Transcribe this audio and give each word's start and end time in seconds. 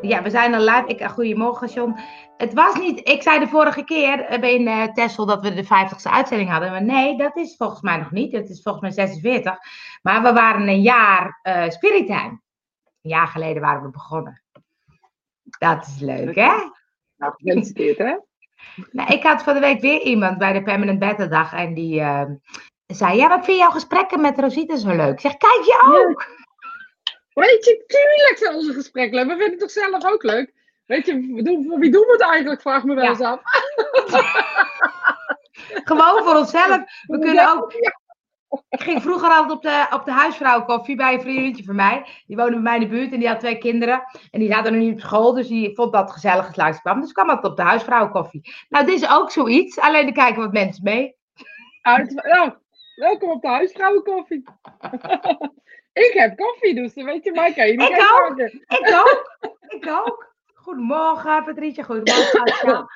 Ja, 0.00 0.22
we 0.22 0.30
zijn 0.30 0.54
al 0.54 0.60
live. 0.60 0.86
Ik, 0.86 1.04
goedemorgen, 1.04 1.68
John. 1.68 1.98
Het 2.36 2.54
was 2.54 2.74
niet, 2.74 3.08
ik 3.08 3.22
zei 3.22 3.38
de 3.38 3.48
vorige 3.48 3.84
keer 3.84 4.20
eh, 4.20 4.52
in 4.52 4.66
uh, 4.66 4.84
Tessel 4.84 5.26
dat 5.26 5.42
we 5.42 5.54
de 5.54 5.64
50ste 5.64 6.10
uitzending 6.10 6.50
hadden. 6.50 6.70
Maar 6.70 6.84
nee, 6.84 7.18
dat 7.18 7.36
is 7.36 7.56
volgens 7.56 7.80
mij 7.80 7.96
nog 7.96 8.10
niet. 8.10 8.32
Het 8.32 8.48
is 8.48 8.62
volgens 8.62 8.96
mij 8.96 9.06
46. 9.06 9.58
Maar 10.02 10.22
we 10.22 10.32
waren 10.32 10.68
een 10.68 10.82
jaar 10.82 11.40
uh, 11.42 11.68
Spirit 11.68 12.06
Time. 12.06 12.40
Een 13.02 13.10
jaar 13.10 13.26
geleden 13.26 13.62
waren 13.62 13.82
we 13.82 13.90
begonnen. 13.90 14.42
Dat 15.42 15.86
is 15.86 16.00
leuk, 16.00 16.34
hè? 16.34 16.52
Nou, 17.16 17.32
gefeliciteerd, 17.36 17.98
hè? 17.98 18.16
Nou, 18.90 19.12
ik 19.12 19.22
had 19.22 19.42
van 19.42 19.54
de 19.54 19.60
week 19.60 19.80
weer 19.80 20.00
iemand 20.00 20.38
bij 20.38 20.52
de 20.52 20.62
Permanent 20.62 20.98
Better 20.98 21.30
Dag. 21.30 21.52
En 21.52 21.74
die 21.74 22.00
uh, 22.00 22.24
zei, 22.86 23.16
ja, 23.16 23.28
wat 23.28 23.44
vind 23.44 23.58
jouw 23.58 23.70
gesprekken 23.70 24.20
met 24.20 24.38
Rosita 24.38 24.76
zo 24.76 24.96
leuk? 24.96 25.12
Ik 25.12 25.20
zeg, 25.20 25.36
kijk 25.36 25.62
je 25.64 26.06
ook? 26.08 26.45
Weet 27.44 27.64
je, 27.64 27.84
tuurlijk 27.86 28.36
zijn 28.38 28.54
onze 28.54 28.72
gesprekken 28.72 29.14
leuk. 29.14 29.24
We 29.24 29.30
vinden 29.30 29.50
het 29.50 29.58
toch 29.58 29.70
zelf 29.70 30.04
ook 30.04 30.22
leuk? 30.22 30.52
Weet 30.86 31.06
je, 31.06 31.64
voor 31.68 31.78
wie 31.78 31.90
doen 31.90 32.06
we 32.06 32.12
het 32.12 32.20
eigenlijk? 32.20 32.60
Vraag 32.60 32.84
me 32.84 32.94
wel 32.94 33.08
eens 33.08 33.20
af. 33.20 33.40
Gewoon 35.90 36.24
voor 36.24 36.36
onszelf. 36.36 36.82
We 37.06 37.18
kunnen 37.18 37.52
ook... 37.52 37.72
Ik 38.68 38.80
ging 38.80 39.02
vroeger 39.02 39.28
altijd 39.28 39.50
op 39.50 39.62
de, 39.62 39.86
op 39.90 40.04
de 40.04 40.12
huisvrouwenkoffie 40.12 40.96
bij 40.96 41.14
een 41.14 41.20
vriendinnetje 41.20 41.64
van 41.64 41.74
mij. 41.74 42.06
Die 42.26 42.36
woonde 42.36 42.52
bij 42.52 42.60
mij 42.60 42.74
in 42.74 42.80
de 42.80 42.86
buurt 42.86 43.12
en 43.12 43.18
die 43.18 43.28
had 43.28 43.40
twee 43.40 43.58
kinderen. 43.58 44.02
En 44.30 44.40
die 44.40 44.52
zaten 44.52 44.72
nog 44.72 44.82
niet 44.82 44.92
op 44.92 45.00
school, 45.00 45.32
dus 45.32 45.48
die 45.48 45.74
vond 45.74 45.92
dat 45.92 46.12
gezellig 46.12 46.46
als 46.46 46.56
langs 46.56 46.80
kwam. 46.80 47.00
Dus 47.00 47.12
kwam 47.12 47.28
altijd 47.28 47.52
op 47.52 47.56
de 47.56 47.62
huisvrouwenkoffie. 47.62 48.54
Nou, 48.68 48.86
dit 48.86 48.94
is 48.94 49.08
ook 49.08 49.30
zoiets. 49.30 49.78
Alleen 49.78 50.06
er 50.06 50.12
kijken 50.12 50.42
wat 50.42 50.52
mensen 50.52 50.84
mee. 50.84 51.16
Uit, 51.82 52.12
nou, 52.14 52.52
welkom 52.94 53.30
op 53.30 53.42
de 53.42 53.48
huisvrouwenkoffie. 53.48 54.42
ik 56.04 56.12
heb 56.12 56.36
koffie, 56.36 56.74
dus 56.74 56.94
weet 56.94 57.24
je, 57.24 57.30
niet 57.30 57.56
Ik 57.56 58.10
ook. 58.24 58.38
Ik 58.38 59.04
ook. 59.04 59.36
Ik 59.68 59.88
ook. 59.88 60.34
Goedemorgen, 60.54 61.44
Patricia. 61.44 61.82
Goedemorgen. 61.82 62.86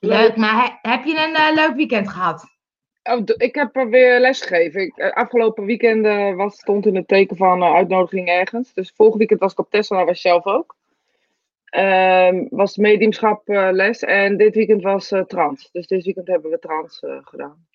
Leuk, 0.00 0.36
maar 0.36 0.78
heb 0.82 1.04
je 1.04 1.24
een 1.24 1.30
uh, 1.30 1.54
leuk 1.54 1.74
weekend 1.76 2.08
gehad? 2.08 2.44
Oh, 3.02 3.20
ik 3.24 3.54
heb 3.54 3.76
er 3.76 3.88
weer 3.88 4.20
lesgegeven. 4.20 4.80
Ik, 4.80 4.96
uh, 4.96 5.10
afgelopen 5.10 5.64
weekend 5.64 6.06
uh, 6.06 6.34
was, 6.34 6.54
stond 6.54 6.86
in 6.86 6.96
het 6.96 7.08
teken 7.08 7.36
van 7.36 7.62
uitnodiging 7.62 8.28
ergens. 8.28 8.74
Dus 8.74 8.92
vorige 8.96 9.18
weekend 9.18 9.40
was 9.40 9.52
ik 9.52 9.58
op 9.58 9.70
Tesla, 9.70 10.04
was 10.04 10.20
zelf 10.20 10.44
ook. 10.44 10.76
Ehm, 11.64 12.46
was 12.50 12.76
mediumschap 12.76 13.42
les 13.48 14.02
en 14.02 14.36
dit 14.36 14.54
weekend 14.54 14.82
was 14.82 15.12
trans. 15.26 15.68
Dus 15.72 15.86
dit 15.86 16.04
weekend 16.04 16.26
hebben 16.26 16.50
we 16.50 16.58
trans 16.58 17.02
gedaan. 17.20 17.66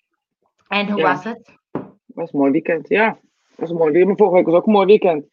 En 0.68 0.90
hoe 0.90 1.00
ja. 1.00 1.14
was 1.14 1.24
het? 1.24 1.60
was 2.06 2.32
een 2.32 2.38
mooi 2.38 2.50
weekend, 2.50 2.88
ja. 2.88 3.18
Was 3.62 3.70
een 3.70 3.76
mooi 3.76 3.92
weekend. 3.92 4.08
Maar 4.08 4.16
vorige 4.16 4.36
week 4.36 4.46
was 4.46 4.54
ook 4.54 4.66
een 4.66 4.72
mooi 4.72 4.86
weekend. 4.86 5.26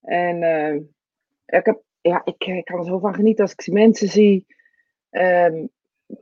En 0.00 0.36
ik 1.46 1.66
heb 1.66 1.82
ja, 2.00 2.22
ik, 2.24 2.44
ik, 2.44 2.64
kan 2.64 2.78
er 2.78 2.84
zo 2.84 2.98
van 2.98 3.14
genieten 3.14 3.44
als 3.44 3.52
ik 3.52 3.72
mensen 3.72 4.08
zie 4.08 4.46
um, 5.10 5.68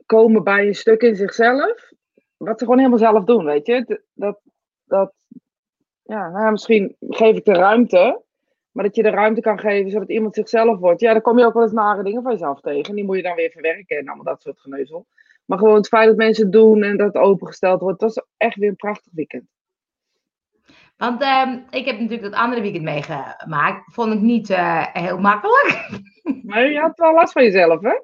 komen 0.05 0.43
bij 0.43 0.67
een 0.67 0.75
stuk 0.75 1.01
in 1.01 1.15
zichzelf. 1.15 1.91
Wat 2.37 2.59
ze 2.59 2.63
gewoon 2.63 2.79
helemaal 2.79 2.99
zelf 2.99 3.23
doen, 3.23 3.45
weet 3.45 3.65
je. 3.65 4.01
Dat, 4.13 4.39
dat, 4.83 5.13
ja, 6.03 6.29
nou, 6.29 6.51
misschien 6.51 6.95
geef 6.99 7.35
ik 7.35 7.45
de 7.45 7.53
ruimte. 7.53 8.21
Maar 8.71 8.85
dat 8.85 8.95
je 8.95 9.03
de 9.03 9.09
ruimte 9.09 9.41
kan 9.41 9.59
geven 9.59 9.91
zodat 9.91 10.09
iemand 10.09 10.35
zichzelf 10.35 10.79
wordt. 10.79 11.01
Ja, 11.01 11.13
dan 11.13 11.21
kom 11.21 11.39
je 11.39 11.45
ook 11.45 11.53
wel 11.53 11.63
eens 11.63 11.71
nare 11.71 12.03
dingen 12.03 12.21
van 12.21 12.31
jezelf 12.31 12.61
tegen. 12.61 12.95
Die 12.95 13.03
moet 13.03 13.15
je 13.15 13.23
dan 13.23 13.35
weer 13.35 13.49
verwerken 13.49 13.97
en 13.97 14.07
allemaal 14.07 14.25
dat 14.25 14.41
soort 14.41 14.59
geneuzel. 14.59 15.05
Maar 15.45 15.57
gewoon 15.57 15.75
het 15.75 15.87
feit 15.87 16.07
dat 16.07 16.15
mensen 16.15 16.43
het 16.43 16.53
doen 16.53 16.83
en 16.83 16.97
dat 16.97 17.13
het 17.13 17.23
opengesteld 17.23 17.81
wordt. 17.81 17.99
Dat 17.99 18.15
was 18.15 18.25
echt 18.37 18.55
weer 18.55 18.69
een 18.69 18.75
prachtig 18.75 19.11
weekend. 19.15 19.45
Want 20.97 21.21
uh, 21.21 21.53
ik 21.69 21.85
heb 21.85 21.99
natuurlijk 21.99 22.31
dat 22.31 22.39
andere 22.39 22.61
weekend 22.61 22.83
meegemaakt. 22.83 23.93
Vond 23.93 24.13
ik 24.13 24.19
niet 24.19 24.49
uh, 24.49 24.85
heel 24.93 25.19
makkelijk. 25.19 25.89
Maar 26.43 26.71
je 26.71 26.79
had 26.79 26.97
wel 26.97 27.13
last 27.13 27.31
van 27.31 27.43
jezelf, 27.43 27.81
hè? 27.81 27.99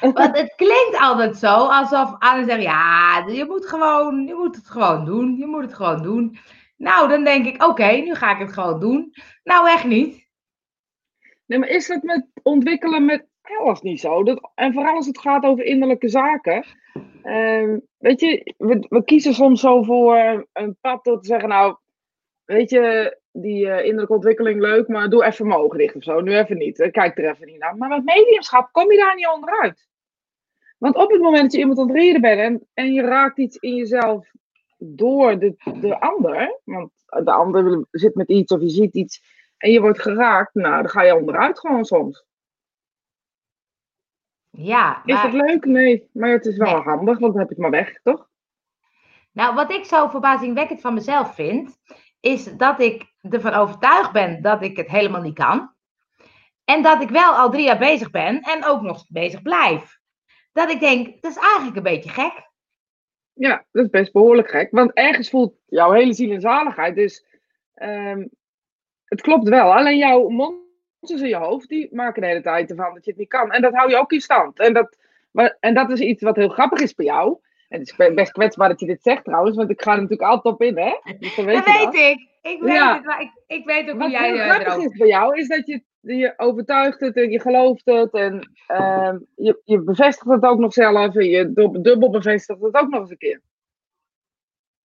Want 0.12 0.36
het 0.38 0.54
klinkt 0.56 0.98
altijd 1.00 1.36
zo 1.36 1.54
alsof 1.54 2.16
anderen 2.18 2.44
zeggen: 2.44 2.62
ja, 2.62 3.24
je 3.26 3.44
moet, 3.44 3.66
gewoon, 3.66 4.26
je 4.26 4.34
moet 4.34 4.56
het 4.56 4.70
gewoon 4.70 5.04
doen. 5.04 5.36
Je 5.36 5.46
moet 5.46 5.62
het 5.62 5.74
gewoon 5.74 6.02
doen. 6.02 6.38
Nou, 6.76 7.08
dan 7.08 7.24
denk 7.24 7.46
ik: 7.46 7.62
oké, 7.62 7.90
nu 7.90 8.14
ga 8.14 8.30
ik 8.30 8.38
het 8.38 8.52
gewoon 8.52 8.80
doen. 8.80 9.12
Nou, 9.44 9.68
echt 9.68 9.84
niet. 9.84 10.28
Nee, 11.46 11.58
maar 11.58 11.68
is 11.68 11.86
dat 11.86 12.02
met 12.02 12.26
ontwikkelen 12.42 13.04
met 13.04 13.26
alles 13.58 13.80
niet 13.80 14.00
zo? 14.00 14.22
Dat, 14.22 14.50
en 14.54 14.72
vooral 14.72 14.96
als 14.96 15.06
het 15.06 15.18
gaat 15.18 15.44
over 15.44 15.64
innerlijke 15.64 16.08
zaken. 16.08 16.64
Uh, 17.24 17.76
weet 17.98 18.20
je, 18.20 18.54
we, 18.56 18.86
we, 18.88 19.04
kiezen 19.04 19.34
soms 19.34 19.60
zo 19.60 19.82
voor 19.82 20.46
een 20.52 20.76
pad 20.80 21.04
door 21.04 21.20
te 21.20 21.26
zeggen, 21.26 21.48
nou, 21.48 21.76
weet 22.44 22.70
je, 22.70 23.16
die 23.32 23.66
uh, 23.66 23.78
innerlijke 23.78 24.12
ontwikkeling 24.12 24.60
leuk, 24.60 24.88
maar 24.88 25.08
doe 25.08 25.24
even 25.24 25.46
mijn 25.46 25.60
ogen 25.60 25.78
dicht 25.78 25.96
of 25.96 26.02
zo. 26.02 26.20
Nu 26.20 26.36
even 26.36 26.56
niet. 26.56 26.88
Kijk 26.90 27.18
er 27.18 27.30
even 27.30 27.46
niet 27.46 27.58
naar. 27.58 27.76
Maar 27.76 27.88
met 27.88 28.04
mediumschap 28.04 28.72
kom 28.72 28.92
je 28.92 28.98
daar 28.98 29.14
niet 29.14 29.28
onderuit. 29.34 29.88
Want 30.78 30.96
op 30.96 31.10
het 31.10 31.20
moment 31.20 31.42
dat 31.42 31.52
je 31.52 31.58
iemand 31.58 31.78
aan 31.78 31.88
het 31.88 31.96
reden 31.96 32.20
bent 32.20 32.40
en, 32.40 32.68
en 32.74 32.92
je 32.92 33.02
raakt 33.02 33.38
iets 33.38 33.56
in 33.56 33.74
jezelf 33.74 34.30
door 34.78 35.38
de, 35.38 35.54
de 35.80 36.00
ander, 36.00 36.60
want 36.64 36.92
de 37.06 37.32
ander 37.32 37.86
zit 37.90 38.14
met 38.14 38.28
iets 38.28 38.52
of 38.52 38.60
je 38.60 38.68
ziet 38.68 38.94
iets 38.94 39.22
en 39.56 39.70
je 39.70 39.80
wordt 39.80 40.00
geraakt, 40.00 40.54
nou, 40.54 40.82
dan 40.82 40.90
ga 40.90 41.02
je 41.02 41.16
onderuit 41.16 41.58
gewoon 41.58 41.84
soms. 41.84 42.24
Ja, 44.56 45.02
maar... 45.04 45.16
Is 45.16 45.22
het 45.22 45.32
leuk? 45.32 45.64
Nee, 45.64 46.08
maar 46.12 46.30
het 46.30 46.46
is 46.46 46.56
wel 46.56 46.72
nee. 46.72 46.82
handig, 46.82 47.18
want 47.18 47.32
dan 47.32 47.40
heb 47.40 47.48
je 47.48 47.54
het 47.54 47.62
maar 47.62 47.70
weg, 47.70 48.00
toch? 48.02 48.28
Nou, 49.32 49.54
wat 49.54 49.72
ik 49.72 49.84
zo 49.84 50.08
verbazingwekkend 50.08 50.80
van 50.80 50.94
mezelf 50.94 51.34
vind, 51.34 51.78
is 52.20 52.44
dat 52.56 52.80
ik 52.80 53.04
ervan 53.20 53.52
overtuigd 53.52 54.12
ben 54.12 54.42
dat 54.42 54.62
ik 54.62 54.76
het 54.76 54.88
helemaal 54.88 55.20
niet 55.20 55.34
kan. 55.34 55.74
En 56.64 56.82
dat 56.82 57.02
ik 57.02 57.08
wel 57.08 57.32
al 57.32 57.50
drie 57.50 57.64
jaar 57.64 57.78
bezig 57.78 58.10
ben 58.10 58.40
en 58.40 58.64
ook 58.64 58.82
nog 58.82 59.04
bezig 59.08 59.42
blijf. 59.42 59.98
Dat 60.52 60.70
ik 60.70 60.80
denk, 60.80 61.22
dat 61.22 61.30
is 61.30 61.42
eigenlijk 61.42 61.76
een 61.76 61.82
beetje 61.82 62.10
gek. 62.10 62.50
Ja, 63.32 63.64
dat 63.72 63.84
is 63.84 63.90
best 63.90 64.12
behoorlijk 64.12 64.50
gek. 64.50 64.70
Want 64.70 64.92
ergens 64.92 65.30
voelt 65.30 65.54
jouw 65.66 65.90
hele 65.92 66.12
ziel 66.12 66.30
en 66.30 66.40
zaligheid. 66.40 66.94
Dus 66.94 67.26
um, 67.74 68.30
het 69.04 69.20
klopt 69.20 69.48
wel. 69.48 69.74
Alleen 69.74 69.98
jouw 69.98 70.28
mond 70.28 70.63
in 71.10 71.28
je 71.28 71.36
hoofd, 71.36 71.68
die 71.68 71.88
maken 71.92 72.22
de 72.22 72.28
hele 72.28 72.40
tijd 72.40 72.70
ervan 72.70 72.94
dat 72.94 73.04
je 73.04 73.10
het 73.10 73.20
niet 73.20 73.28
kan. 73.28 73.52
En 73.52 73.62
dat 73.62 73.74
hou 73.74 73.90
je 73.90 73.96
ook 73.96 74.12
in 74.12 74.20
stand. 74.20 74.58
En 74.58 74.72
dat, 74.72 74.96
en 75.60 75.74
dat 75.74 75.90
is 75.90 76.00
iets 76.00 76.22
wat 76.22 76.36
heel 76.36 76.48
grappig 76.48 76.80
is 76.80 76.94
bij 76.94 77.06
jou. 77.06 77.38
En 77.68 77.80
het 77.80 77.94
is 77.98 78.14
best 78.14 78.32
kwetsbaar 78.32 78.68
dat 78.68 78.80
je 78.80 78.86
dit 78.86 79.02
zegt 79.02 79.24
trouwens, 79.24 79.56
want 79.56 79.70
ik 79.70 79.82
ga 79.82 79.92
er 79.92 80.00
natuurlijk 80.00 80.30
altijd 80.30 80.54
op 80.54 80.62
in, 80.62 80.78
hè? 80.78 81.14
Dus 81.18 81.36
weet 81.36 81.54
dat 81.54 81.64
weet 81.64 81.94
ik. 81.94 82.32
Ik 82.42 82.60
weet 82.62 82.74
ja. 82.74 82.94
het, 82.94 83.04
maar 83.04 83.20
ik, 83.20 83.30
ik 83.46 83.64
weet 83.64 83.90
ook 83.90 83.98
wat 83.98 84.00
hoe 84.00 84.10
jij 84.10 84.32
heel 84.32 84.38
grappig 84.38 84.76
is 84.76 84.98
bij 84.98 85.08
jou, 85.08 85.38
is 85.38 85.48
dat 85.48 85.66
je, 85.66 85.82
je 86.00 86.34
overtuigt 86.36 87.00
het 87.00 87.16
en 87.16 87.30
je 87.30 87.40
gelooft 87.40 87.84
het. 87.84 88.12
En 88.12 88.50
uh, 88.68 89.14
je, 89.34 89.60
je 89.64 89.82
bevestigt 89.82 90.30
het 90.30 90.42
ook 90.42 90.58
nog 90.58 90.72
zelf. 90.72 91.16
En 91.16 91.28
je 91.28 91.52
dubbel 91.82 92.10
bevestigt 92.10 92.60
het 92.60 92.74
ook 92.74 92.88
nog 92.88 93.00
eens 93.00 93.10
een 93.10 93.18
keer. 93.18 93.40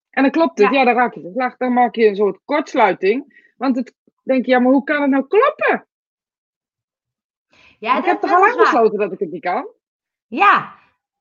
En 0.10 0.22
dan 0.22 0.32
klopt 0.32 0.60
het. 0.60 0.74
Ja, 0.74 0.80
ja 0.80 0.86
dan 0.86 0.96
raak 0.96 1.14
je. 1.14 1.54
Dan 1.58 1.74
maak 1.74 1.96
je 1.96 2.08
een 2.08 2.16
soort 2.16 2.40
kortsluiting. 2.46 3.54
Want 3.58 3.76
het 3.76 3.94
denk 4.24 4.46
je, 4.46 4.52
ja, 4.52 4.60
maar 4.60 4.72
hoe 4.72 4.84
kan 4.84 5.02
het 5.02 5.10
nou 5.10 5.28
kloppen? 5.28 5.88
Ja, 7.80 7.98
ik 7.98 8.06
heb 8.06 8.22
toch 8.22 8.32
al 8.32 8.40
lang 8.40 8.56
besloten 8.56 9.00
dat 9.00 9.12
ik 9.12 9.20
het 9.20 9.32
niet 9.32 9.42
kan? 9.42 9.68
Ja. 10.28 10.74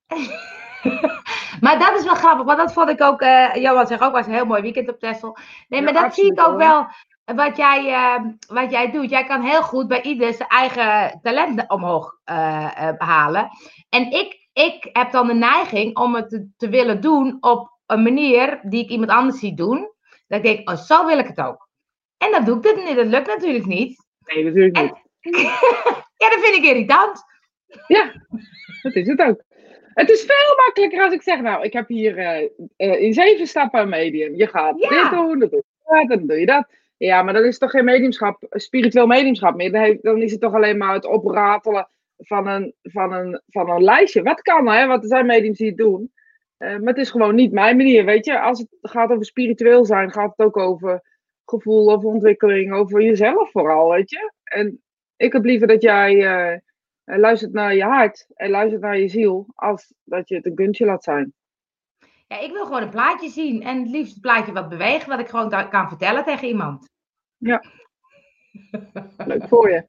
maar 1.60 1.78
dat 1.78 1.98
is 1.98 2.04
wel 2.04 2.14
grappig, 2.14 2.44
want 2.46 2.58
dat 2.58 2.72
vond 2.72 2.88
ik 2.88 3.02
ook, 3.02 3.22
uh, 3.22 3.54
Johan 3.54 3.86
zegt 3.86 4.02
ook, 4.02 4.12
was 4.12 4.26
een 4.26 4.32
heel 4.32 4.46
mooi 4.46 4.62
weekend 4.62 4.88
op 4.88 4.98
Texel. 4.98 5.36
Nee, 5.68 5.82
maar 5.82 5.92
dat 5.92 6.14
zie 6.14 6.32
ik 6.32 6.40
ook 6.40 6.56
wel, 6.56 6.86
wat 7.34 7.56
jij, 7.56 7.90
uh, 7.90 8.30
wat 8.48 8.70
jij 8.70 8.90
doet. 8.90 9.10
Jij 9.10 9.24
kan 9.24 9.42
heel 9.42 9.62
goed 9.62 9.88
bij 9.88 10.02
ieder 10.02 10.34
zijn 10.34 10.48
eigen 10.48 11.20
talenten 11.22 11.70
omhoog 11.70 12.20
uh, 12.30 12.90
halen. 12.98 13.48
En 13.88 14.10
ik, 14.10 14.48
ik 14.52 14.88
heb 14.92 15.10
dan 15.10 15.26
de 15.26 15.34
neiging 15.34 15.96
om 15.96 16.14
het 16.14 16.28
te, 16.28 16.48
te, 16.56 16.68
willen 16.68 17.00
doen 17.00 17.36
op 17.40 17.78
een 17.86 18.02
manier 18.02 18.60
die 18.62 18.82
ik 18.82 18.90
iemand 18.90 19.10
anders 19.10 19.38
zie 19.38 19.54
doen. 19.54 19.92
Dat 20.26 20.38
ik 20.38 20.42
denk, 20.42 20.70
oh, 20.70 20.76
zo 20.76 21.06
wil 21.06 21.18
ik 21.18 21.26
het 21.26 21.40
ook. 21.40 21.68
En 22.16 22.30
dan 22.30 22.44
doe 22.44 22.56
ik 22.56 22.62
dit 22.62 22.84
niet, 22.84 22.96
dat 22.96 23.06
lukt 23.06 23.26
natuurlijk 23.26 23.66
niet. 23.66 24.06
Nee, 24.18 24.44
natuurlijk 24.44 24.80
niet. 24.80 24.92
En, 25.20 26.02
Ja, 26.18 26.30
dat 26.30 26.40
vind 26.40 26.56
ik 26.56 26.64
irritant. 26.64 27.24
Ja, 27.86 28.12
dat 28.82 28.94
is 28.94 29.06
het 29.06 29.20
ook. 29.20 29.42
Het 29.94 30.10
is 30.10 30.20
veel 30.20 30.56
makkelijker 30.56 31.02
als 31.02 31.12
ik 31.12 31.22
zeg, 31.22 31.40
nou, 31.40 31.64
ik 31.64 31.72
heb 31.72 31.88
hier 31.88 32.18
uh, 32.18 32.48
uh, 32.76 33.00
in 33.02 33.12
zeven 33.12 33.46
stappen 33.46 33.80
een 33.80 33.88
medium. 33.88 34.34
Je 34.34 34.46
gaat 34.46 34.74
ja. 34.78 34.88
dit 34.88 35.10
doen, 35.10 35.38
dan 35.38 35.48
doe 35.48 35.64
je 35.64 36.06
dat, 36.06 36.18
dan 36.18 36.26
doe 36.26 36.40
je 36.40 36.46
dat. 36.46 36.66
Ja, 36.96 37.22
maar 37.22 37.34
dat 37.34 37.44
is 37.44 37.58
toch 37.58 37.70
geen 37.70 37.84
mediumschap, 37.84 38.46
spiritueel 38.50 39.06
mediumschap 39.06 39.56
meer. 39.56 39.98
Dan 40.02 40.22
is 40.22 40.30
het 40.30 40.40
toch 40.40 40.54
alleen 40.54 40.76
maar 40.76 40.94
het 40.94 41.06
opratelen 41.06 41.88
van 42.16 42.46
een, 42.46 42.74
van 42.82 43.12
een, 43.12 43.42
van 43.46 43.70
een 43.70 43.82
lijstje. 43.82 44.22
Wat 44.22 44.42
kan, 44.42 44.68
hè? 44.68 44.86
Want 44.86 45.02
er 45.02 45.08
zijn 45.08 45.26
mediums 45.26 45.58
die 45.58 45.68
het 45.68 45.76
doen. 45.76 46.12
Uh, 46.58 46.68
maar 46.68 46.88
het 46.88 46.96
is 46.96 47.10
gewoon 47.10 47.34
niet 47.34 47.52
mijn 47.52 47.76
manier, 47.76 48.04
weet 48.04 48.24
je. 48.24 48.40
Als 48.40 48.58
het 48.58 48.68
gaat 48.80 49.10
over 49.10 49.24
spiritueel 49.24 49.84
zijn, 49.84 50.12
gaat 50.12 50.32
het 50.36 50.46
ook 50.46 50.56
over 50.56 51.02
gevoel, 51.44 51.92
over 51.92 52.08
ontwikkeling, 52.08 52.72
over 52.72 53.02
jezelf 53.02 53.50
vooral, 53.50 53.90
weet 53.90 54.10
je. 54.10 54.32
En 54.44 54.82
ik 55.18 55.32
heb 55.32 55.44
liever 55.44 55.66
dat 55.66 55.82
jij 55.82 56.14
uh, 56.14 56.58
luistert 57.18 57.52
naar 57.52 57.74
je 57.74 57.84
hart 57.84 58.26
en 58.34 58.50
luistert 58.50 58.82
naar 58.82 58.98
je 58.98 59.08
ziel, 59.08 59.46
als 59.54 59.94
dat 60.04 60.28
je 60.28 60.34
het 60.34 60.46
een 60.46 60.54
kunstje 60.54 60.86
laat 60.86 61.04
zijn. 61.04 61.32
Ja, 62.26 62.38
ik 62.38 62.52
wil 62.52 62.64
gewoon 62.64 62.82
een 62.82 62.90
plaatje 62.90 63.28
zien 63.28 63.62
en 63.62 63.78
het 63.78 63.88
liefst 63.88 64.14
een 64.14 64.20
plaatje 64.20 64.52
wat 64.52 64.68
beweegt, 64.68 65.06
wat 65.06 65.18
ik 65.18 65.28
gewoon 65.28 65.68
kan 65.70 65.88
vertellen 65.88 66.24
tegen 66.24 66.48
iemand. 66.48 66.88
Ja. 67.36 67.62
Leuk 69.26 69.48
voor 69.48 69.70
je. 69.70 69.86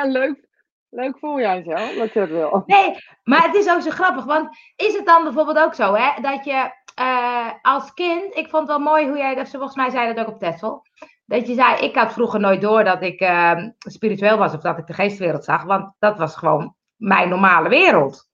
leuk, 0.18 0.48
leuk 0.88 1.18
voor 1.18 1.40
je, 1.40 1.48
Angel, 1.48 1.98
dat 1.98 2.12
je 2.12 2.20
het 2.20 2.30
wil. 2.30 2.62
Nee, 2.66 2.96
maar 3.22 3.42
het 3.42 3.54
is 3.54 3.70
ook 3.70 3.80
zo 3.80 3.90
grappig. 3.90 4.24
Want 4.24 4.56
is 4.76 4.96
het 4.96 5.06
dan 5.06 5.24
bijvoorbeeld 5.24 5.58
ook 5.58 5.74
zo, 5.74 5.94
hè, 5.94 6.20
dat 6.22 6.44
je 6.44 6.70
uh, 7.00 7.52
als 7.62 7.94
kind... 7.94 8.36
Ik 8.36 8.48
vond 8.48 8.68
het 8.68 8.76
wel 8.76 8.86
mooi 8.86 9.08
hoe 9.08 9.16
jij, 9.16 9.34
dat, 9.34 9.48
volgens 9.48 9.76
mij 9.76 9.90
zei 9.90 10.14
dat 10.14 10.26
ook 10.26 10.32
op 10.34 10.40
Tessel... 10.40 10.82
Dat 11.30 11.46
je 11.46 11.54
zei, 11.54 11.84
ik 11.84 11.94
had 11.94 12.12
vroeger 12.12 12.40
nooit 12.40 12.60
door 12.60 12.84
dat 12.84 13.02
ik 13.02 13.20
uh, 13.20 13.64
spiritueel 13.78 14.38
was 14.38 14.54
of 14.54 14.60
dat 14.60 14.78
ik 14.78 14.86
de 14.86 14.92
geestwereld 14.92 15.44
zag. 15.44 15.62
Want 15.62 15.94
dat 15.98 16.18
was 16.18 16.36
gewoon 16.36 16.76
mijn 16.96 17.28
normale 17.28 17.68
wereld. 17.68 18.28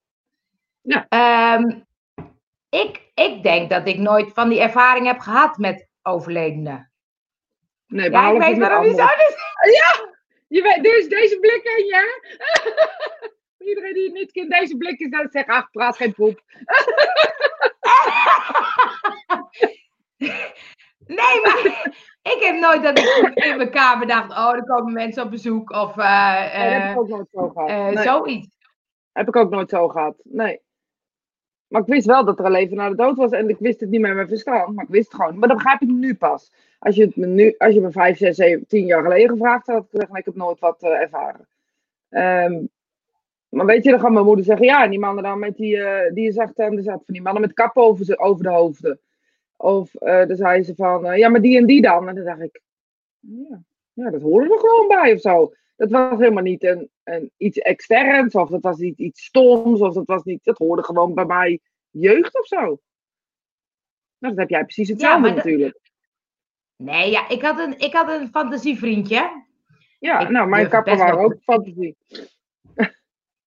Ja. 0.80 1.06
Um, 1.58 1.86
ik, 2.68 3.10
ik 3.14 3.42
denk 3.42 3.70
dat 3.70 3.86
ik 3.86 3.98
nooit 3.98 4.32
van 4.32 4.48
die 4.48 4.60
ervaring 4.60 5.06
heb 5.06 5.18
gehad 5.18 5.58
met 5.58 5.88
overledenen. 6.02 6.92
Nee, 7.86 8.10
ja, 8.10 8.30
ik 8.30 8.40
weet 8.40 8.58
waarom 8.58 8.84
je 8.84 8.94
zo 8.94 9.04
is. 9.04 9.34
Ja, 9.80 10.14
je 10.48 10.62
weet, 10.62 10.82
dus 10.82 11.08
deze 11.08 11.38
blik 11.38 11.62
ken 11.62 11.84
je, 11.84 12.20
Iedereen 13.68 13.94
die 13.94 14.04
het 14.04 14.12
niet 14.12 14.32
kent, 14.32 14.50
deze 14.50 14.76
blik 14.76 14.98
is 14.98 15.10
dan 15.10 15.28
zegt, 15.30 15.48
ach, 15.48 15.70
praat 15.70 15.96
geen 15.96 16.14
poep. 16.14 16.42
nee, 21.06 21.40
maar 21.42 21.90
ik 22.34 22.38
heb 22.40 22.60
nooit 22.60 22.82
dat 22.82 22.98
ik 22.98 23.30
in 23.34 23.56
mijn 23.56 23.70
kamer 23.70 24.06
dacht, 24.06 24.30
oh, 24.30 24.54
er 24.54 24.64
komen 24.64 24.92
mensen 24.92 25.22
op 25.22 25.30
bezoek 25.30 25.70
of 25.70 25.96
uh, 25.96 26.40
nee, 26.40 26.72
heb 26.72 26.90
ik 26.90 26.98
ook 26.98 27.08
nooit 27.08 27.28
zo 27.32 27.48
gehad. 27.48 27.70
Uh, 27.70 27.88
nee. 27.88 28.04
zoiets. 28.04 28.48
Heb 29.12 29.28
ik 29.28 29.36
ook 29.36 29.50
nooit 29.50 29.70
zo 29.70 29.88
gehad, 29.88 30.20
nee. 30.24 30.60
Maar 31.66 31.80
ik 31.80 31.86
wist 31.86 32.06
wel 32.06 32.24
dat 32.24 32.38
er 32.38 32.44
een 32.44 32.50
leven 32.50 32.76
na 32.76 32.88
de 32.88 32.96
dood 32.96 33.16
was 33.16 33.30
en 33.30 33.48
ik 33.48 33.58
wist 33.58 33.80
het 33.80 33.90
niet 33.90 34.00
met 34.00 34.14
mijn 34.14 34.28
verstand, 34.28 34.74
maar 34.74 34.84
ik 34.84 34.90
wist 34.90 35.12
het 35.12 35.20
gewoon. 35.20 35.38
Maar 35.38 35.48
dat 35.48 35.56
begrijp 35.56 35.82
ik 35.82 35.88
nu 35.88 36.14
pas. 36.14 36.52
Als 36.78 36.96
je, 36.96 37.04
het 37.04 37.16
me 37.16 37.26
nu, 37.26 37.54
als 37.58 37.74
je 37.74 37.80
me 37.80 37.90
vijf, 37.90 38.16
zes, 38.16 38.36
zeven, 38.36 38.66
tien 38.66 38.86
jaar 38.86 39.02
geleden 39.02 39.28
gevraagd 39.28 39.66
had, 39.66 39.86
ik 39.90 40.08
ik 40.12 40.24
heb 40.24 40.34
nooit 40.34 40.58
wat 40.58 40.82
uh, 40.82 40.90
ervaren. 40.90 41.48
Um, 42.08 42.68
maar 43.48 43.66
weet 43.66 43.84
je, 43.84 43.90
dan 43.90 44.00
gaat 44.00 44.10
mijn 44.10 44.24
moeder 44.24 44.44
zeggen, 44.44 44.66
ja, 44.66 44.88
die 44.88 44.98
mannen 44.98 45.24
dan 45.24 45.38
met 45.38 45.56
die, 45.56 45.78
die 46.12 46.24
je 46.24 46.32
zag 46.32 46.50
zat, 46.54 46.84
van 46.84 47.02
die 47.06 47.22
mannen 47.22 47.42
met 47.42 47.52
kappen 47.52 47.82
over, 47.82 48.18
over 48.18 48.42
de 48.42 48.50
hoofden. 48.50 49.00
Of 49.56 49.94
uh, 49.94 50.26
dan 50.26 50.36
zei 50.36 50.62
ze 50.62 50.74
van, 50.74 51.18
ja, 51.18 51.28
maar 51.28 51.40
die 51.40 51.56
en 51.56 51.66
die 51.66 51.82
dan. 51.82 52.08
En 52.08 52.14
dan 52.14 52.24
dacht 52.24 52.40
ik, 52.40 52.60
ja, 53.20 53.62
ja 53.92 54.10
dat 54.10 54.22
horen 54.22 54.48
we 54.48 54.58
gewoon 54.58 54.88
bij 54.88 55.12
of 55.12 55.20
zo. 55.20 55.54
Dat 55.76 55.90
was 55.90 56.18
helemaal 56.18 56.42
niet 56.42 56.64
een, 56.64 56.90
een, 57.04 57.30
iets 57.36 57.58
externs, 57.58 58.34
of 58.34 58.48
dat 58.48 58.62
was 58.62 58.76
niet 58.76 58.98
iets 58.98 59.24
stoms, 59.24 59.80
of 59.80 59.94
dat 59.94 60.06
was 60.06 60.22
niet, 60.22 60.44
dat 60.44 60.58
hoorde 60.58 60.82
gewoon 60.82 61.14
bij 61.14 61.24
mij 61.24 61.60
jeugd 61.90 62.38
of 62.38 62.46
zo. 62.46 62.80
Nou, 64.18 64.34
dat 64.34 64.36
heb 64.36 64.48
jij 64.48 64.64
precies 64.64 64.88
hetzelfde 64.88 65.28
ja, 65.28 65.34
natuurlijk. 65.34 65.80
Nee, 66.76 67.10
ja, 67.10 67.28
ik 67.28 67.42
had 67.42 67.58
een, 67.58 67.78
ik 67.78 67.92
had 67.92 68.08
een 68.08 68.28
fantasievriendje. 68.28 69.44
Ja, 69.98 70.30
nou, 70.30 70.48
mijn 70.48 70.68
kappen 70.68 70.96
waren 70.96 71.18
ook 71.18 71.36
fantasie. 71.42 71.96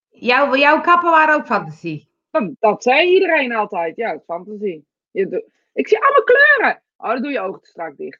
Jouw, 0.09 0.55
jouw 0.55 0.81
kappen 0.81 1.09
waren 1.09 1.35
ook 1.35 1.45
fantasie? 1.45 2.09
Dat, 2.31 2.51
dat 2.59 2.83
zei 2.83 3.13
iedereen 3.13 3.55
altijd, 3.55 3.95
ja, 3.95 4.19
fantasie. 4.25 4.85
Je, 5.11 5.51
ik 5.79 5.87
zie 5.87 5.99
allemaal 5.99 6.23
kleuren. 6.23 6.81
Oh, 6.97 7.09
dan 7.09 7.21
doe 7.21 7.31
je 7.31 7.39
ogen 7.39 7.59
strak 7.63 7.97
dicht. 7.97 8.19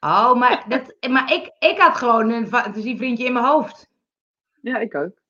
Oh, 0.00 0.34
maar, 0.34 0.64
dat, 0.68 0.96
maar 1.10 1.32
ik, 1.32 1.50
ik 1.58 1.78
had 1.78 1.96
gewoon 1.96 2.30
een 2.30 2.48
fantasievriendje 2.48 3.24
in 3.24 3.32
mijn 3.32 3.44
hoofd. 3.44 3.88
Ja, 4.60 4.78
ik 4.78 4.94
ook. 4.94 5.20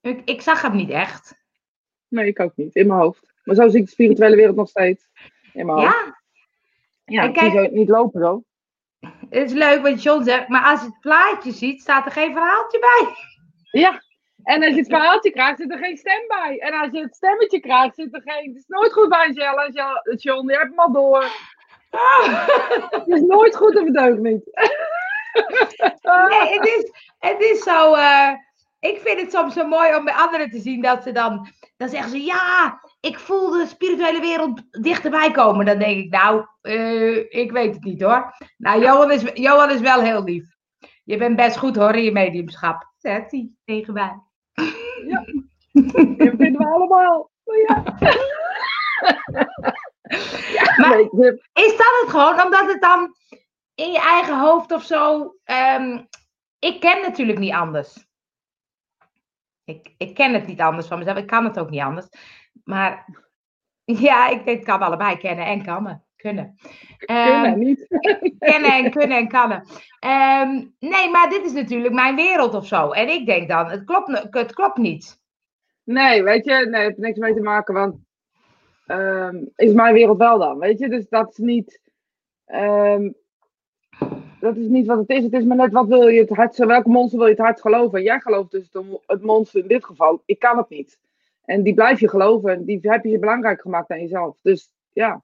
Ik, 0.00 0.22
ik 0.24 0.42
zag 0.42 0.62
hem 0.62 0.76
niet 0.76 0.90
echt. 0.90 1.34
Nee, 2.08 2.26
ik 2.26 2.40
ook 2.40 2.56
niet. 2.56 2.74
In 2.74 2.86
mijn 2.86 3.00
hoofd. 3.00 3.32
Maar 3.44 3.54
zo 3.54 3.68
zie 3.68 3.80
ik 3.80 3.84
de 3.84 3.90
spirituele 3.90 4.36
wereld 4.36 4.56
nog 4.56 4.68
steeds. 4.68 5.08
In 5.52 5.66
mijn 5.66 5.78
hoofd. 5.78 5.92
Ja? 5.92 6.16
Ja, 7.04 7.22
ik 7.22 7.38
zie 7.38 7.50
zo 7.50 7.68
niet 7.70 7.88
lopen 7.88 8.20
zo. 8.20 8.44
Het 9.28 9.50
is 9.50 9.52
leuk 9.52 9.82
wat 9.82 10.02
John 10.02 10.24
zegt, 10.24 10.48
maar 10.48 10.64
als 10.64 10.80
je 10.80 10.86
het 10.86 11.00
plaatje 11.00 11.52
ziet, 11.52 11.80
staat 11.80 12.06
er 12.06 12.12
geen 12.12 12.32
verhaaltje 12.32 12.78
bij. 12.78 13.14
Ja, 13.80 14.02
en 14.42 14.62
als 14.62 14.74
je 14.74 14.80
het 14.80 14.88
verhaaltje 14.88 15.30
krijgt, 15.30 15.58
zit 15.58 15.72
er 15.72 15.78
geen 15.78 15.96
stem 15.96 16.26
bij. 16.28 16.58
En 16.58 16.72
als 16.72 16.88
je 16.92 17.00
het 17.00 17.14
stemmetje 17.14 17.60
krijgt, 17.60 17.94
zit 17.94 18.14
er 18.14 18.22
geen... 18.24 18.48
Het 18.48 18.56
is 18.56 18.66
nooit 18.66 18.92
goed 18.92 19.08
bij 19.08 19.26
Angela, 19.26 19.70
John. 20.16 20.48
Je 20.48 20.56
hebt 20.56 20.68
hem 20.68 20.78
al 20.78 20.92
door. 20.92 21.24
het 22.90 23.08
is 23.08 23.20
nooit 23.20 23.56
goed 23.56 23.76
of 23.76 23.84
het 23.84 23.96
ook 23.96 24.18
niet. 24.18 24.44
nee, 26.28 26.58
het 26.58 26.66
is, 26.66 26.90
het 27.18 27.40
is 27.40 27.62
zo... 27.62 27.94
Uh, 27.94 28.30
ik 28.80 29.00
vind 29.00 29.20
het 29.20 29.32
soms 29.32 29.54
zo 29.54 29.66
mooi 29.66 29.96
om 29.96 30.04
bij 30.04 30.14
anderen 30.14 30.50
te 30.50 30.58
zien 30.58 30.82
dat 30.82 31.02
ze 31.02 31.12
dan... 31.12 31.48
Dan 31.76 31.88
zeggen 31.88 32.10
ze, 32.10 32.24
ja, 32.24 32.80
ik 33.00 33.18
voel 33.18 33.50
de 33.50 33.66
spirituele 33.66 34.20
wereld 34.20 34.62
dichterbij 34.82 35.30
komen. 35.30 35.66
Dan 35.66 35.78
denk 35.78 35.98
ik, 36.04 36.10
nou, 36.10 36.46
uh, 36.62 37.16
ik 37.28 37.50
weet 37.52 37.74
het 37.74 37.84
niet 37.84 38.02
hoor. 38.02 38.34
Nou, 38.56 38.82
Johan 38.82 39.10
is, 39.10 39.22
Johan 39.34 39.70
is 39.70 39.80
wel 39.80 40.00
heel 40.00 40.24
lief. 40.24 40.44
Je 41.04 41.16
bent 41.16 41.36
best 41.36 41.56
goed 41.56 41.76
hoor 41.76 41.94
in 41.94 42.02
je 42.02 42.12
mediumschap. 42.12 42.88
Zegt 42.98 43.30
hij 43.30 43.50
tegen 43.64 43.92
mij. 43.92 44.20
Ja, 45.06 45.24
dat 45.72 46.36
vinden 46.36 46.56
we 46.56 46.66
allemaal. 46.66 47.30
Ja. 47.44 47.96
ja, 50.58 50.74
maar 50.76 51.00
is 51.52 51.76
dat 51.76 52.00
het 52.00 52.06
gewoon? 52.08 52.42
Omdat 52.42 52.66
het 52.66 52.80
dan 52.80 53.14
in 53.74 53.92
je 53.92 54.00
eigen 54.00 54.40
hoofd 54.40 54.72
of 54.72 54.82
zo... 54.82 55.34
Um, 55.44 56.08
ik 56.58 56.80
ken 56.80 57.00
natuurlijk 57.00 57.38
niet 57.38 57.52
anders. 57.52 58.06
Ik, 59.64 59.94
ik 59.98 60.14
ken 60.14 60.32
het 60.32 60.46
niet 60.46 60.60
anders 60.60 60.86
van 60.86 60.98
mezelf. 60.98 61.16
Ik 61.16 61.26
kan 61.26 61.44
het 61.44 61.58
ook 61.58 61.70
niet 61.70 61.80
anders. 61.80 62.08
Maar 62.64 63.06
ja, 63.84 64.28
ik 64.28 64.44
denk, 64.44 64.64
kan 64.64 64.80
allebei 64.80 65.16
kennen 65.16 65.46
en 65.46 65.64
kan 65.64 66.02
Kunnen. 66.18 66.58
Kunnen, 66.96 67.52
um, 67.52 67.58
niet. 67.58 67.86
kennen 68.38 68.72
en 68.72 68.90
kunnen 68.90 69.16
en 69.16 69.28
kannen. 69.28 69.66
Um, 70.06 70.74
nee, 70.78 71.10
maar 71.10 71.30
dit 71.30 71.44
is 71.44 71.52
natuurlijk 71.52 71.94
mijn 71.94 72.16
wereld 72.16 72.54
of 72.54 72.66
zo. 72.66 72.90
En 72.90 73.08
ik 73.08 73.26
denk 73.26 73.48
dan, 73.48 73.70
het 73.70 73.84
klopt, 73.84 74.28
het 74.30 74.54
klopt 74.54 74.76
niet. 74.76 75.20
Nee, 75.84 76.22
weet 76.22 76.44
je, 76.44 76.52
nee, 76.52 76.64
het 76.64 76.74
heeft 76.74 76.96
niks 76.98 77.18
mee 77.18 77.34
te 77.34 77.40
maken, 77.40 77.74
want 77.74 77.96
um, 78.86 79.50
is 79.56 79.72
mijn 79.72 79.94
wereld 79.94 80.18
wel 80.18 80.38
dan, 80.38 80.58
weet 80.58 80.78
je? 80.78 80.88
Dus 80.88 81.08
dat 81.08 81.30
is 81.30 81.36
niet, 81.36 81.80
dat 84.40 84.56
is 84.56 84.66
niet 84.66 84.86
wat 84.86 84.98
het 84.98 85.10
is. 85.10 85.22
Het 85.22 85.32
is 85.32 85.44
maar 85.44 85.56
net, 85.56 85.72
wat 85.72 85.86
wil 85.86 86.08
je 86.08 86.20
het 86.20 86.36
hart, 86.36 86.56
welke 86.56 86.88
monster 86.88 87.18
wil 87.18 87.26
je 87.26 87.34
het 87.34 87.42
hart 87.42 87.60
geloven? 87.60 88.02
jij 88.02 88.20
gelooft 88.20 88.50
dus 88.50 88.68
het 89.06 89.22
monster 89.22 89.60
in 89.60 89.68
dit 89.68 89.84
geval. 89.84 90.22
Ik 90.24 90.38
kan 90.38 90.56
het 90.56 90.68
niet. 90.68 90.98
En 91.44 91.62
die 91.62 91.74
blijf 91.74 92.00
je 92.00 92.08
geloven. 92.08 92.52
En 92.52 92.64
die 92.64 92.78
heb 92.82 93.04
je 93.04 93.10
je 93.10 93.18
belangrijk 93.18 93.60
gemaakt 93.60 93.90
aan 93.90 94.00
jezelf. 94.00 94.38
Dus 94.42 94.70
ja, 94.92 95.22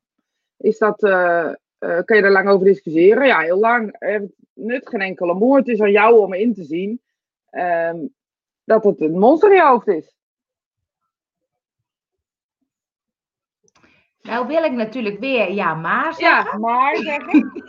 is 0.57 0.79
dat, 0.79 1.03
uh, 1.03 1.53
uh, 1.79 2.01
kun 2.05 2.17
je 2.17 2.23
daar 2.23 2.31
lang 2.31 2.49
over 2.49 2.67
discussiëren? 2.67 3.27
Ja, 3.27 3.41
heel 3.41 3.59
lang. 3.59 3.97
Er 3.99 4.29
nut 4.53 4.89
geen 4.89 5.01
enkele 5.01 5.35
moord. 5.35 5.67
Het 5.67 5.75
is 5.75 5.81
aan 5.81 5.91
jou 5.91 6.19
om 6.19 6.35
in 6.35 6.55
te 6.55 6.65
zien 6.65 7.01
um, 7.51 8.15
dat 8.65 8.85
het 8.85 9.01
een 9.01 9.19
monster 9.19 9.51
in 9.51 9.57
je 9.57 9.63
hoofd 9.63 9.87
is. 9.87 10.15
Nou 14.21 14.47
wil 14.47 14.65
ik 14.65 14.73
natuurlijk 14.73 15.19
weer 15.19 15.53
ja 15.53 15.75
maar 15.75 16.15
zeggen. 16.15 16.53
Ja, 16.53 16.59
maar 16.59 16.97
zeggen. 16.97 17.53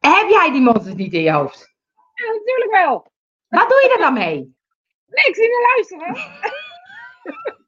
Heb 0.00 0.28
jij 0.28 0.50
die 0.52 0.60
monsters 0.60 0.94
niet 0.94 1.12
in 1.12 1.22
je 1.22 1.32
hoofd? 1.32 1.74
Ja, 2.14 2.32
natuurlijk 2.32 2.70
wel. 2.70 3.12
Wat 3.48 3.68
doe 3.68 3.80
je 3.82 3.92
er 3.92 4.00
dan 4.00 4.12
mee? 4.12 4.56
Niks, 5.06 5.38
in 5.38 5.48
de 5.48 5.74
luisteren. 5.74 6.16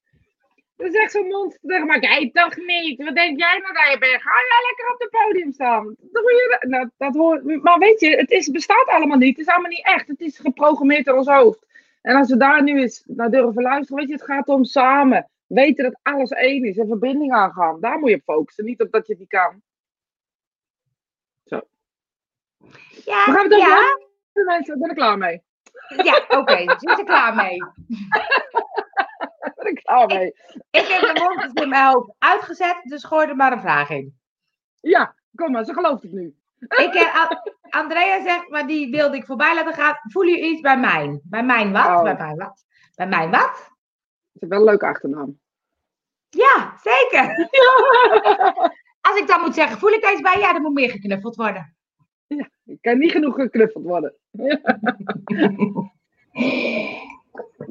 dan 0.82 0.92
zegt 0.92 1.12
zo'n 1.12 1.26
monster 1.26 1.60
tegen 1.66 1.86
maar 1.86 2.00
jij 2.00 2.30
toch 2.32 2.56
niet? 2.56 3.04
Wat 3.04 3.14
denk 3.14 3.38
jij 3.38 3.58
nou 3.58 3.72
dat 3.72 3.92
je 3.92 3.98
bent? 3.98 4.22
Ga 4.22 4.30
jij 4.30 4.62
lekker 4.68 4.94
op 4.94 5.00
het 5.00 5.10
podium 5.10 5.52
staan? 5.52 5.96
Dat 6.00 6.22
je, 6.22 6.66
nou, 6.68 6.90
dat 6.96 7.14
hoort, 7.14 7.62
maar 7.62 7.78
weet 7.78 8.00
je, 8.00 8.16
het 8.16 8.30
is, 8.30 8.50
bestaat 8.50 8.86
allemaal 8.86 9.18
niet. 9.18 9.36
Het 9.36 9.46
is 9.46 9.52
allemaal 9.52 9.70
niet 9.70 9.86
echt. 9.86 10.08
Het 10.08 10.20
is 10.20 10.38
geprogrammeerd 10.38 11.06
in 11.06 11.14
ons 11.14 11.26
hoofd. 11.26 11.66
En 12.02 12.16
als 12.16 12.30
we 12.30 12.36
daar 12.36 12.62
nu 12.62 12.80
eens 12.80 13.02
naar 13.06 13.30
durven 13.30 13.62
luisteren, 13.62 13.96
weet 13.96 14.08
je, 14.08 14.14
het 14.14 14.24
gaat 14.24 14.48
om 14.48 14.64
samen. 14.64 15.30
Weten 15.46 15.84
dat 15.84 15.98
alles 16.02 16.30
één 16.30 16.64
is 16.64 16.78
en 16.78 16.86
verbinding 16.86 17.32
aangaan. 17.32 17.80
Daar 17.80 17.98
moet 17.98 18.10
je 18.10 18.16
op 18.16 18.22
focussen, 18.22 18.64
niet 18.64 18.80
op 18.80 18.90
dat 18.90 19.06
je 19.06 19.16
die 19.16 19.26
kan. 19.26 19.62
Zo. 21.44 21.60
Ja, 23.04 23.24
we 23.24 23.32
gaan 23.32 23.50
het 23.50 23.60
ja. 23.60 23.98
Mensen, 24.44 24.78
ben 24.78 24.90
ik 24.90 24.96
klaar 24.96 25.18
mee. 25.18 25.42
Ja, 26.02 26.16
oké. 26.16 26.36
Okay. 26.36 26.64
Zit 26.78 26.98
er 26.98 27.04
klaar 27.04 27.34
mee? 27.34 27.56
ben 29.62 29.72
ik 29.72 29.84
klaar 29.84 30.06
mee. 30.06 30.26
Ik, 30.70 30.86
heb 30.86 31.00
de 31.00 31.20
mond 31.20 31.60
in 31.60 31.68
mijn 31.68 31.92
hoofd 31.92 32.12
uitgezet, 32.18 32.80
dus 32.82 33.04
gooi 33.04 33.28
er 33.28 33.36
maar 33.36 33.52
een 33.52 33.60
vraag 33.60 33.90
in. 33.90 34.18
Ja, 34.80 35.14
kom 35.34 35.52
maar, 35.52 35.64
ze 35.64 35.72
gelooft 35.72 36.02
het 36.02 36.12
nu. 36.12 36.36
Ik, 36.58 36.94
uh, 36.94 37.30
Andrea 37.70 38.22
zegt, 38.22 38.48
maar 38.48 38.66
die 38.66 38.90
wilde 38.90 39.16
ik 39.16 39.26
voorbij 39.26 39.54
laten 39.54 39.74
gaan. 39.74 39.98
Voel 40.02 40.22
je 40.22 40.40
iets 40.40 40.60
bij 40.60 40.78
mij? 40.78 41.20
Bij 41.22 41.44
mijn 41.44 41.72
wat? 41.72 41.86
Oh. 41.86 42.02
Bij 42.02 42.16
mijn 42.16 42.36
wat? 42.36 42.64
Bij 42.94 43.06
mijn 43.06 43.30
wat? 43.30 43.70
Het 44.32 44.42
is 44.42 44.48
wel 44.48 44.58
een 44.58 44.64
leuke 44.64 44.86
achternaam. 44.86 45.40
Ja, 46.28 46.74
zeker. 46.82 47.36
Als 49.00 49.18
ik 49.18 49.26
dan 49.26 49.40
moet 49.40 49.54
zeggen, 49.54 49.78
voel 49.78 49.92
ik 49.92 50.10
iets 50.10 50.20
bij? 50.20 50.38
Ja, 50.38 50.52
dan 50.52 50.62
moet 50.62 50.72
meer 50.72 50.90
geknuffeld 50.90 51.36
worden. 51.36 51.76
Ja, 52.26 52.48
ik 52.64 52.78
kan 52.80 52.98
niet 52.98 53.12
genoeg 53.12 53.34
geknuffeld 53.34 53.84
worden. 53.84 54.14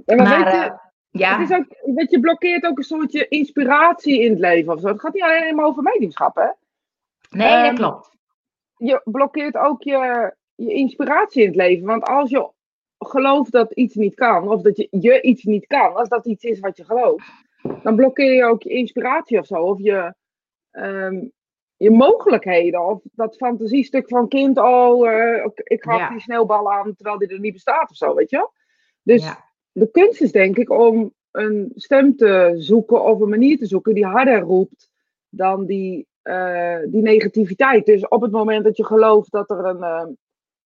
maar, 0.05 0.15
maar 0.15 0.43
weet 0.43 0.51
je, 0.51 0.69
uh, 0.69 0.77
ja. 1.11 1.39
het 1.39 1.49
is 1.49 1.57
ook, 1.57 1.65
weet 1.95 2.11
je, 2.11 2.19
blokkeert 2.19 2.65
ook 2.65 2.77
een 2.77 2.83
soortje 2.83 3.27
inspiratie 3.27 4.21
in 4.21 4.29
het 4.29 4.39
leven 4.39 4.73
of 4.73 4.79
zo. 4.79 4.87
Het 4.87 4.99
gaat 5.01 5.13
niet 5.13 5.23
alleen 5.23 5.55
maar 5.55 5.65
over 5.65 5.83
mediumschap, 5.83 6.35
hè? 6.35 6.47
Nee, 7.29 7.55
dat 7.55 7.65
Ehm, 7.65 7.75
klopt. 7.75 8.09
je 8.77 9.01
blokkeert 9.03 9.57
ook 9.57 9.83
je, 9.83 10.33
je 10.55 10.73
inspiratie 10.73 11.41
in 11.41 11.47
het 11.47 11.55
leven. 11.57 11.85
Want 11.87 12.03
als 12.03 12.29
je 12.29 12.49
gelooft 12.97 13.51
dat 13.51 13.71
iets 13.73 13.95
niet 13.95 14.15
kan, 14.15 14.47
of 14.49 14.61
dat 14.61 14.77
je, 14.77 14.87
je 14.91 15.21
iets 15.21 15.43
niet 15.43 15.67
kan, 15.67 15.95
als 15.95 16.09
dat 16.09 16.25
iets 16.25 16.43
is 16.43 16.59
wat 16.59 16.77
je 16.77 16.83
gelooft, 16.85 17.31
dan 17.83 17.95
blokkeer 17.95 18.33
je 18.33 18.45
ook 18.45 18.63
je 18.63 18.69
inspiratie 18.69 19.39
of 19.39 19.45
zo. 19.45 19.55
Of 19.55 19.79
je, 19.79 20.13
ehm, 20.71 21.25
je 21.77 21.91
mogelijkheden. 21.91 22.85
Of 22.85 22.99
dat 23.03 23.35
fantasiestuk 23.35 24.07
van 24.09 24.27
kind, 24.27 24.57
oh, 24.57 25.09
eh, 25.09 25.45
ik- 25.45 25.61
ik 25.63 25.83
ga 25.83 25.97
Ja. 25.97 26.09
die 26.09 26.19
sneeuwbal 26.19 26.71
aan 26.71 26.95
terwijl 26.95 27.17
die 27.17 27.27
er 27.27 27.39
niet 27.39 27.53
bestaat 27.53 27.89
of 27.89 27.95
zo, 27.95 28.15
weet 28.15 28.29
je 28.29 28.37
wel? 28.37 28.53
Dus 29.03 29.23
Ja. 29.23 29.49
De 29.71 29.91
kunst 29.91 30.21
is 30.21 30.31
denk 30.31 30.57
ik 30.57 30.69
om 30.69 31.13
een 31.31 31.71
stem 31.75 32.15
te 32.15 32.53
zoeken 32.57 33.03
of 33.03 33.19
een 33.19 33.29
manier 33.29 33.57
te 33.57 33.65
zoeken 33.65 33.93
die 33.93 34.05
harder 34.05 34.39
roept 34.39 34.89
dan 35.29 35.65
die, 35.65 36.07
eh, 36.21 36.79
die 36.85 37.01
negativiteit. 37.01 37.85
Dus 37.85 38.07
op 38.07 38.21
het 38.21 38.31
moment 38.31 38.63
dat 38.63 38.77
je 38.77 38.85
gelooft 38.85 39.31
dat 39.31 39.49
er 39.49 39.65
een, 39.65 39.83
eh, 39.83 40.07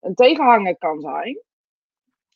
een 0.01 0.15
tegenhanger 0.15 0.77
kan 0.79 1.01
zijn, 1.01 1.39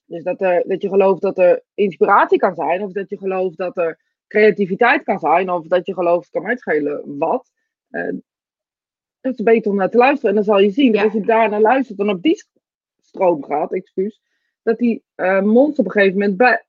dus 0.04 0.22
dat, 0.22 0.40
er, 0.40 0.64
dat 0.66 0.82
je 0.82 0.88
gelooft 0.88 1.20
dat 1.22 1.38
er 1.38 1.62
inspiratie 1.74 2.38
kan 2.38 2.54
zijn, 2.54 2.82
of 2.82 2.92
dat 2.92 3.08
je 3.08 3.18
gelooft 3.18 3.56
dat 3.56 3.76
er 3.76 4.00
creativiteit 4.28 5.02
kan 5.02 5.18
zijn, 5.18 5.50
of 5.50 5.66
dat 5.66 5.86
je 5.86 5.94
gelooft, 5.94 6.30
kan 6.30 6.42
mij 6.42 6.56
schelen 6.56 7.18
wat. 7.18 7.50
eh, 7.90 8.12
het 9.20 9.38
is 9.38 9.44
beter 9.44 9.70
om 9.70 9.76
naar 9.76 9.90
te 9.90 9.96
luisteren. 9.96 10.30
En 10.30 10.36
dan 10.36 10.44
zal 10.44 10.58
je 10.58 10.70
zien 10.70 10.92
dat 10.92 11.00
Ja. 11.00 11.04
als 11.04 11.12
je 11.12 11.20
daar 11.20 11.48
naar 11.50 11.60
luistert 11.60 11.98
en 11.98 12.08
op 12.08 12.22
die 12.22 12.44
stroom 13.00 13.44
gaat, 13.44 13.72
excuus, 13.72 14.20
dat 14.66 14.78
die 14.78 15.04
eh, 15.14 15.40
mond 15.42 15.78
op 15.78 15.84
een 15.84 15.90
gegeven 15.90 16.18
moment 16.18 16.36
bij- 16.36 16.64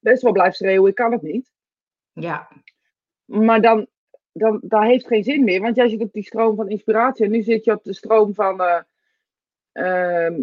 best 0.00 0.22
wel 0.22 0.32
blijft 0.32 0.56
schreeuwen, 0.56 0.88
ik 0.90 0.94
kan 0.94 1.12
het 1.12 1.22
niet. 1.22 1.50
Ja. 2.12 2.48
Maar 3.24 3.60
dan, 3.60 3.86
dan 4.32 4.60
dat 4.62 4.82
heeft 4.82 5.06
geen 5.06 5.24
zin 5.24 5.44
meer, 5.44 5.60
want 5.60 5.76
jij 5.76 5.88
zit 5.88 6.00
op 6.00 6.12
die 6.12 6.22
stroom 6.22 6.56
van 6.56 6.68
inspiratie 6.68 7.24
en 7.24 7.30
nu 7.30 7.42
zit 7.42 7.64
je 7.64 7.72
op 7.72 7.84
de 7.84 7.94
stroom 7.94 8.34
van. 8.34 8.60
eh, 8.60 8.80
ehm, 9.72 10.42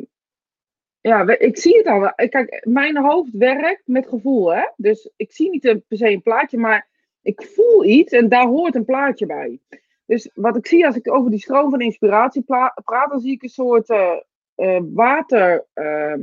ja, 1.01 1.37
ik 1.37 1.57
zie 1.57 1.77
het 1.77 1.85
al. 1.87 1.99
wel. 1.99 2.13
Kijk, 2.15 2.65
mijn 2.67 2.97
hoofd 2.97 3.29
werkt 3.33 3.81
met 3.87 4.07
gevoel, 4.07 4.53
hè? 4.55 4.63
Dus 4.75 5.09
ik 5.15 5.31
zie 5.31 5.49
niet 5.49 5.65
een- 5.65 5.83
per 5.87 5.97
se 5.97 6.09
een 6.09 6.21
plaatje, 6.21 6.57
maar 6.57 6.87
ik 7.21 7.41
voel 7.43 7.85
iets 7.85 8.11
en 8.13 8.29
daar 8.29 8.45
hoort 8.47 8.75
een 8.75 8.85
plaatje 8.85 9.25
bij. 9.25 9.59
Dus 10.05 10.29
wat 10.33 10.55
ik 10.57 10.67
zie 10.67 10.85
als 10.85 10.95
ik 10.95 11.11
over 11.13 11.31
die 11.31 11.39
stroom 11.39 11.69
van 11.69 11.81
inspiratie 11.81 12.41
praat, 12.41 13.09
dan 13.09 13.19
zie 13.19 13.31
ik 13.31 13.43
een 13.43 13.49
soort 13.49 13.89
eh, 13.89 14.17
eh, 14.55 14.81
water. 14.93 15.65
ehm, 15.73 16.21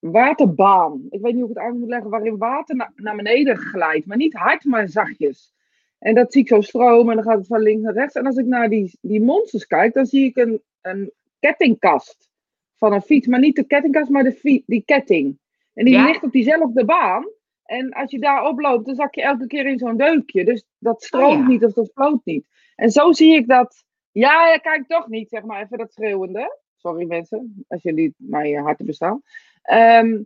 waterbaan. 0.00 1.06
Ik 1.10 1.20
weet 1.20 1.32
niet 1.32 1.42
hoe 1.42 1.50
ik 1.50 1.56
het 1.56 1.64
uit 1.64 1.74
moet 1.78 1.88
leggen, 1.88 2.10
waarin 2.10 2.36
water 2.38 2.76
na- 2.76 2.92
naar 2.96 3.16
beneden 3.16 3.56
glijdt. 3.56 4.06
Maar 4.06 4.16
niet 4.16 4.34
hard, 4.34 4.64
maar 4.64 4.88
zachtjes. 4.88 5.54
En 5.98 6.14
dat 6.14 6.32
zie 6.32 6.42
ik 6.42 6.48
zo 6.48 6.60
stromen 6.60 7.08
en 7.08 7.14
dan 7.22 7.24
gaat 7.24 7.38
het 7.38 7.46
van 7.46 7.60
links 7.60 7.82
naar 7.82 7.92
rechts. 7.94 8.14
En 8.14 8.26
als 8.26 8.36
ik 8.36 8.46
naar 8.46 8.68
die, 8.68 8.98
die 9.00 9.20
monsters 9.20 9.66
kijk, 9.66 9.94
dan 9.94 10.06
zie 10.06 10.24
ik 10.24 10.36
een, 10.36 10.62
een 10.80 11.12
kettingkast 11.40 12.30
van 12.76 12.92
een 12.92 13.02
fiets. 13.02 13.26
Maar 13.26 13.40
niet 13.40 13.56
de 13.56 13.64
kettingkast, 13.64 14.10
maar 14.10 14.22
de 14.24 14.62
die 14.66 14.82
ketting. 14.84 15.38
En 15.74 15.84
die 15.84 15.94
Ja. 15.94 16.06
ligt 16.06 16.22
op 16.22 16.32
diezelfde 16.32 16.84
baan. 16.84 17.28
En 17.64 17.92
als 17.92 18.10
je 18.10 18.18
daar 18.18 18.46
oploopt, 18.48 18.86
dan 18.86 18.94
zak 18.94 19.14
je 19.14 19.22
elke 19.22 19.46
keer 19.46 19.66
in 19.66 19.78
zo'n 19.78 19.96
deukje. 19.96 20.44
Dus 20.44 20.64
dat 20.78 21.02
stroomt 21.02 21.32
Oh 21.32 21.38
ja. 21.40 21.46
niet 21.46 21.64
of 21.64 21.72
dat 21.72 21.90
vloot 21.94 22.24
niet. 22.24 22.46
En 22.76 22.90
zo 22.90 23.12
zie 23.12 23.34
ik 23.34 23.48
dat. 23.48 23.84
Ja, 24.12 24.56
kijk 24.56 24.86
toch 24.86 25.08
niet, 25.08 25.28
zeg 25.28 25.42
maar 25.44 25.62
even 25.62 25.78
dat 25.78 25.92
schreeuwende. 25.92 26.58
Sorry 26.76 27.06
mensen, 27.06 27.64
als 27.68 27.82
jullie 27.82 28.14
mij 28.16 28.54
eh, 28.56 28.62
harten 28.62 28.86
bestaan. 28.86 29.22
Ehm, 29.62 30.22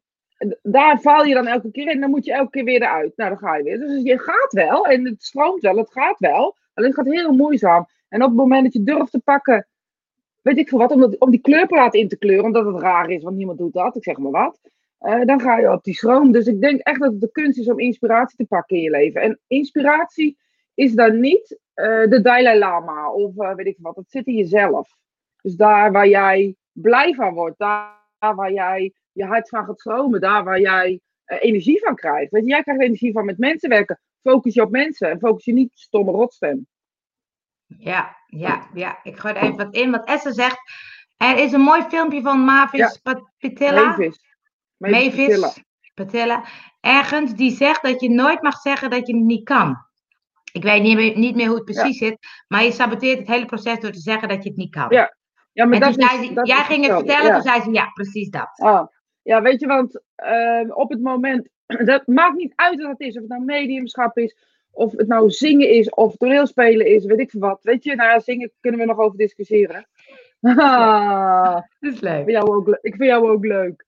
daar 0.63 1.01
val 1.01 1.25
je 1.25 1.35
dan 1.35 1.47
elke 1.47 1.71
keer 1.71 1.91
in, 1.91 2.01
dan 2.01 2.11
moet 2.11 2.25
je 2.25 2.33
elke 2.33 2.51
keer 2.51 2.65
weer 2.65 2.83
eruit. 2.83 3.17
Nou, 3.17 3.31
dan 3.31 3.39
ga 3.39 3.57
je 3.57 3.63
weer. 3.63 3.79
Dus 3.79 4.03
je 4.03 4.19
gaat 4.19 4.53
wel 4.53 4.87
en 4.87 5.05
het 5.07 5.23
stroomt 5.23 5.63
wel, 5.63 5.77
het 5.77 5.93
gaat 5.93 6.19
wel. 6.19 6.57
Alleen 6.75 6.91
het 6.91 6.99
gaat 6.99 7.15
heel 7.15 7.33
moeizaam. 7.33 7.87
En 8.09 8.23
op 8.23 8.29
het 8.29 8.37
moment 8.37 8.63
dat 8.65 8.73
je 8.73 8.83
durft 8.83 9.11
te 9.11 9.21
pakken, 9.21 9.67
weet 10.43 10.59
ik 10.59 10.69
veel 10.69 10.79
wat, 10.79 10.91
om, 10.93 11.01
dat, 11.01 11.19
om 11.19 11.31
die 11.31 11.41
kleurplaat 11.41 11.95
in 11.95 12.09
te 12.09 12.19
kleuren, 12.19 12.45
omdat 12.45 12.67
het 12.67 12.81
raar 12.83 13.11
is, 13.11 13.23
want 13.23 13.37
niemand 13.37 13.59
doet 13.59 13.73
dat, 13.73 13.97
ik 13.97 14.03
zeg 14.05 14.17
maar 14.19 14.31
wat. 14.31 14.61
eh, 14.99 15.25
dan 15.25 15.41
ga 15.41 15.59
je 15.59 15.73
op 15.73 15.85
die 15.85 15.95
stroom. 15.95 16.33
Dus 16.33 16.47
ik 16.47 16.61
denk 16.61 16.81
echt 16.81 17.01
dat 17.01 17.11
het 17.13 17.21
de 17.21 17.31
kunst 17.31 17.59
is 17.59 17.69
om 17.69 17.79
inspiratie 17.81 18.37
te 18.37 18.45
pakken 18.45 18.77
in 18.77 18.83
je 18.83 18.91
leven. 18.91 19.21
En 19.21 19.41
inspiratie 19.47 20.39
is 20.75 20.93
dan 20.95 21.21
niet 21.21 21.59
eh, 21.75 22.07
de 22.09 22.21
Dalai 22.23 22.59
Lama 22.59 23.11
of 23.11 23.39
eh, 23.39 23.55
weet 23.55 23.67
ik 23.67 23.77
wat. 23.81 23.97
Het 23.97 24.11
zit 24.11 24.27
in 24.27 24.35
jezelf. 24.35 24.97
Dus 25.43 25.55
daar 25.55 25.93
waar 25.93 26.09
jij 26.09 26.57
blij 26.73 27.15
van 27.15 27.35
wordt, 27.35 27.59
daar 27.59 28.03
waar 28.19 28.53
jij 28.53 28.93
je 29.15 29.25
hart 29.25 29.49
van 29.49 29.65
gaat 29.65 29.81
stromen, 29.81 30.21
daar 30.21 30.45
waar 30.45 30.61
jij 30.61 31.01
eh, 31.25 31.39
energie 31.41 31.81
van 31.85 31.95
krijgt. 31.95 32.31
Weet 32.31 32.43
je, 32.45 32.49
jij 32.49 32.63
krijgt 32.63 32.83
energie 32.83 33.13
van 33.13 33.25
met 33.25 33.39
mensen 33.39 33.69
werken. 33.69 34.01
Focus 34.23 34.55
je 34.55 34.63
op 34.63 34.71
mensen 34.71 35.11
en 35.11 35.19
focus 35.19 35.45
je 35.45 35.53
niet 35.53 35.71
op 35.71 35.77
stomme 35.79 36.11
rotstem. 36.13 36.67
Ja, 37.67 38.17
ja, 38.27 38.69
ja. 38.75 38.99
Ik 39.03 39.19
gooi 39.19 39.35
er 39.35 39.43
even 39.43 39.57
wat 39.57 39.75
in. 39.75 39.91
Wat 39.91 40.05
Esther 40.09 40.33
zegt. 40.33 40.59
Er 41.17 41.39
is 41.39 41.53
een 41.53 41.61
mooi 41.61 41.83
filmpje 41.83 42.23
van 42.23 42.39
Mavis 42.41 42.79
Ja. 42.81 42.97
Pat- 43.03 43.31
Patilla. 43.39 43.85
Mavis. 43.87 44.21
Mavis 44.77 45.09
Patilla. 45.09 45.47
Mavis 45.47 45.63
Patilla. 45.95 46.45
Ergens 46.81 47.35
die 47.35 47.51
zegt 47.57 47.83
dat 47.83 48.01
je 48.01 48.11
nooit 48.11 48.43
mag 48.43 48.57
zeggen 48.61 48.91
dat 48.91 49.07
je 49.07 49.15
het 49.17 49.25
niet 49.25 49.45
kan. 49.45 49.77
Ik 50.53 50.63
weet 50.63 50.83
niet 50.83 50.97
meer, 50.97 51.19
niet 51.19 51.37
meer 51.37 51.47
hoe 51.47 51.57
het 51.57 51.65
precies 51.65 51.99
zit. 51.99 52.17
Maar 52.49 52.63
je 52.65 52.73
saboteert 52.73 53.19
het 53.19 53.29
hele 53.29 53.45
proces 53.47 53.81
door 53.81 53.91
te 53.91 53.99
zeggen 54.01 54.29
dat 54.29 54.43
je 54.43 54.49
het 54.49 54.59
niet 54.59 54.71
kan. 54.71 54.87
Ja, 54.91 55.17
Ja, 55.53 55.65
maar 55.65 55.75
en 55.75 55.81
dat 55.81 55.93
toen 55.95 56.03
is, 56.03 56.11
zei 56.11 56.27
ze, 56.27 56.33
dat 56.35 56.47
jij 56.47 56.59
is 56.61 56.65
ging 56.67 56.87
het 56.87 56.95
vertellen, 56.97 57.27
ja. 57.27 57.33
toen 57.33 57.43
zei 57.43 57.61
ze 57.63 57.71
ja, 57.71 57.91
precies 57.93 58.29
dat. 58.31 58.51
Ah, 58.55 58.87
ja, 59.25 59.43
weet 59.43 59.61
je, 59.61 59.67
want 59.67 60.03
eh, 60.15 60.63
op 60.69 60.91
het 60.91 61.01
moment, 61.03 61.49
dat 61.87 62.07
maakt 62.07 62.37
niet 62.37 62.53
uit 62.57 62.81
wat 62.83 62.91
het 62.91 63.01
is, 63.01 63.15
of 63.15 63.21
het 63.23 63.31
nou 63.31 63.45
mediumschap 63.45 64.19
is, 64.19 64.37
of 64.73 64.93
het 64.93 65.09
nou 65.09 65.31
zingen 65.31 65.71
is, 65.71 65.91
of 65.91 66.17
toneelspelen 66.17 66.87
is, 66.87 67.05
weet 67.05 67.21
ik 67.21 67.31
veel 67.31 67.41
wat. 67.41 67.63
Weet 67.63 67.85
je, 67.85 67.95
nou 67.95 68.11
ja, 68.11 68.21
zingen 68.21 68.53
kunnen 68.61 68.81
we 68.81 68.87
nog 68.87 68.99
over 68.99 69.19
discussiëren. 69.19 69.89
Ah, 70.43 71.55
Dat 71.81 71.93
is 71.93 72.01
leuk. 72.01 72.19
ik, 72.19 72.25
vind 72.25 72.37
jou 72.37 72.55
ook, 72.57 72.69
le- 72.69 72.79
ik 72.83 72.97
vind 72.97 73.11
jou 73.11 73.31
ook 73.31 73.45
leuk. 73.45 73.85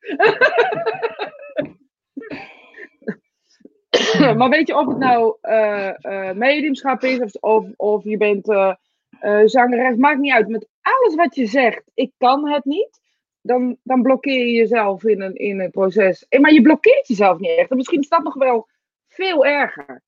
maar 4.38 4.48
weet 4.48 4.66
je, 4.68 4.76
of 4.76 4.86
het 4.86 4.98
nou 4.98 5.36
eh, 5.40 6.04
eh, 6.04 6.36
mediumschap 6.36 7.02
is, 7.02 7.18
of, 7.20 7.32
of, 7.40 7.66
of 7.76 8.04
je 8.04 8.16
bent 8.16 8.48
eh, 8.48 9.42
zangeres, 9.44 9.96
maakt 9.96 10.18
niet 10.18 10.32
uit. 10.32 10.48
Met 10.48 10.68
alles 10.82 11.14
wat 11.14 11.34
je 11.34 11.46
zegt, 11.46 11.82
ik 11.94 12.12
kan 12.18 12.48
het 12.48 12.64
niet, 12.64 13.00
dan, 13.46 13.76
dan 13.82 14.02
blokkeer 14.02 14.46
je 14.46 14.52
jezelf 14.52 15.04
in 15.04 15.20
een, 15.20 15.34
in 15.34 15.60
een 15.60 15.70
proces. 15.70 16.26
Eh, 16.28 16.40
Maar 16.40 16.52
je 16.52 16.62
blokkeert 16.62 17.08
jezelf 17.08 17.38
niet 17.38 17.50
echt. 17.58 17.70
En 17.70 17.76
misschien 17.76 18.00
is 18.00 18.08
dat 18.08 18.22
nog 18.22 18.34
wel 18.34 18.68
veel 19.08 19.44
erger. 19.46 20.02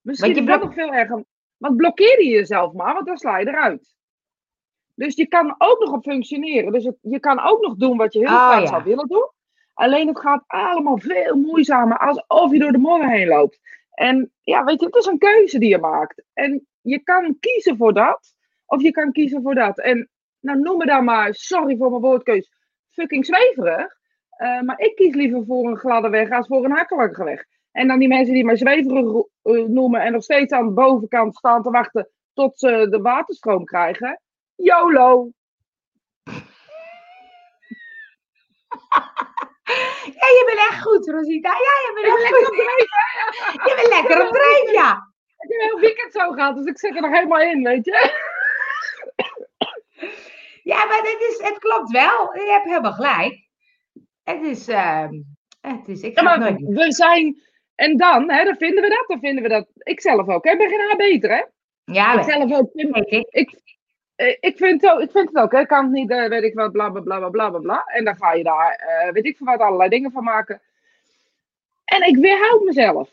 Misschien 0.00 0.36
is 0.36 0.44
dat 0.46 0.62
nog 0.62 0.74
veel 0.74 0.92
erger. 0.94 1.24
Want 1.56 1.76
blokkeer 1.76 2.22
je 2.22 2.30
jezelf 2.30 2.72
maar, 2.72 2.94
want 2.94 3.06
dan 3.06 3.16
sla 3.18 3.38
je 3.38 3.46
eruit. 3.48 3.96
Dus 4.94 5.14
je 5.16 5.26
kan 5.26 5.54
ook 5.58 5.78
nog 5.80 5.92
op 5.92 6.02
functioneren. 6.02 6.72
Dus 6.72 6.84
het- 6.84 6.98
je 7.00 7.20
kan 7.20 7.40
ook 7.40 7.60
nog 7.60 7.74
doen 7.76 7.96
wat 7.96 8.12
je 8.12 8.18
heel 8.18 8.28
Oh, 8.28 8.48
graag 8.48 8.60
ja. 8.60 8.66
zou 8.66 8.82
willen 8.84 9.08
doen. 9.08 9.30
Alleen 9.74 10.08
het 10.08 10.20
gaat 10.20 10.44
allemaal 10.46 10.98
veel 10.98 11.36
moeizamer, 11.36 11.98
alsof 11.98 12.52
je 12.52 12.58
door 12.58 12.72
de 12.72 12.78
modder 12.78 13.10
heen 13.10 13.28
loopt. 13.28 13.60
En 13.90 14.32
ja, 14.42 14.64
weet 14.64 14.80
je, 14.80 14.86
het 14.86 14.94
is 14.94 15.06
een 15.06 15.18
keuze 15.18 15.58
die 15.58 15.68
je 15.68 15.78
maakt. 15.78 16.22
En 16.32 16.66
je 16.80 16.98
kan 16.98 17.36
kiezen 17.40 17.76
voor 17.76 17.92
dat, 17.94 18.34
of 18.66 18.82
je 18.82 18.90
kan 18.90 19.12
kiezen 19.12 19.42
voor 19.42 19.54
dat. 19.54 19.78
En 19.78 20.08
nou, 20.48 20.60
noem 20.60 20.76
me 20.76 20.86
dan 20.86 21.04
maar, 21.04 21.34
sorry 21.34 21.76
voor 21.76 21.90
mijn 21.90 22.02
woordkeus, 22.02 22.50
fucking 22.90 23.26
zweverig. 23.26 23.96
Eh, 24.28 24.60
maar 24.60 24.78
ik 24.80 24.96
kies 24.96 25.14
liever 25.14 25.44
voor 25.46 25.68
een 25.70 25.76
gladde 25.76 26.08
weg 26.08 26.30
als 26.30 26.46
voor 26.46 26.64
een 26.64 26.76
hakkelige 26.76 27.24
weg. 27.24 27.44
En 27.72 27.88
dan 27.88 27.98
die 27.98 28.08
mensen 28.08 28.34
die 28.34 28.44
mij 28.44 28.56
zweverig 28.56 29.24
eh, 29.42 29.64
noemen 29.64 30.00
en 30.00 30.12
nog 30.12 30.22
steeds 30.22 30.52
aan 30.52 30.66
de 30.66 30.72
bovenkant 30.72 31.36
staan 31.36 31.62
te 31.62 31.70
wachten 31.70 32.10
tot 32.32 32.58
ze 32.58 32.86
de 32.90 33.00
waterstroom 33.00 33.64
krijgen. 33.64 34.20
YOLO! 34.54 35.30
Ja, 40.04 40.26
je 40.38 40.44
bent 40.46 40.58
echt 40.58 40.82
goed, 40.82 41.08
Rosita. 41.08 41.48
Ja, 41.48 41.74
je 41.86 41.90
bent 41.94 42.06
echt 42.06 42.20
Lekker 42.30 42.46
goed. 42.46 42.48
op 42.48 43.66
Je 43.68 43.74
bent 43.76 43.88
lekker 43.88 44.26
op 44.26 44.34
dreef, 44.34 44.72
ja. 44.72 44.90
Ik 45.38 45.50
heb 45.50 45.60
een 45.60 45.66
heel 45.66 45.80
weekend 45.80 46.12
zo 46.12 46.30
gehad, 46.30 46.56
dus 46.56 46.64
ik 46.66 46.78
zit 46.78 46.94
er 46.94 47.00
nog 47.00 47.10
helemaal 47.10 47.40
in, 47.40 47.62
weet 47.62 47.84
je. 47.84 48.36
Ja, 50.68 50.84
maar 50.84 51.02
dit 51.02 51.20
is, 51.30 51.48
het 51.48 51.58
klopt 51.58 51.90
wel. 51.90 52.34
Je 52.34 52.50
hebt 52.50 52.64
helemaal 52.64 52.92
gelijk. 52.92 53.48
Het 54.22 54.42
is, 54.42 54.68
ehm, 54.68 55.12
het 55.60 55.88
is, 55.88 56.02
ik 56.02 56.14
Ja, 56.14 56.22
ga 56.22 56.38
maar 56.38 56.52
nooit 56.52 56.74
we 56.74 56.92
zijn... 56.92 57.42
En 57.74 57.96
dan, 57.96 58.30
hè, 58.30 58.44
dan 58.44 58.56
vinden 58.56 58.82
we 58.82 58.88
dat, 58.88 59.04
dan 59.06 59.18
vinden 59.18 59.42
we 59.42 59.48
dat. 59.48 59.66
Ik 59.76 60.00
zelf 60.00 60.28
ook, 60.28 60.44
hè. 60.44 60.50
Ik 60.50 60.58
ben 60.58 60.68
geen 60.68 60.96
beter, 60.96 61.30
hè. 61.30 61.44
Ja, 61.84 62.18
ik 62.18 62.30
zelf 62.30 62.52
ook. 62.52 62.70
Ik. 62.72 63.26
ik, 63.30 63.60
eh, 64.14 64.36
ik, 64.40 64.56
vind 64.56 64.82
het 64.82 64.90
ook, 64.90 65.00
ik 65.00 65.10
vind 65.10 65.28
het 65.28 65.42
ook, 65.42 65.52
hè. 65.52 65.60
Ik 65.60 65.68
kan 65.68 65.84
het 65.84 65.92
niet, 65.92 66.10
eh, 66.10 66.28
weet 66.28 66.42
ik 66.42 66.54
wat, 66.54 66.72
bla, 66.72 66.90
bla, 66.90 67.00
bla, 67.00 67.18
bla, 67.18 67.28
bla, 67.28 67.50
bla, 67.50 67.58
bla. 67.58 67.84
En 67.86 68.04
dan 68.04 68.16
ga 68.16 68.32
je 68.32 68.42
daar, 68.42 68.72
eh, 68.72 69.12
weet 69.12 69.24
ik 69.24 69.36
veel 69.36 69.46
wat, 69.46 69.60
allerlei 69.60 69.88
dingen 69.88 70.12
van 70.12 70.24
maken. 70.24 70.60
En 71.84 72.06
ik 72.06 72.16
weerhoud 72.16 72.64
mezelf. 72.64 73.10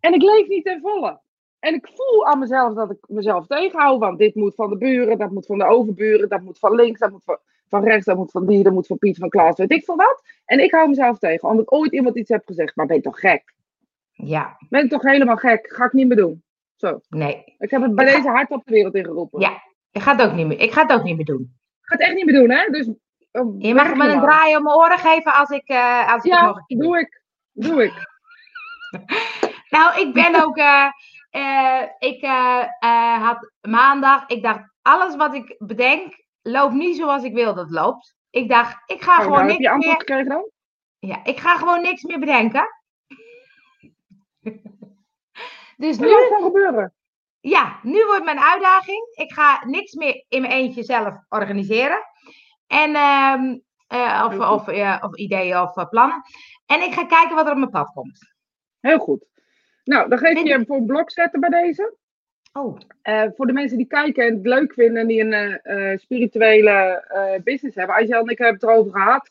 En 0.00 0.14
ik 0.14 0.22
leef 0.22 0.46
niet 0.46 0.64
ten 0.64 0.80
volle. 0.80 1.20
En 1.60 1.74
ik 1.74 1.90
voel 1.94 2.26
aan 2.26 2.38
mezelf 2.38 2.74
dat 2.74 2.90
ik 2.90 2.98
mezelf 3.08 3.46
tegenhoud. 3.46 3.98
Want 3.98 4.18
dit 4.18 4.34
moet 4.34 4.54
van 4.54 4.70
de 4.70 4.76
buren, 4.76 5.18
dat 5.18 5.30
moet 5.30 5.46
van 5.46 5.58
de 5.58 5.64
overburen, 5.64 6.28
dat 6.28 6.40
moet 6.40 6.58
van 6.58 6.74
links, 6.74 7.00
dat 7.00 7.10
moet 7.10 7.24
van, 7.24 7.38
van 7.68 7.84
rechts, 7.84 8.04
dat 8.04 8.16
moet 8.16 8.30
van 8.30 8.46
die, 8.46 8.62
dat 8.62 8.72
moet 8.72 8.86
van 8.86 8.98
Piet, 8.98 9.18
van 9.18 9.28
Klaas, 9.28 9.56
weet 9.56 9.72
ik 9.72 9.84
veel 9.84 9.96
wat. 9.96 10.22
En 10.44 10.60
ik 10.60 10.70
hou 10.70 10.88
mezelf 10.88 11.18
tegen, 11.18 11.48
omdat 11.48 11.70
ooit 11.70 11.92
iemand 11.92 12.16
iets 12.16 12.28
heeft 12.28 12.46
gezegd. 12.46 12.76
Maar 12.76 12.86
ben 12.86 12.96
je 12.96 13.02
toch 13.02 13.20
gek? 13.20 13.54
Ja, 14.12 14.56
Ben 14.68 14.84
ik 14.84 14.90
toch 14.90 15.02
helemaal 15.02 15.36
gek? 15.36 15.72
Ga 15.72 15.84
ik 15.84 15.92
niet 15.92 16.08
meer 16.08 16.16
doen. 16.16 16.42
Zo. 16.76 17.00
Nee. 17.08 17.44
Ik 17.58 17.70
heb 17.70 17.82
het 17.82 17.94
bij 17.94 18.14
deze 18.14 18.28
hart 18.28 18.50
op 18.50 18.64
de 18.64 18.72
wereld 18.72 18.94
ingeroepen. 18.94 19.40
Ja, 19.40 19.62
ik 19.90 20.02
ga 20.02 20.16
het 20.16 20.26
ook 20.26 20.34
niet 20.34 20.46
meer, 20.46 20.60
ik 20.60 20.72
ga 20.72 20.82
het 20.82 20.92
ook 20.92 21.02
niet 21.02 21.16
meer 21.16 21.24
doen. 21.24 21.40
Ik 21.80 21.86
ga 21.86 21.96
het 21.96 22.04
echt 22.04 22.14
niet 22.14 22.24
meer 22.24 22.34
doen, 22.34 22.50
hè? 22.50 22.66
Dus, 22.70 22.88
oh, 23.32 23.54
Je 23.58 23.74
mag 23.74 23.94
me 23.94 24.08
een 24.08 24.20
draai 24.20 24.56
om 24.56 24.62
mijn 24.62 24.76
oren 24.76 24.98
geven 24.98 25.34
als 25.34 25.50
ik, 25.50 25.68
uh, 25.68 26.12
als 26.12 26.24
ik 26.24 26.32
ja, 26.32 26.46
nog 26.46 26.66
doe 26.66 26.98
ik. 26.98 27.22
Doe 27.52 27.84
ik. 27.84 27.92
Nou, 29.70 30.00
ik 30.00 30.12
ben 30.14 30.44
ook. 30.44 30.56
Uh, 30.56 30.86
uh, 31.30 31.82
ik 31.98 32.22
uh, 32.22 33.22
had 33.22 33.50
maandag. 33.60 34.26
Ik 34.26 34.42
dacht, 34.42 34.72
alles 34.82 35.16
wat 35.16 35.34
ik 35.34 35.54
bedenk, 35.58 36.24
loopt 36.42 36.74
niet 36.74 36.96
zoals 36.96 37.22
ik 37.22 37.32
wil 37.34 37.54
dat 37.54 37.64
het 37.64 37.70
loopt. 37.70 38.14
Ik 38.30 38.48
dacht, 38.48 38.82
ik 38.86 39.02
ga 39.02 39.16
Oh, 39.16 39.22
gewoon 39.22 39.46
niks 39.46 39.52
heb 39.52 39.60
je 39.62 39.70
antwoord 39.70 39.96
meer. 39.96 40.00
gekregen 40.00 40.28
dan? 40.28 40.50
Ja, 40.98 41.24
ik 41.24 41.38
ga 41.38 41.56
gewoon 41.56 41.82
niks 41.82 42.02
meer 42.02 42.18
bedenken. 42.18 42.68
dus 45.76 45.98
nu, 45.98 46.08
gaat 46.08 46.26
gewoon 46.26 46.42
gebeuren. 46.42 46.94
ja, 47.40 47.78
nu 47.82 48.06
wordt 48.06 48.24
mijn 48.24 48.40
uitdaging. 48.40 49.08
Ik 49.14 49.32
ga 49.32 49.66
niks 49.66 49.92
meer 49.92 50.24
in 50.28 50.40
mijn 50.40 50.52
eentje 50.52 50.82
zelf 50.82 51.14
organiseren. 51.28 51.98
En, 52.66 52.94
ehm, 52.94 53.58
eh, 53.86 54.24
of, 54.26 54.38
of, 54.48 54.68
eh, 54.68 54.98
of 55.00 55.16
ideeën 55.16 55.60
of 55.60 55.76
eh, 55.76 55.88
plannen. 55.88 56.22
En 56.66 56.82
ik 56.82 56.92
ga 56.94 57.04
kijken 57.06 57.34
wat 57.34 57.46
er 57.46 57.52
op 57.52 57.58
mijn 57.58 57.70
pad 57.70 57.90
komt. 57.92 58.18
Heel 58.80 58.98
goed. 58.98 59.24
Nou, 59.84 60.08
dan 60.08 60.18
geef 60.18 60.32
Vind- 60.32 60.46
je 60.46 60.52
hem 60.52 60.66
voor 60.66 60.76
een 60.76 60.86
blok 60.86 61.10
zetten 61.10 61.40
bij 61.40 61.50
deze. 61.62 61.94
Oh, 62.52 62.78
Eh, 63.02 63.24
voor 63.36 63.46
de 63.46 63.52
mensen 63.52 63.76
die 63.76 63.86
kijken 63.86 64.26
en 64.26 64.34
het 64.34 64.46
leuk 64.46 64.72
vinden 64.72 64.96
en 65.02 65.06
die 65.06 65.20
een 65.20 65.32
eh, 65.32 65.92
eh, 65.92 65.98
spirituele 65.98 67.04
business 67.44 67.76
hebben. 67.76 67.96
Angel 67.96 68.20
en 68.20 68.28
ik 68.28 68.38
hebben 68.38 68.60
het 68.60 68.62
erover 68.70 68.92
gehad 68.92 69.30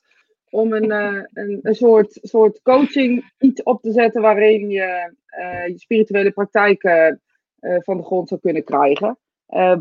om 0.50 0.74
een, 0.74 0.92
een, 1.34 1.60
een 1.62 1.76
soort, 1.76 2.18
soort 2.22 2.62
coaching 2.62 3.32
iets 3.40 3.64
op 3.64 3.82
te 3.82 3.92
zetten 3.92 4.22
waarin 4.22 4.70
je 4.70 5.14
je 5.68 5.74
spirituele 5.80 6.32
praktijken 6.32 7.22
van 7.60 7.98
de 7.98 8.04
grond 8.04 8.28
zou 8.28 8.40
kunnen 8.40 8.64
krijgen. 8.64 9.18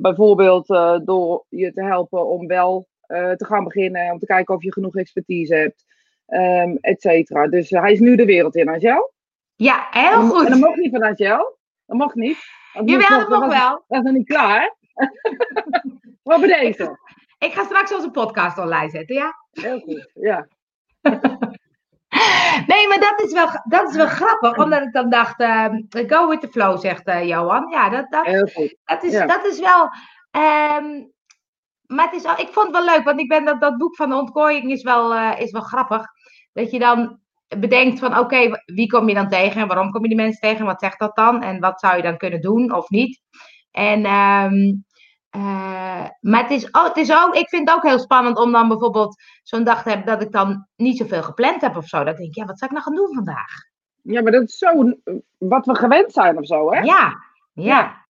Bijvoorbeeld 0.00 0.66
door 1.06 1.44
je 1.48 1.72
te 1.72 1.82
helpen 1.82 2.26
om 2.26 2.46
wel 2.46 2.88
te 3.06 3.44
gaan 3.44 3.64
beginnen, 3.64 4.12
om 4.12 4.18
te 4.18 4.26
kijken 4.26 4.54
of 4.54 4.62
je 4.62 4.72
genoeg 4.72 4.96
expertise 4.96 5.54
hebt, 5.54 5.84
ehm 6.26 6.76
et 6.80 7.00
cetera. 7.00 7.46
Dus 7.48 7.70
hij 7.70 7.92
is 7.92 8.00
nu 8.00 8.16
de 8.16 8.24
wereld 8.24 8.56
in, 8.56 8.68
Angel. 8.68 9.12
Ja, 9.58 9.86
heel 9.90 10.10
dat- 10.10 10.20
En 10.20 10.28
dat 10.44 10.52
goed. 10.52 10.60
mocht 10.60 10.76
niet 10.76 10.90
van 10.90 11.02
Angel. 11.02 11.58
Dat 11.86 11.96
mocht 11.96 12.14
niet. 12.14 12.38
Moest 12.72 12.88
Jawel, 12.90 13.18
nog- 13.18 13.28
dat 13.28 13.40
mag 13.40 13.48
was- 13.48 13.58
wel. 13.58 13.84
dat 13.88 13.98
is 13.98 14.04
nog 14.04 14.12
niet 14.12 14.26
klaar. 14.28 14.74
maar 16.22 16.40
bij 16.40 16.60
deze. 16.60 16.98
Ik 17.38 17.52
ga 17.52 17.64
straks 17.64 17.94
onze 17.94 18.10
podcast 18.10 18.58
online 18.58 18.90
zetten, 18.90 19.16
ja? 19.16 19.34
Heel 19.50 19.80
goed. 19.80 20.10
Ja. 20.14 20.46
Nee, 22.66 22.88
maar 22.88 23.00
dat 23.00 23.22
is 23.22 23.32
wel, 23.32 23.48
dat 23.64 23.88
is 23.90 23.96
wel 23.96 24.06
grappig, 24.06 24.56
omdat 24.56 24.82
ik 24.82 24.92
dan 24.92 25.10
dacht, 25.10 25.40
ehm, 25.40 25.80
go 25.88 26.28
with 26.28 26.40
the 26.40 26.48
flow, 26.48 26.78
zegt 26.78 27.04
eh, 27.06 27.26
Johan. 27.28 27.68
Ja, 27.70 27.88
dat, 27.88 28.10
dat, 28.10 28.26
Heel 28.26 28.46
goed. 28.46 28.76
dat, 28.84 29.02
is, 29.02 29.12
ja. 29.12 29.26
dat 29.26 29.44
is 29.44 29.58
wel... 29.60 29.88
ehm, 30.30 31.04
maar 31.86 32.04
het 32.10 32.14
is, 32.14 32.24
ik 32.24 32.48
vond 32.52 32.66
het 32.66 32.76
wel 32.76 32.84
leuk, 32.94 33.04
want 33.04 33.20
ik 33.20 33.28
ben 33.28 33.44
dat, 33.44 33.60
dat 33.60 33.76
boek 33.76 33.96
van 33.96 34.08
de 34.08 34.14
ontkooiing 34.16 34.70
is 34.70 34.82
wel, 34.82 35.14
eh, 35.14 35.40
is 35.40 35.50
wel 35.50 35.62
grappig. 35.62 36.04
Dat 36.52 36.70
je 36.70 36.78
dan 36.78 37.20
bedenkt 37.48 37.98
van, 37.98 38.18
oké, 38.18 38.62
wie 38.64 38.86
kom 38.86 39.08
je 39.08 39.14
dan 39.14 39.28
tegen 39.28 39.60
en 39.60 39.66
waarom 39.66 39.90
kom 39.90 40.02
je 40.02 40.08
die 40.08 40.16
mensen 40.16 40.40
tegen? 40.40 40.66
Wat 40.66 40.80
zegt 40.80 40.98
dat 40.98 41.16
dan? 41.16 41.42
En 41.42 41.60
wat 41.60 41.80
zou 41.80 41.96
je 41.96 42.02
dan 42.02 42.16
kunnen 42.16 42.40
doen 42.40 42.72
of 42.74 42.88
niet? 42.88 43.20
En... 43.70 44.04
ehm, 44.04 44.74
eh, 45.30 46.08
maar 46.20 46.42
het 46.42 46.50
is, 46.50 46.74
ook, 46.74 46.86
het 46.86 46.96
is 46.96 47.12
ook, 47.12 47.34
ik 47.34 47.48
vind 47.48 47.68
het 47.68 47.76
ook 47.76 47.86
heel 47.86 47.98
spannend 47.98 48.38
om 48.38 48.52
dan 48.52 48.68
bijvoorbeeld 48.68 49.22
zo'n 49.42 49.64
dag 49.64 49.82
te 49.82 49.88
hebben 49.88 50.06
dat 50.06 50.22
ik 50.22 50.32
dan 50.32 50.66
niet 50.76 50.96
zoveel 50.96 51.22
gepland 51.22 51.60
heb 51.60 51.76
of 51.76 51.86
zo. 51.86 51.98
Dat 52.04 52.12
ik 52.14 52.18
denk, 52.18 52.34
ja, 52.34 52.44
wat 52.44 52.58
zou 52.58 52.70
ik 52.74 52.76
nou 52.76 52.82
gaan 52.88 53.06
doen 53.06 53.14
vandaag? 53.14 53.50
ja, 54.02 54.22
maar 54.22 54.32
dat 54.32 54.42
is 54.42 54.56
zo 54.58 54.92
wat 55.38 55.66
we 55.66 55.74
gewend 55.74 56.12
zijn 56.12 56.38
of 56.38 56.46
zo, 56.46 56.72
hè? 56.72 56.80
Ja, 56.80 57.16
ja. 57.52 58.06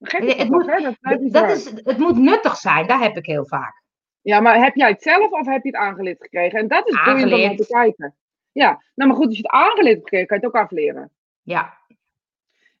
Gek 0.00 0.28
Het 0.28 0.38
dat 0.38 0.48
moet- 0.48 0.66
hè? 0.66 0.80
Dat 1.00 1.32
Dat 1.32 1.50
is, 1.50 1.70
het 1.74 1.98
moet 1.98 2.16
nuttig 2.16 2.56
zijn, 2.56 2.86
dat 2.86 3.00
heb 3.00 3.16
ik 3.16 3.26
heel 3.26 3.46
vaak. 3.46 3.82
Ja, 4.20 4.40
maar 4.40 4.58
heb 4.58 4.74
jij 4.74 4.88
het 4.90 5.02
zelf 5.02 5.30
of 5.30 5.46
heb 5.46 5.62
je 5.62 5.70
het 5.70 5.80
aangeleerd 5.80 6.22
gekregen? 6.22 6.58
En 6.58 6.68
dat 6.68 6.88
is 6.88 7.02
boeiend 7.04 7.32
om 7.32 7.40
naar 7.40 7.56
te 7.56 7.66
kijken. 7.66 8.14
Ja, 8.58 8.82
nou 8.94 9.08
maar 9.10 9.18
goed, 9.18 9.26
als 9.26 9.36
je 9.36 9.42
het 9.42 9.52
aangeleerd 9.52 9.94
hebt 9.94 10.02
gekregen, 10.02 10.26
kan 10.26 10.38
je 10.40 10.46
het 10.46 10.54
ook 10.54 10.62
afleren. 10.62 11.10
Ja, 11.42 11.76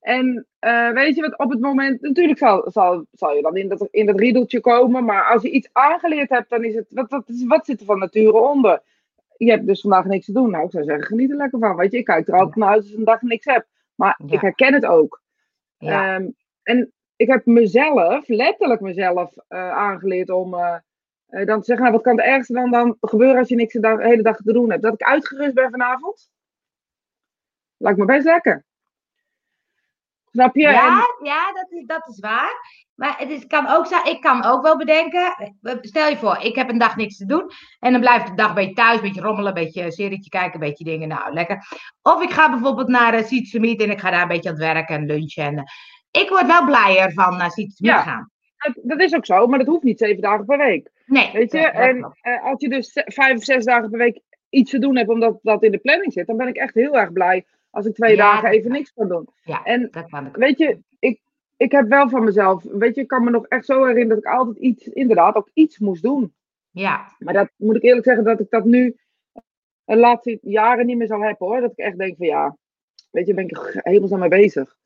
En 0.00 0.46
eh, 0.58 0.90
weet 0.90 1.14
je 1.14 1.20
wat, 1.20 1.38
op 1.38 1.50
het 1.50 1.60
moment, 1.60 2.00
natuurlijk 2.00 2.38
zal, 2.38 2.70
zal, 2.70 3.06
zal 3.12 3.34
je 3.34 3.42
dan 3.42 3.56
in 3.56 3.68
dat, 3.68 3.88
in 3.90 4.06
dat 4.06 4.18
riedeltje 4.18 4.60
komen, 4.60 5.04
maar 5.04 5.24
als 5.32 5.42
je 5.42 5.50
iets 5.50 5.68
aangeleerd 5.72 6.28
hebt, 6.28 6.50
dan 6.50 6.64
is 6.64 6.74
het, 6.74 6.86
wat, 6.90 7.10
wat, 7.10 7.24
wat 7.46 7.66
zit 7.66 7.80
er 7.80 7.86
van 7.86 7.98
nature 7.98 8.38
onder? 8.38 8.82
Je 9.36 9.50
hebt 9.50 9.66
dus 9.66 9.80
vandaag 9.80 10.04
niks 10.04 10.24
te 10.26 10.32
doen. 10.32 10.50
Nou, 10.50 10.64
ik 10.64 10.70
zou 10.70 10.84
zeggen, 10.84 11.04
geniet 11.04 11.30
er 11.30 11.36
lekker 11.36 11.58
van. 11.58 11.76
Weet 11.76 11.92
je, 11.92 11.98
ik 11.98 12.04
kijk 12.04 12.28
er 12.28 12.34
altijd 12.34 12.56
naar 12.56 12.68
uit 12.68 12.82
als 12.82 12.90
ik 12.90 12.98
een 12.98 13.04
dag 13.04 13.22
niks 13.22 13.44
heb. 13.44 13.66
Maar 13.94 14.20
Ja. 14.26 14.34
ik 14.34 14.40
herken 14.40 14.74
het 14.74 14.86
ook. 14.86 15.22
ja. 15.78 16.14
Ehm, 16.14 16.28
en 16.62 16.92
ik 17.16 17.28
heb 17.28 17.46
mezelf, 17.46 18.28
letterlijk 18.28 18.80
mezelf, 18.80 19.32
eh, 19.48 19.70
aangeleerd 19.70 20.30
om 20.30 20.54
eh, 20.54 20.74
eh, 21.28 21.46
dan 21.46 21.58
te 21.58 21.64
zeggen, 21.64 21.84
nou, 21.84 21.96
wat 21.96 22.04
kan 22.06 22.16
het 22.16 22.26
ergste 22.26 22.52
dan, 22.52 22.70
dan 22.70 22.96
gebeuren 23.00 23.38
als 23.38 23.48
je 23.48 23.54
niks 23.54 23.72
de, 23.72 23.80
dag- 23.80 23.98
de 23.98 24.06
hele 24.06 24.22
dag 24.22 24.36
te 24.36 24.52
doen 24.52 24.70
hebt? 24.70 24.82
Dat 24.82 24.92
ik 24.94 25.02
uitgerust 25.02 25.54
ben 25.54 25.70
vanavond? 25.70 26.30
Lijkt 27.76 27.98
me 27.98 28.04
best 28.04 28.24
lekker. 28.24 28.64
Snap 30.32 30.54
je? 30.56 30.66
En- 30.66 30.72
ja, 30.72 31.06
ja 31.22 31.52
dat, 31.52 31.70
is, 31.70 31.86
dat 31.86 32.08
is 32.08 32.18
waar. 32.20 32.86
Maar 32.94 33.18
het 33.18 33.30
is, 33.30 33.46
kan 33.46 33.66
ook 33.68 33.86
zijn, 33.86 34.04
ik 34.06 34.20
kan 34.20 34.44
ook 34.44 34.62
wel 34.62 34.76
bedenken. 34.76 35.34
eh, 35.62 35.76
Stel 35.80 36.08
je 36.08 36.16
voor, 36.16 36.38
ik 36.38 36.54
heb 36.54 36.68
een 36.68 36.78
dag 36.78 36.96
niks 36.96 37.16
te 37.16 37.26
doen. 37.26 37.50
En 37.80 37.92
dan 37.92 38.00
blijf 38.00 38.22
ik 38.22 38.28
de 38.28 38.34
dag 38.34 38.48
een 38.48 38.54
beetje 38.54 38.74
thuis, 38.74 38.96
een 38.96 39.02
beetje 39.02 39.20
rommelen, 39.20 39.48
een 39.56 39.64
beetje 39.64 39.82
een 39.84 39.92
serietje 39.92 40.30
kijken, 40.30 40.52
een 40.54 40.68
beetje 40.68 40.84
dingen. 40.84 41.08
Nou, 41.08 41.32
lekker. 41.32 41.66
Of 42.02 42.22
ik 42.22 42.30
ga 42.30 42.50
bijvoorbeeld 42.50 42.88
naar 42.88 43.14
uh, 43.14 43.54
en 43.54 43.90
ik 43.90 44.00
ga 44.00 44.10
daar 44.10 44.22
een 44.22 44.28
beetje 44.28 44.48
aan 44.48 44.54
het 44.54 44.64
werken 44.64 44.94
en 44.96 45.06
lunchen. 45.06 45.44
En, 45.44 45.64
ik 46.10 46.28
word 46.28 46.46
wel 46.46 46.64
blijer 46.64 47.12
van 47.12 47.36
naar 47.36 47.50
Ja. 47.74 48.02
gaan. 48.02 48.30
Dat, 48.56 48.72
dat 48.82 49.00
is 49.00 49.14
ook 49.14 49.26
zo, 49.26 49.46
maar 49.46 49.58
dat 49.58 49.68
hoeft 49.68 49.82
niet 49.82 49.98
zeven 49.98 50.22
dagen 50.22 50.44
per 50.44 50.58
week. 50.58 50.90
Nee, 51.08 51.32
Weet 51.32 51.52
je? 51.52 51.58
en 51.58 52.16
eh, 52.20 52.44
als 52.44 52.60
je 52.60 52.68
dus 52.68 52.90
vijf 53.04 53.36
of 53.36 53.44
zes 53.44 53.64
dagen 53.64 53.90
per 53.90 53.98
week 53.98 54.20
iets 54.48 54.70
te 54.70 54.78
doen 54.78 54.96
hebt, 54.96 55.08
omdat 55.08 55.38
dat 55.42 55.62
in 55.62 55.70
de 55.70 55.78
planning 55.78 56.12
zit, 56.12 56.26
dan 56.26 56.36
ben 56.36 56.48
ik 56.48 56.56
echt 56.56 56.74
heel 56.74 56.98
erg 56.98 57.12
blij 57.12 57.46
als 57.70 57.86
ik 57.86 57.94
twee 57.94 58.16
Ja, 58.16 58.32
dagen 58.32 58.50
even 58.50 58.70
niks 58.70 58.92
kan 58.92 59.08
doen. 59.08 59.28
ja, 59.42 59.62
en 59.64 59.88
dat 59.90 60.08
kan 60.10 60.26
ik. 60.26 60.36
Weet 60.36 60.58
je, 60.58 60.78
ik, 60.98 61.20
ik 61.56 61.72
heb 61.72 61.88
wel 61.88 62.08
van 62.08 62.24
mezelf, 62.24 62.62
weet 62.62 62.94
je, 62.94 63.00
ik 63.00 63.06
kan 63.08 63.24
me 63.24 63.30
nog 63.30 63.46
echt 63.46 63.64
zo 63.64 63.84
herinneren 63.84 64.22
dat 64.22 64.32
ik 64.32 64.38
altijd 64.38 64.56
iets, 64.56 64.86
inderdaad 64.86 65.34
ook 65.34 65.50
iets 65.54 65.78
moest 65.78 66.02
doen. 66.02 66.34
Ja, 66.70 67.14
Maar 67.18 67.34
dat 67.34 67.48
moet 67.56 67.76
ik 67.76 67.82
eerlijk 67.82 68.04
zeggen 68.06 68.24
dat 68.24 68.40
ik 68.40 68.50
dat 68.50 68.64
nu 68.64 68.96
de 69.84 69.96
laatste 69.96 70.38
jaren 70.42 70.86
niet 70.86 70.96
meer 70.96 71.06
zou 71.06 71.24
hebben 71.24 71.46
hoor. 71.46 71.60
Dat 71.60 71.70
ik 71.70 71.78
echt 71.78 71.98
denk 71.98 72.16
van 72.16 72.26
ja, 72.26 72.56
weet 73.10 73.26
je, 73.26 73.34
ben 73.34 73.44
ik 73.48 73.80
helemaal 73.82 74.18
mee 74.18 74.28
bezig. 74.28 74.76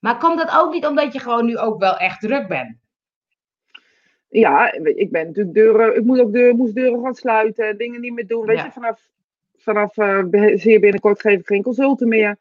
maar 0.00 0.18
komt 0.18 0.38
dat 0.38 0.56
ook 0.58 0.72
niet 0.72 0.86
omdat 0.86 1.12
je 1.12 1.18
gewoon 1.18 1.44
nu 1.46 1.58
ook 1.58 1.78
wel 1.80 1.96
echt 1.96 2.20
druk 2.20 2.48
bent? 2.48 2.76
Ja, 4.38 4.78
weet 4.82 4.98
ik 4.98 5.10
ben 5.10 5.26
natuurlijk 5.26 5.54
deuren, 5.54 5.96
ik 5.96 6.04
moet 6.04 6.20
ook 6.20 6.32
deuren, 6.32 6.56
moest 6.56 6.74
deuren 6.74 7.02
gaan 7.02 7.14
sluiten, 7.14 7.78
dingen 7.78 8.00
niet 8.00 8.12
meer 8.12 8.26
doen. 8.26 8.46
Weet 8.46 8.56
Ja. 8.56 8.64
je, 8.64 8.70
vanaf, 8.70 9.08
vanaf 9.56 9.94
be- 10.30 10.52
zeer 10.56 10.80
binnenkort 10.80 11.20
geef 11.20 11.38
ik 11.40 11.46
geen 11.46 11.62
consulten 11.62 12.08
meer. 12.08 12.36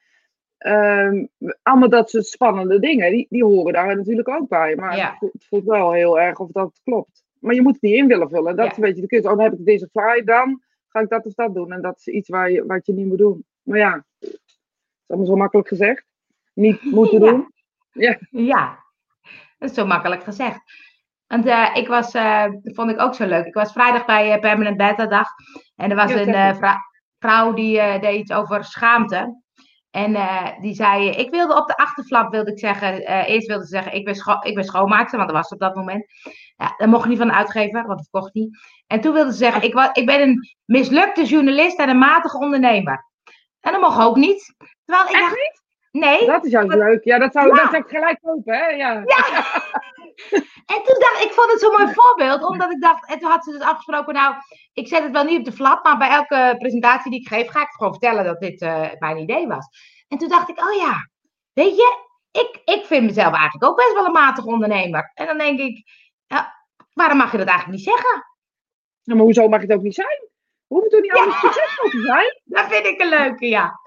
Ehm, 0.57 1.25
allemaal 1.61 1.89
dat 1.89 2.09
soort 2.09 2.25
spannende 2.25 2.79
dingen, 2.79 3.11
die, 3.11 3.25
die 3.29 3.43
horen 3.43 3.73
daar 3.73 3.95
natuurlijk 3.95 4.29
ook 4.29 4.47
bij. 4.47 4.75
Maar 4.75 4.97
Ja. 4.97 5.09
het, 5.09 5.17
voelt, 5.17 5.33
het 5.33 5.45
voelt 5.45 5.63
wel 5.65 5.91
heel 5.93 6.19
erg 6.19 6.39
of 6.39 6.51
dat 6.51 6.79
klopt. 6.83 7.23
Maar 7.39 7.53
je 7.55 7.61
moet 7.61 7.73
het 7.73 7.81
niet 7.81 7.95
in 7.95 8.07
willen 8.07 8.29
vullen. 8.29 8.55
Dat 8.55 8.65
Ja. 8.65 8.71
is 8.71 8.77
een 8.77 8.83
beetje 8.83 9.01
de 9.01 9.07
kunst. 9.07 9.25
Oh, 9.25 9.31
dan 9.35 9.41
heb 9.43 9.53
ik 9.53 9.65
deze 9.65 9.87
fly, 9.91 10.23
dan 10.23 10.61
ga 10.87 10.99
ik 10.99 11.09
dat 11.09 11.25
of 11.25 11.33
dat 11.33 11.53
doen. 11.53 11.71
En 11.71 11.81
dat 11.81 11.97
is 11.97 12.07
iets 12.07 12.29
waar 12.29 12.51
je, 12.51 12.65
wat 12.65 12.85
je 12.85 12.93
niet 12.93 13.05
moet 13.07 13.17
doen. 13.17 13.45
Maar 13.61 13.77
ja, 13.77 14.05
het 14.19 14.29
is 14.29 15.07
allemaal 15.07 15.27
zo 15.27 15.35
makkelijk 15.35 15.67
gezegd. 15.67 16.05
Niet 16.53 16.81
moeten 16.81 17.19
doen. 17.29 17.53
Ja, 17.91 18.17
Ja, 18.29 18.79
dat 19.57 19.69
is 19.69 19.75
zo 19.75 19.85
makkelijk 19.85 20.23
gezegd. 20.23 20.59
Want 21.27 21.45
eh, 21.45 21.69
ik 21.73 21.87
was, 21.87 22.11
eh, 22.13 22.43
dat 22.43 22.75
vond 22.75 22.91
ik 22.91 23.01
ook 23.01 23.15
zo 23.15 23.25
leuk. 23.25 23.45
Ik 23.45 23.53
was 23.53 23.71
vrijdag 23.71 24.05
bij 24.05 24.31
eh, 24.33 24.39
Permanent 24.39 24.77
Beta 24.77 25.05
Dag. 25.05 25.27
En 25.75 25.89
er 25.89 25.95
was 25.95 26.11
Ja, 26.11 26.19
een 26.19 26.55
vrou- 26.55 26.77
vrouw 27.19 27.53
die 27.53 27.99
deed 27.99 28.19
iets 28.19 28.31
over 28.33 28.63
schaamte. 28.63 29.43
En 29.91 30.17
die 30.61 30.73
zei, 30.73 31.09
ik 31.09 31.29
wilde 31.31 31.55
op 31.55 31.67
de 31.67 31.77
achterflap, 31.77 32.31
wilde 32.31 32.51
ik 32.51 32.59
zeggen, 32.59 32.97
eerst 33.25 33.47
wilde 33.47 33.63
ze 33.63 33.69
zeggen, 33.69 33.93
ik 33.93 34.05
ben, 34.05 34.15
scho 34.15 34.37
ik 34.41 34.55
ben 34.55 34.63
schoonmaakster, 34.63 35.17
want 35.17 35.29
dat 35.31 35.39
was 35.41 35.49
op 35.51 35.59
dat 35.59 35.75
moment. 35.75 36.05
Ja, 36.55 36.73
dat 36.77 36.87
mocht 36.87 37.07
niet 37.07 37.17
van 37.17 37.27
de 37.27 37.33
uitgever, 37.33 37.71
want 37.85 37.87
dat 37.97 38.07
verkocht 38.09 38.33
niet. 38.33 38.57
En 38.87 39.01
toen 39.01 39.13
wilde 39.13 39.31
ze 39.31 39.37
zeggen, 39.37 39.61
ik, 39.63 39.73
wa- 39.73 39.89
ik 39.93 40.05
ben 40.05 40.21
een 40.21 40.55
mislukte 40.65 41.23
journalist 41.23 41.79
en 41.79 41.89
een 41.89 41.97
matige 41.97 42.37
ondernemer. 42.37 43.05
En 43.61 43.71
dat 43.71 43.81
mocht 43.81 43.99
ook 44.05 44.15
niet. 44.15 44.55
Terwijl 44.85 45.07
ik 45.09 45.15
Echt 45.15 45.23
dacht, 45.29 45.61
nee. 45.91 46.25
dat 46.25 46.45
is 46.45 46.53
Wat- 46.53 46.67
leuk. 46.67 47.03
Ja, 47.03 47.17
dat 47.19 47.31
zou, 47.33 47.47
Ja. 47.47 47.53
dat 47.55 47.69
zou 47.71 47.83
ik 47.83 47.89
gelijk 47.89 48.19
kopen, 48.21 48.53
hè? 48.55 48.65
Ja. 48.65 49.03
En 50.65 50.83
toen 50.83 50.99
dacht 50.99 51.15
ik, 51.15 51.23
ik 51.23 51.33
vond 51.33 51.51
het 51.51 51.59
zo'n 51.59 51.71
mooi 51.71 51.93
voorbeeld, 51.93 52.43
omdat 52.43 52.71
ik 52.71 52.81
dacht, 52.81 53.09
en 53.09 53.19
toen 53.19 53.29
had 53.29 53.43
ze 53.43 53.51
dus 53.51 53.61
afgesproken, 53.61 54.13
nou, 54.13 54.35
ik 54.73 54.87
zet 54.87 55.03
het 55.03 55.11
wel 55.11 55.23
niet 55.23 55.39
op 55.39 55.45
de 55.45 55.51
flap, 55.51 55.83
maar 55.83 55.97
bij 55.97 56.09
elke 56.09 56.55
presentatie 56.57 57.11
die 57.11 57.19
ik 57.19 57.27
geef, 57.27 57.49
ga 57.49 57.61
ik 57.61 57.69
gewoon 57.69 57.91
vertellen 57.91 58.23
dat 58.23 58.39
dit 58.39 58.61
eh, 58.61 58.89
mijn 58.99 59.17
idee 59.17 59.47
was. 59.47 59.67
En 60.07 60.17
toen 60.17 60.29
dacht 60.29 60.49
ik, 60.49 60.59
oh 60.59 60.73
ja, 60.73 61.09
weet 61.53 61.75
je, 61.75 62.03
ik, 62.31 62.61
ik 62.65 62.85
vind 62.85 63.05
mezelf 63.05 63.33
eigenlijk 63.33 63.63
ook 63.63 63.77
best 63.77 63.93
wel 63.93 64.05
een 64.05 64.11
matig 64.11 64.45
ondernemer. 64.45 65.11
En 65.13 65.25
dan 65.25 65.37
denk 65.37 65.59
ik, 65.59 65.83
ja, 66.27 66.67
waarom 66.93 67.17
mag 67.17 67.31
je 67.31 67.37
dat 67.37 67.47
eigenlijk 67.47 67.77
niet 67.77 67.87
zeggen? 67.87 68.25
Ja, 69.01 69.15
maar 69.15 69.23
hoezo 69.23 69.47
mag 69.47 69.61
het 69.61 69.73
ook 69.73 69.81
niet 69.81 69.95
zijn? 69.95 70.29
We 70.67 70.75
hoeven 70.75 70.89
toch 70.89 71.01
niet 71.01 71.11
allemaal 71.11 71.39
succesvol 71.39 71.89
te 71.89 72.01
zijn? 72.01 72.41
Dat 72.55 72.67
vind 72.67 72.85
ik 72.85 73.01
een 73.01 73.09
leuke, 73.09 73.47
ja. 73.47 73.79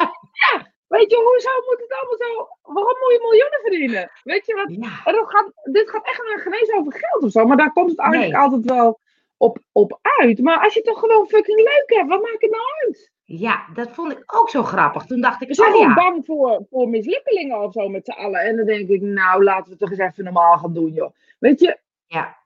Weet 0.88 1.10
je, 1.10 1.16
hoezo 1.16 1.50
moet 1.66 1.80
het 1.80 1.92
allemaal 1.98 2.16
zo? 2.16 2.48
Waarom 2.62 2.96
moet 3.00 3.12
je 3.12 3.18
miljoenen 3.22 3.60
verdienen? 3.62 4.10
Weet 4.24 4.46
je 4.46 4.54
wat? 4.54 4.70
Ja. 4.70 5.12
Dat 5.12 5.30
gaat, 5.30 5.52
dit 5.62 5.90
gaat 5.90 6.06
echt 6.06 6.22
geen 6.42 6.52
eens 6.52 6.72
over 6.72 6.92
geld 6.92 7.22
of 7.22 7.30
zo. 7.30 7.46
Maar 7.46 7.56
daar 7.56 7.72
komt 7.72 7.90
het 7.90 7.98
eigenlijk 7.98 8.34
altijd 8.34 8.64
wel 8.64 9.00
op, 9.36 9.58
op 9.72 9.98
uit. 10.02 10.38
Maar 10.42 10.60
als 10.62 10.74
je 10.74 10.82
toch 10.82 10.98
gewoon 10.98 11.28
fucking 11.28 11.58
leuk 11.58 11.84
hebt, 11.86 12.08
wat 12.08 12.22
maakt 12.22 12.42
het 12.42 12.50
nou 12.50 12.62
uit? 12.84 13.10
Ja, 13.24 13.66
dat 13.74 13.90
vond 13.90 14.12
ik 14.12 14.36
ook 14.38 14.50
zo 14.50 14.62
grappig. 14.62 15.04
Toen 15.04 15.20
dacht 15.20 15.42
ik, 15.42 15.48
We 15.48 15.54
zijn 15.54 15.74
oh 15.74 15.80
ja. 15.80 15.94
bang 15.94 16.26
voor, 16.26 16.66
voor 16.70 16.88
mislukkelingen 16.88 17.60
of 17.60 17.72
zo 17.72 17.88
met 17.88 18.04
z'n 18.04 18.10
allen. 18.10 18.40
En 18.40 18.56
dan 18.56 18.66
denk 18.66 18.88
ik, 18.88 19.00
nou, 19.00 19.44
laten 19.44 19.64
we 19.64 19.70
het 19.70 19.78
toch 19.78 19.90
eens 19.90 19.98
even 19.98 20.24
normaal 20.24 20.58
gaan 20.58 20.74
doen, 20.74 20.92
joh. 20.92 21.10
Weet 21.38 21.60
je, 21.60 21.78
Ja, 22.06 22.36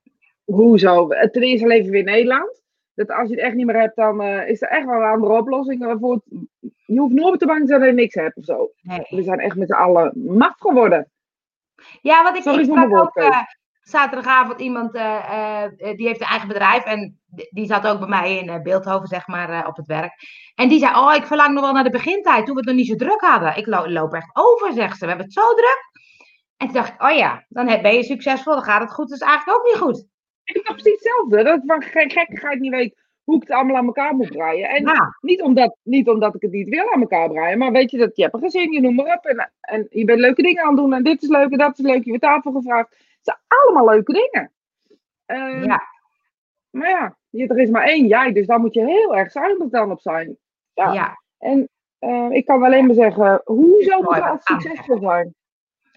hoezo? 0.45 1.09
Ten 1.09 1.43
eerste 1.43 1.67
leven 1.67 1.91
we 1.91 1.99
in 1.99 2.05
Nederland. 2.05 2.62
Dat 2.95 3.11
als 3.11 3.29
je 3.29 3.35
het 3.35 3.45
echt 3.45 3.55
niet 3.55 3.67
meer 3.67 3.81
hebt, 3.81 3.97
dan 3.97 4.21
eh, 4.21 4.49
is 4.49 4.63
er 4.63 4.69
echt 4.69 4.85
wel 4.87 4.95
een 5.01 5.11
andere 5.11 5.33
oplossing. 5.33 5.97
Voor 6.01 6.13
het- 6.13 6.41
je 6.87 6.99
hoeft 6.99 7.15
nooit 7.15 7.41
te 7.41 7.47
bang 7.47 7.61
te 7.61 7.67
zijn 7.67 7.81
dat 7.81 7.89
je 7.89 7.95
niks 7.95 8.15
hebt 8.15 8.37
of 8.37 8.45
zo. 8.45 8.71
nee. 8.83 9.07
We 9.09 9.23
zijn 9.23 9.39
echt 9.41 9.57
met 9.57 9.69
z'n 9.69 9.75
allen 9.75 10.13
maf 10.15 10.55
geworden. 10.59 11.11
Ja, 12.01 12.23
want 12.23 12.37
ik, 12.37 12.43
Sorry 12.43 12.59
ik 12.59 12.65
sprak 12.65 12.91
ook 13.01 13.17
eh, 13.17 13.43
zaterdagavond 13.83 14.61
iemand, 14.61 14.95
eh, 14.95 15.65
die 15.79 16.07
heeft 16.07 16.21
een 16.21 16.27
eigen 16.27 16.49
bedrijf. 16.49 16.85
En 16.85 17.21
die 17.51 17.67
zat 17.67 17.87
ook 17.87 17.99
bij 17.99 18.09
mij 18.09 18.39
in 18.39 18.63
Beeldhoven, 18.63 19.07
zeg 19.09 19.27
maar, 19.27 19.67
op 19.67 19.77
het 19.77 19.87
werk. 19.87 20.13
En 20.55 20.69
die 20.69 20.79
zei, 20.79 20.95
oh, 20.97 21.15
ik 21.15 21.27
verlang 21.27 21.55
nog 21.55 21.63
wel 21.63 21.73
naar 21.73 21.85
de 21.85 21.91
begintijd, 21.91 22.45
toen 22.47 22.55
we 22.55 22.61
het 22.61 22.69
nog 22.69 22.75
niet 22.79 22.87
zo 22.87 22.95
druk 22.97 23.21
hadden. 23.21 23.57
Ik 23.57 23.67
lo- 23.67 23.89
loop 23.89 24.13
echt 24.15 24.31
over, 24.33 24.73
zegt 24.73 24.93
ze. 24.99 25.01
We 25.01 25.07
hebben 25.07 25.25
het 25.27 25.35
zo 25.35 25.55
druk. 25.55 25.91
En 26.57 26.67
toen 26.67 26.77
dacht 26.77 26.93
ik, 26.93 27.03
oh 27.03 27.11
ja, 27.17 27.45
dan 27.49 27.67
ben 27.67 27.95
je 27.95 28.03
succesvol, 28.03 28.53
dan 28.55 28.63
gaat 28.63 28.81
het 28.81 28.93
goed. 28.93 29.09
Dus 29.09 29.19
eigenlijk 29.21 29.59
ook 29.59 29.65
niet 29.67 29.77
goed. 29.77 30.07
Ik 30.45 30.55
heb 30.55 30.65
precies 30.77 30.93
hetzelfde. 30.93 31.43
Dat 31.43 31.57
ik 31.59 31.63
van 31.67 31.83
ge- 31.83 32.09
gekkigheid 32.11 32.61
niet 32.61 32.71
weet 32.71 33.01
hoe 33.25 33.35
ik 33.37 33.43
het 33.43 33.51
allemaal 33.51 33.77
aan 33.77 33.87
elkaar 33.87 34.15
moet 34.15 34.29
breien. 34.31 34.69
En 34.69 34.83
Ja, 34.87 35.17
niet, 35.21 35.43
omdat, 35.43 35.77
niet 35.83 36.09
omdat 36.09 36.35
ik 36.35 36.43
het 36.43 36.51
niet 36.51 36.69
wil 36.69 36.93
aan 36.93 37.01
elkaar 37.01 37.29
breien, 37.29 37.59
maar 37.59 37.73
weet 37.73 37.91
je 37.91 37.99
dat 37.99 38.17
je 38.17 38.23
hebt 38.23 38.35
een 38.35 38.41
gezin, 38.41 38.73
je 38.73 38.81
noem 38.81 38.95
maar 38.95 39.17
op. 39.17 39.25
En, 39.25 39.53
en 39.61 39.87
je 39.91 40.05
bent 40.05 40.19
leuke 40.21 40.43
dingen 40.43 40.63
aan 40.63 40.69
het 40.69 40.77
doen. 40.77 40.93
En 40.93 41.03
dit 41.03 41.23
is 41.23 41.29
leuk 41.29 41.51
en 41.51 41.59
dat 41.59 41.79
is 41.79 41.85
leuk. 41.85 42.03
Je 42.05 42.09
wordt 42.09 42.23
tafel 42.25 42.53
gevraagd. 42.53 42.89
Het 42.91 43.19
zijn 43.23 43.37
allemaal 43.49 43.95
leuke 43.95 44.13
dingen. 44.13 44.53
Ehm, 45.27 45.65
ja, 45.65 45.83
Maar 46.71 46.89
ja, 46.89 47.17
je- 47.31 47.47
er 47.49 47.59
is 47.59 47.71
maar 47.71 47.85
één 47.87 48.07
jij, 48.07 48.33
dus 48.33 48.47
daar 48.47 48.61
moet 48.61 48.75
je 48.75 48.85
heel 48.85 49.17
erg 49.17 49.31
zuinig 49.31 49.69
dan 49.69 49.91
op 49.91 50.01
zijn. 50.01 50.37
Ja. 50.75 50.93
ja. 50.93 51.21
En 51.39 51.69
eh, 51.99 52.29
ik 52.31 52.45
kan 52.47 52.63
alleen 52.63 52.87
maar 52.87 52.95
zeggen, 52.95 53.41
hoezo 53.45 53.97
moet 53.97 54.05
Mooi, 54.05 54.17
je 54.17 54.23
wat 54.23 54.31
altijd 54.31 54.63
succesvol 54.63 54.99
zijn? 54.99 55.35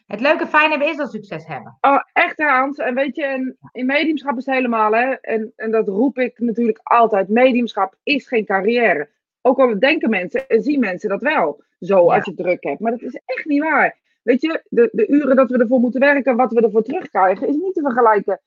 Het 0.05 0.19
leuke 0.19 0.47
fijn 0.47 0.69
hebben 0.69 0.87
is 0.89 0.97
dat 0.97 1.11
succes 1.11 1.47
hebben. 1.47 1.77
Oh, 1.81 1.99
echt 2.13 2.41
Hans. 2.43 2.77
En 2.77 2.95
weet 2.95 3.15
je, 3.15 3.23
en 3.23 3.57
in 3.71 3.85
mediumschap 3.85 4.37
is 4.37 4.45
het 4.45 4.55
helemaal, 4.55 4.91
hè. 4.91 5.11
En, 5.13 5.53
en 5.55 5.71
dat 5.71 5.87
roep 5.87 6.17
ik 6.17 6.39
natuurlijk 6.39 6.79
altijd. 6.83 7.29
Mediumschap 7.29 7.95
is 8.03 8.27
geen 8.27 8.45
carrière. 8.45 9.09
Ook 9.41 9.59
al 9.59 9.79
denken 9.79 10.09
mensen 10.09 10.47
en 10.47 10.61
zien 10.61 10.79
mensen 10.79 11.09
dat 11.09 11.21
wel. 11.21 11.63
Zo, 11.79 12.05
Ja. 12.05 12.15
als 12.15 12.25
je 12.25 12.33
druk 12.33 12.63
hebt. 12.63 12.79
Maar 12.79 12.91
dat 12.91 13.01
is 13.01 13.19
echt 13.25 13.45
niet 13.45 13.61
waar. 13.63 13.97
Weet 14.23 14.41
je, 14.41 14.63
de, 14.69 14.89
de 14.91 15.07
uren 15.07 15.35
dat 15.35 15.49
we 15.49 15.57
ervoor 15.57 15.79
moeten 15.79 15.99
werken, 15.99 16.35
wat 16.35 16.51
we 16.51 16.61
ervoor 16.61 16.83
terugkrijgen, 16.83 17.47
is 17.47 17.55
niet 17.55 17.73
te 17.73 17.81
vergelijken 17.81 18.41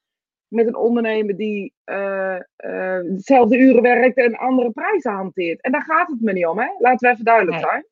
met 0.49 0.67
een 0.67 0.77
ondernemer 0.77 1.37
die 1.37 1.73
eh, 1.85 2.37
eh, 2.57 3.01
dezelfde 3.05 3.59
uren 3.59 3.83
werkt 3.83 4.17
en 4.17 4.35
andere 4.37 4.71
prijzen 4.71 5.13
hanteert. 5.13 5.61
En 5.61 5.73
daar 5.73 5.83
gaat 5.83 6.09
het 6.09 6.21
me 6.21 6.33
niet 6.33 6.47
om, 6.47 6.59
hè. 6.59 6.69
Laten 6.79 7.09
we 7.09 7.13
even 7.15 7.25
duidelijk 7.25 7.57
Nee. 7.57 7.65
zijn. 7.71 7.85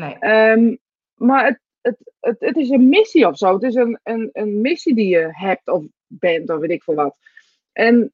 Nee. 0.00 0.16
Ehm, 0.18 0.76
maar 1.14 1.44
het, 1.44 1.60
het, 1.80 1.96
het, 2.20 2.36
het 2.40 2.56
is 2.56 2.70
een 2.70 2.88
missie 2.88 3.26
of 3.26 3.36
zo. 3.36 3.54
Het 3.54 3.62
is 3.62 3.74
een, 3.74 4.00
een, 4.02 4.28
een 4.32 4.60
missie 4.60 4.94
die 4.94 5.08
je 5.08 5.28
hebt 5.30 5.68
of 5.68 5.84
bent 6.06 6.50
of 6.50 6.58
weet 6.58 6.70
ik 6.70 6.82
veel 6.82 6.94
wat. 6.94 7.16
En 7.72 8.12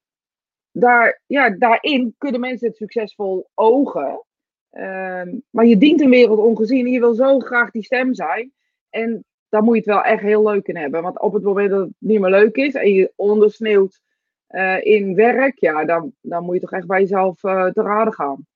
daar, 0.71 1.23
ja, 1.27 1.51
daarin 1.51 2.15
kunnen 2.19 2.41
mensen 2.41 2.69
het 2.69 2.77
succesvol 2.77 3.49
ogen. 3.55 4.25
Ehm, 4.71 5.39
maar 5.51 5.67
je 5.67 5.77
dient 5.77 6.01
een 6.01 6.11
wereld 6.11 6.39
ongezien 6.39 6.87
en 6.87 6.93
je 6.93 7.01
wil 7.01 7.15
zo 7.15 7.39
graag 7.39 7.71
die 7.71 7.85
stem 7.85 8.15
zijn. 8.15 8.53
En 8.91 9.25
daar 9.49 9.63
moet 9.63 9.75
je 9.75 9.81
het 9.81 9.91
wel 9.91 10.03
echt 10.03 10.23
heel 10.23 10.43
leuk 10.43 10.67
in 10.67 10.77
hebben. 10.77 11.03
Want 11.03 11.21
op 11.21 11.33
het 11.33 11.43
moment 11.43 11.71
dat 11.71 11.81
het 11.81 11.95
niet 11.99 12.21
meer 12.21 12.31
leuk 12.31 12.57
is 12.57 12.75
en 12.75 12.93
je 12.93 13.13
ondersneeuwt 13.17 14.01
eh, 14.47 14.85
in 14.85 15.15
werk, 15.15 15.59
ja, 15.59 15.85
dan, 15.85 16.13
dan 16.21 16.45
moet 16.45 16.55
je 16.55 16.61
toch 16.61 16.73
echt 16.73 16.87
bij 16.87 17.01
jezelf 17.01 17.45
eh, 17.45 17.67
te 17.67 17.83
raden 17.83 18.13
gaan. 18.13 18.47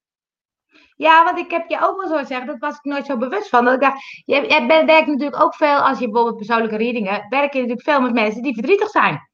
Ja, 0.96 1.24
want 1.24 1.38
ik 1.38 1.50
heb 1.50 1.68
je 1.68 1.78
ook 1.80 1.96
wel 2.00 2.08
zo 2.08 2.16
gezegd, 2.16 2.46
dat 2.46 2.58
was 2.58 2.76
ik 2.76 2.84
nooit 2.84 3.06
zo 3.06 3.16
bewust 3.16 3.48
van. 3.48 3.64
Dat 3.64 3.74
ik 3.74 3.80
dacht, 3.80 4.02
je, 4.24 4.34
je 4.34 4.64
bent- 4.66 4.86
werkt 4.90 5.06
natuurlijk 5.06 5.42
ook 5.42 5.54
veel, 5.54 5.76
als 5.76 5.98
je 5.98 6.04
bijvoorbeeld 6.04 6.36
persoonlijke 6.36 6.76
readingen, 6.76 7.26
werk 7.28 7.52
je 7.52 7.58
natuurlijk 7.60 7.88
veel 7.88 8.00
met 8.00 8.12
mensen 8.12 8.42
die 8.42 8.54
verdrietig 8.54 8.88
zijn. 8.90 9.28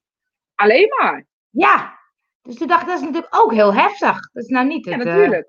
Alleen 0.54 0.88
maar. 1.00 1.26
Ja, 1.50 1.98
dus 2.42 2.54
toen 2.56 2.68
dacht 2.68 2.82
ik, 2.82 2.86
dat 2.88 2.96
is 2.96 3.02
natuurlijk 3.04 3.36
ook 3.36 3.52
heel 3.52 3.74
heftig. 3.74 4.30
Dat 4.32 4.42
is 4.42 4.48
nou 4.48 4.66
niet 4.66 4.84
Ja, 4.84 4.92
het... 4.92 5.00
eh, 5.06 5.06
natuurlijk. 5.14 5.48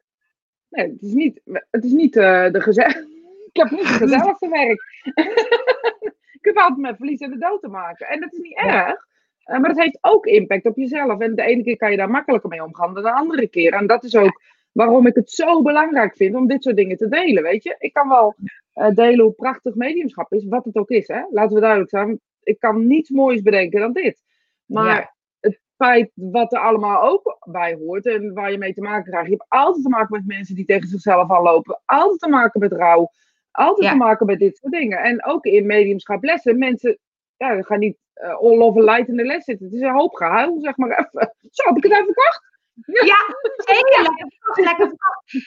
Nee, 0.69 0.87
het 0.91 1.01
is 1.01 1.11
niet, 1.13 1.41
het 1.71 1.83
is 1.83 1.91
niet 1.91 2.15
eh, 2.15 2.51
de 2.51 2.61
gezellig. 2.61 2.97
Ik 3.51 3.63
heb 3.63 3.71
niet 3.71 3.87
het 3.87 3.97
gezelligste 3.97 4.49
werk. 4.49 4.83
ik 6.39 6.39
heb 6.41 6.57
altijd 6.57 6.79
met 6.79 6.95
verlies 6.97 7.19
en 7.19 7.29
de 7.31 7.37
dood 7.37 7.61
te 7.61 7.67
maken. 7.67 8.07
En 8.07 8.19
dat 8.19 8.33
is 8.33 8.39
niet 8.39 8.59
Ja. 8.61 8.87
erg. 8.87 9.07
eh, 9.43 9.59
maar 9.59 9.69
het 9.69 9.79
heeft 9.79 9.97
ook 10.01 10.25
impact 10.25 10.65
op 10.65 10.75
jezelf. 10.77 11.19
En 11.19 11.35
de 11.35 11.41
ene 11.41 11.63
keer 11.63 11.77
kan 11.77 11.91
je 11.91 11.97
daar 11.97 12.09
makkelijker 12.09 12.49
mee 12.49 12.63
omgaan 12.63 12.93
dan 12.93 13.03
de 13.03 13.11
andere 13.13 13.47
keer. 13.47 13.73
En 13.73 13.87
dat 13.87 14.03
is 14.03 14.15
ook 14.15 14.41
waarom 14.77 15.07
ik 15.07 15.15
het 15.15 15.31
zo 15.31 15.61
belangrijk 15.61 16.15
vind 16.15 16.35
om 16.35 16.47
dit 16.47 16.63
soort 16.63 16.75
dingen 16.75 16.97
te 16.97 17.07
delen. 17.07 17.43
Weet 17.43 17.63
je, 17.63 17.75
ik 17.79 17.93
kan 17.93 18.07
wel 18.09 18.35
eh, 18.73 18.89
delen 18.95 19.25
hoe 19.25 19.33
prachtig 19.33 19.75
mediumschap 19.75 20.33
is, 20.33 20.45
wat 20.45 20.65
het 20.65 20.75
ook 20.75 20.89
is. 20.89 21.07
Hè? 21.07 21.21
Laten 21.31 21.55
we 21.55 21.59
duidelijk 21.61 21.89
zijn. 21.89 22.19
Ik 22.43 22.59
kan 22.59 22.87
niets 22.87 23.09
moois 23.09 23.41
bedenken 23.41 23.79
dan 23.79 23.93
dit. 23.93 24.23
Maar 24.65 24.85
Ja. 24.99 25.13
het 25.39 25.59
feit 25.77 26.11
wat 26.13 26.53
er 26.53 26.59
allemaal 26.59 27.01
ook 27.09 27.37
bij 27.49 27.73
hoort 27.73 28.05
en 28.05 28.33
waar 28.33 28.51
je 28.51 28.57
mee 28.57 28.73
te 28.73 28.81
maken 28.81 29.11
krijgt. 29.11 29.27
Je 29.29 29.35
hebt 29.37 29.49
altijd 29.49 29.83
te 29.83 29.89
maken 29.89 30.15
met 30.17 30.27
mensen 30.27 30.55
die 30.55 30.65
tegen 30.65 30.87
zichzelf 30.87 31.31
aanlopen. 31.31 31.81
Altijd 31.85 32.19
te 32.19 32.29
maken 32.29 32.59
met 32.59 32.71
rouw. 32.71 33.11
Altijd 33.51 33.85
Ja. 33.85 33.91
te 33.91 33.97
maken 33.97 34.25
met 34.25 34.39
dit 34.39 34.57
soort 34.57 34.73
dingen. 34.73 34.97
En 34.97 35.25
ook 35.25 35.45
in 35.45 35.65
mediumschap 35.65 36.23
lessen. 36.23 36.57
Mensen 36.57 36.97
ja, 37.37 37.61
gaan 37.61 37.79
niet 37.79 37.97
eh 38.13 38.35
all 38.35 38.59
over 38.61 38.83
light 38.83 39.07
in 39.07 39.15
de 39.17 39.23
les 39.25 39.43
zitten. 39.43 39.65
Het 39.65 39.75
is 39.75 39.81
een 39.81 39.93
hoop 39.97 40.13
gehuil, 40.15 40.59
zeg 40.61 40.77
maar 40.77 40.89
even. 40.89 41.33
Zo 41.51 41.67
heb 41.67 41.77
ik 41.77 41.83
het 41.83 41.91
even 41.91 42.05
verkocht. 42.05 42.45
Ja, 42.85 43.17
zeker. 43.55 44.27
Lekker. 44.65 44.93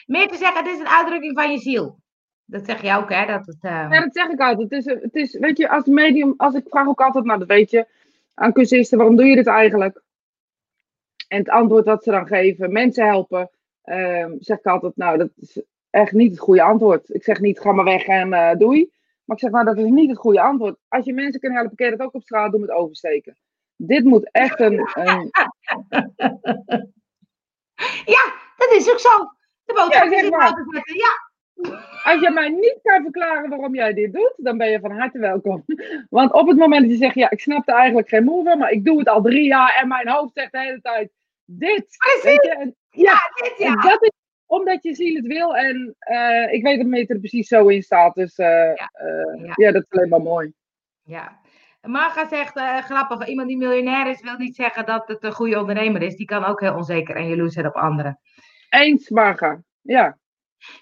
Meer 0.06 0.28
te 0.28 0.36
zeggen, 0.36 0.64
het 0.64 0.72
is 0.74 0.78
een 0.78 0.88
uitdrukking 0.88 1.38
van 1.38 1.52
je 1.52 1.58
ziel. 1.58 1.98
Dat 2.44 2.64
zeg 2.66 2.82
je 2.82 2.96
ook, 2.96 3.10
hè? 3.10 3.26
Dat 3.26 3.46
het, 3.46 3.58
eh, 3.60 3.70
Ja, 3.70 4.00
dat 4.00 4.14
zeg 4.14 4.28
ik 4.28 4.40
altijd. 4.40 4.70
Het 4.70 4.86
is, 4.86 5.02
het 5.02 5.14
is, 5.14 5.38
weet 5.38 5.56
je, 5.56 5.68
als 5.68 5.84
medium, 5.84 6.34
als 6.36 6.54
ik 6.54 6.68
vraag 6.68 6.86
ook 6.86 7.00
altijd, 7.00 7.24
nou 7.24 7.38
dat 7.38 7.48
weet 7.48 7.70
je, 7.70 7.86
aan 8.34 8.52
cursisten, 8.52 8.98
waarom 8.98 9.16
doe 9.16 9.26
je 9.26 9.34
dit 9.36 9.46
eigenlijk? 9.46 10.02
En 11.28 11.38
het 11.38 11.48
antwoord 11.48 11.84
wat 11.84 12.02
ze 12.02 12.10
dan 12.10 12.26
geven, 12.26 12.72
mensen 12.72 13.06
helpen, 13.06 13.50
ehm, 13.82 14.36
zeg 14.38 14.58
ik 14.58 14.66
altijd, 14.66 14.96
nou 14.96 15.18
dat 15.18 15.30
is 15.36 15.62
echt 15.90 16.12
niet 16.12 16.30
het 16.30 16.40
goede 16.40 16.62
antwoord. 16.62 17.14
Ik 17.14 17.24
zeg 17.24 17.40
niet, 17.40 17.60
ga 17.60 17.72
maar 17.72 17.84
weg 17.84 18.06
en 18.06 18.32
eh, 18.32 18.56
doei. 18.58 18.90
Maar 19.24 19.36
ik 19.36 19.42
zeg, 19.42 19.50
nou 19.50 19.64
dat 19.64 19.78
is 19.78 19.90
niet 19.90 20.10
het 20.10 20.18
goede 20.18 20.40
antwoord. 20.40 20.76
Als 20.88 21.04
je 21.04 21.12
mensen 21.12 21.40
kan 21.40 21.52
helpen, 21.52 21.76
kun 21.76 21.86
je 21.86 21.96
dat 21.96 22.06
ook 22.06 22.14
op 22.14 22.22
straat 22.22 22.52
doen 22.52 22.60
met 22.60 22.70
oversteken. 22.70 23.36
Dit 23.76 24.04
moet 24.04 24.30
echt 24.30 24.60
een, 24.60 24.88
een 24.94 25.30
Ja, 28.14 28.32
dat 28.56 28.70
is 28.72 28.90
ook 28.90 28.98
zo. 28.98 29.08
De 29.64 29.86
Ja, 29.90 30.02
is 30.02 30.10
zeg 30.18 30.30
maar. 30.30 30.40
auto 30.40 30.62
zetten. 30.72 30.94
Ja, 30.96 31.28
Als 32.12 32.20
je 32.20 32.30
mij 32.30 32.48
niet 32.48 32.78
kan 32.82 33.02
verklaren 33.02 33.48
waarom 33.50 33.74
jij 33.74 33.92
dit 33.94 34.12
doet, 34.12 34.32
dan 34.36 34.58
ben 34.58 34.70
je 34.70 34.80
van 34.80 34.98
harte 34.98 35.18
welkom. 35.18 35.64
Want 36.10 36.32
op 36.32 36.48
het 36.48 36.56
moment 36.58 36.82
dat 36.82 36.90
je 36.90 36.96
zegt, 36.96 37.14
ja, 37.14 37.30
ik 37.30 37.40
snap 37.40 37.68
er 37.68 37.74
eigenlijk 37.74 38.08
geen 38.08 38.24
moe 38.24 38.44
van, 38.44 38.58
maar 38.58 38.70
ik 38.70 38.84
doe 38.84 38.98
het 38.98 39.08
al 39.08 39.22
drie 39.22 39.44
jaar 39.46 39.78
en 39.80 39.88
mijn 39.88 40.08
hoofd 40.08 40.32
zegt 40.34 40.52
de 40.52 40.58
hele 40.60 40.80
tijd, 40.80 41.10
dit. 41.44 41.86
Precies. 41.98 42.22
Weet 42.22 42.42
je? 42.44 42.50
En, 42.54 42.76
ja, 42.90 43.18
dit 43.34 43.54
ja. 43.58 43.74
dat 43.74 44.02
is 44.02 44.10
omdat 44.46 44.82
je 44.82 44.94
ziel 44.94 45.14
het 45.16 45.26
wil 45.26 45.56
en 45.56 45.94
eh, 45.98 46.52
ik 46.52 46.62
weet 46.62 46.78
dat 46.78 46.86
Meter 46.86 47.14
er 47.14 47.20
precies 47.20 47.48
zo 47.48 47.68
in 47.68 47.82
staat. 47.82 48.14
Dus 48.14 48.36
eh, 48.36 48.46
Ja. 48.74 48.90
eh, 48.92 49.44
Ja. 49.44 49.52
ja, 49.54 49.72
dat 49.72 49.82
is 49.88 49.90
alleen 49.98 50.08
maar 50.08 50.22
mooi. 50.22 50.52
Ja. 51.02 51.39
Marga 51.82 52.28
zegt, 52.28 52.56
eh, 52.56 52.76
grappig, 52.78 53.26
iemand 53.28 53.48
die 53.48 53.56
miljonair 53.56 54.06
is, 54.06 54.20
wil 54.20 54.36
niet 54.36 54.54
zeggen 54.54 54.86
dat 54.86 55.08
het 55.08 55.24
een 55.24 55.32
goede 55.32 55.58
ondernemer 55.60 56.02
is. 56.02 56.16
Die 56.16 56.26
kan 56.26 56.44
ook 56.44 56.60
heel 56.60 56.74
onzeker 56.74 57.16
en 57.16 57.28
jaloers 57.28 57.52
zijn 57.54 57.66
op 57.66 57.74
anderen. 57.76 58.18
Eens, 58.68 59.08
Marga. 59.08 59.62
Ja. 59.80 60.18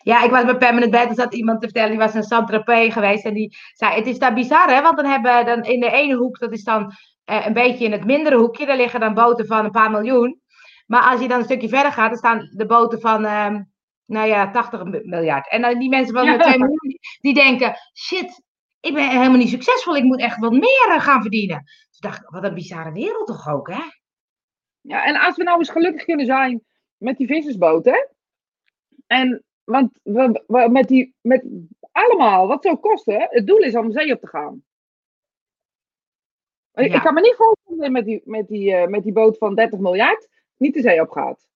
Ja, 0.02 0.22
ik 0.24 0.30
was 0.30 0.44
bij 0.44 0.56
Permanent 0.56 0.90
Bed, 0.90 1.08
er 1.08 1.14
zat 1.14 1.34
iemand 1.34 1.61
te 1.61 1.66
vertellen, 1.66 1.90
die 1.90 1.98
was 1.98 2.14
in 2.14 2.22
Saint-Tropez 2.22 2.92
geweest. 2.92 3.24
En 3.24 3.34
die 3.34 3.56
zei, 3.72 3.94
het 3.94 4.06
is 4.06 4.18
daar 4.18 4.34
bizar 4.34 4.74
hè, 4.74 4.82
want 4.82 4.96
dan 4.96 5.06
hebben 5.06 5.46
dan 5.46 5.62
in 5.62 5.80
de 5.80 5.90
ene 5.90 6.14
hoek, 6.14 6.38
dat 6.38 6.52
is 6.52 6.64
dan 6.64 6.92
eh, 7.24 7.46
een 7.46 7.52
beetje 7.52 7.84
in 7.84 7.92
het 7.92 8.04
mindere 8.04 8.37
hoekje, 8.37 8.66
daar 8.66 8.76
liggen 8.76 9.00
dan 9.00 9.14
boten 9.14 9.46
van 9.46 9.64
een 9.64 9.70
paar 9.70 9.90
miljoen. 9.90 10.40
Maar 10.87 11.02
als 11.02 11.20
je 11.20 11.28
dan 11.28 11.38
een 11.38 11.44
stukje 11.44 11.68
verder 11.68 11.92
gaat, 11.92 12.08
dan 12.08 12.18
staan 12.18 12.48
de 12.52 12.66
boten 12.66 13.00
van, 13.00 13.24
ehm, 13.24 13.62
nou 14.06 14.28
ja, 14.28 14.50
80 14.50 14.84
mi- 14.84 15.00
miljard. 15.04 15.48
En 15.50 15.62
dan 15.62 15.78
die 15.78 15.88
mensen 15.88 16.14
van 16.14 16.24
de 16.26 16.30
Ja. 16.37 16.38
2 16.38 16.58
miljoen, 16.58 16.98
die 17.20 17.34
denken, 17.34 17.74
shit, 17.94 18.42
ik 18.80 18.94
ben 18.94 19.08
helemaal 19.08 19.36
niet 19.38 19.48
succesvol, 19.48 19.96
ik 19.96 20.04
moet 20.04 20.20
echt 20.20 20.38
wat 20.38 20.52
meer 20.52 20.86
eh, 20.88 21.00
gaan 21.00 21.20
verdienen. 21.20 21.62
Dus 21.64 21.96
ik 21.96 22.02
dacht, 22.02 22.30
wat 22.30 22.44
een 22.44 22.54
bizarre 22.54 22.92
wereld 22.92 23.26
toch 23.26 23.48
ook, 23.48 23.68
hè? 23.68 23.82
Ja, 24.80 25.04
en 25.04 25.16
als 25.16 25.36
we 25.36 25.42
nou 25.42 25.58
eens 25.58 25.70
gelukkig 25.70 26.04
kunnen 26.04 26.26
zijn 26.26 26.64
met 26.96 27.16
die 27.16 27.26
vissersboot, 27.26 27.84
hè? 27.84 28.06
En, 29.06 29.44
want 29.64 29.98
we, 30.02 30.42
we, 30.46 30.68
met 30.70 30.88
die, 30.88 31.14
met 31.20 31.44
allemaal, 31.92 32.46
wat 32.48 32.62
zou 32.62 32.76
kosten, 32.76 33.26
het 33.30 33.46
doel 33.46 33.58
is 33.58 33.76
om 33.76 33.86
de 33.86 33.92
zee 34.00 34.12
op 34.12 34.20
te 34.20 34.26
gaan. 34.26 34.62
Ik- 36.74 36.88
Ja. 36.90 36.94
Ik 36.96 37.02
kan 37.02 37.14
me 37.14 37.20
niet 37.20 37.34
voorstellen 37.36 37.92
met 37.92 38.04
die, 38.04 38.22
met, 38.24 38.48
die, 38.48 38.74
eh, 38.74 38.86
met 38.88 39.02
die 39.02 39.12
boot 39.12 39.38
van 39.38 39.54
30 39.54 39.78
miljard 39.78 40.28
niet 40.56 40.74
de 40.74 40.80
zee 40.80 41.00
op 41.00 41.10
gaat. 41.10 41.46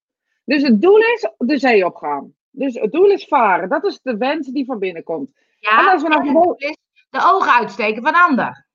Dus 0.45 0.63
het 0.63 0.83
doel 0.83 0.99
is 0.99 1.31
de 1.39 1.59
zee 1.59 1.87
opgaan. 1.87 2.35
Dus 2.51 2.75
het 2.75 2.93
doel 2.93 3.11
is 3.11 3.25
varen. 3.25 3.69
Dat 3.69 3.85
is 3.85 4.01
de 4.03 4.17
wens 4.17 4.49
die 4.49 4.65
van 4.65 4.79
binnen 4.79 5.03
komt. 5.03 5.31
Ja, 5.59 5.79
en 5.81 5.93
als 5.93 6.03
we 6.03 6.09
nou 6.09 6.57
de 7.13 7.21
ogen 7.23 7.53
uitsteken 7.53 8.03
van 8.03 8.15
ander. 8.15 8.67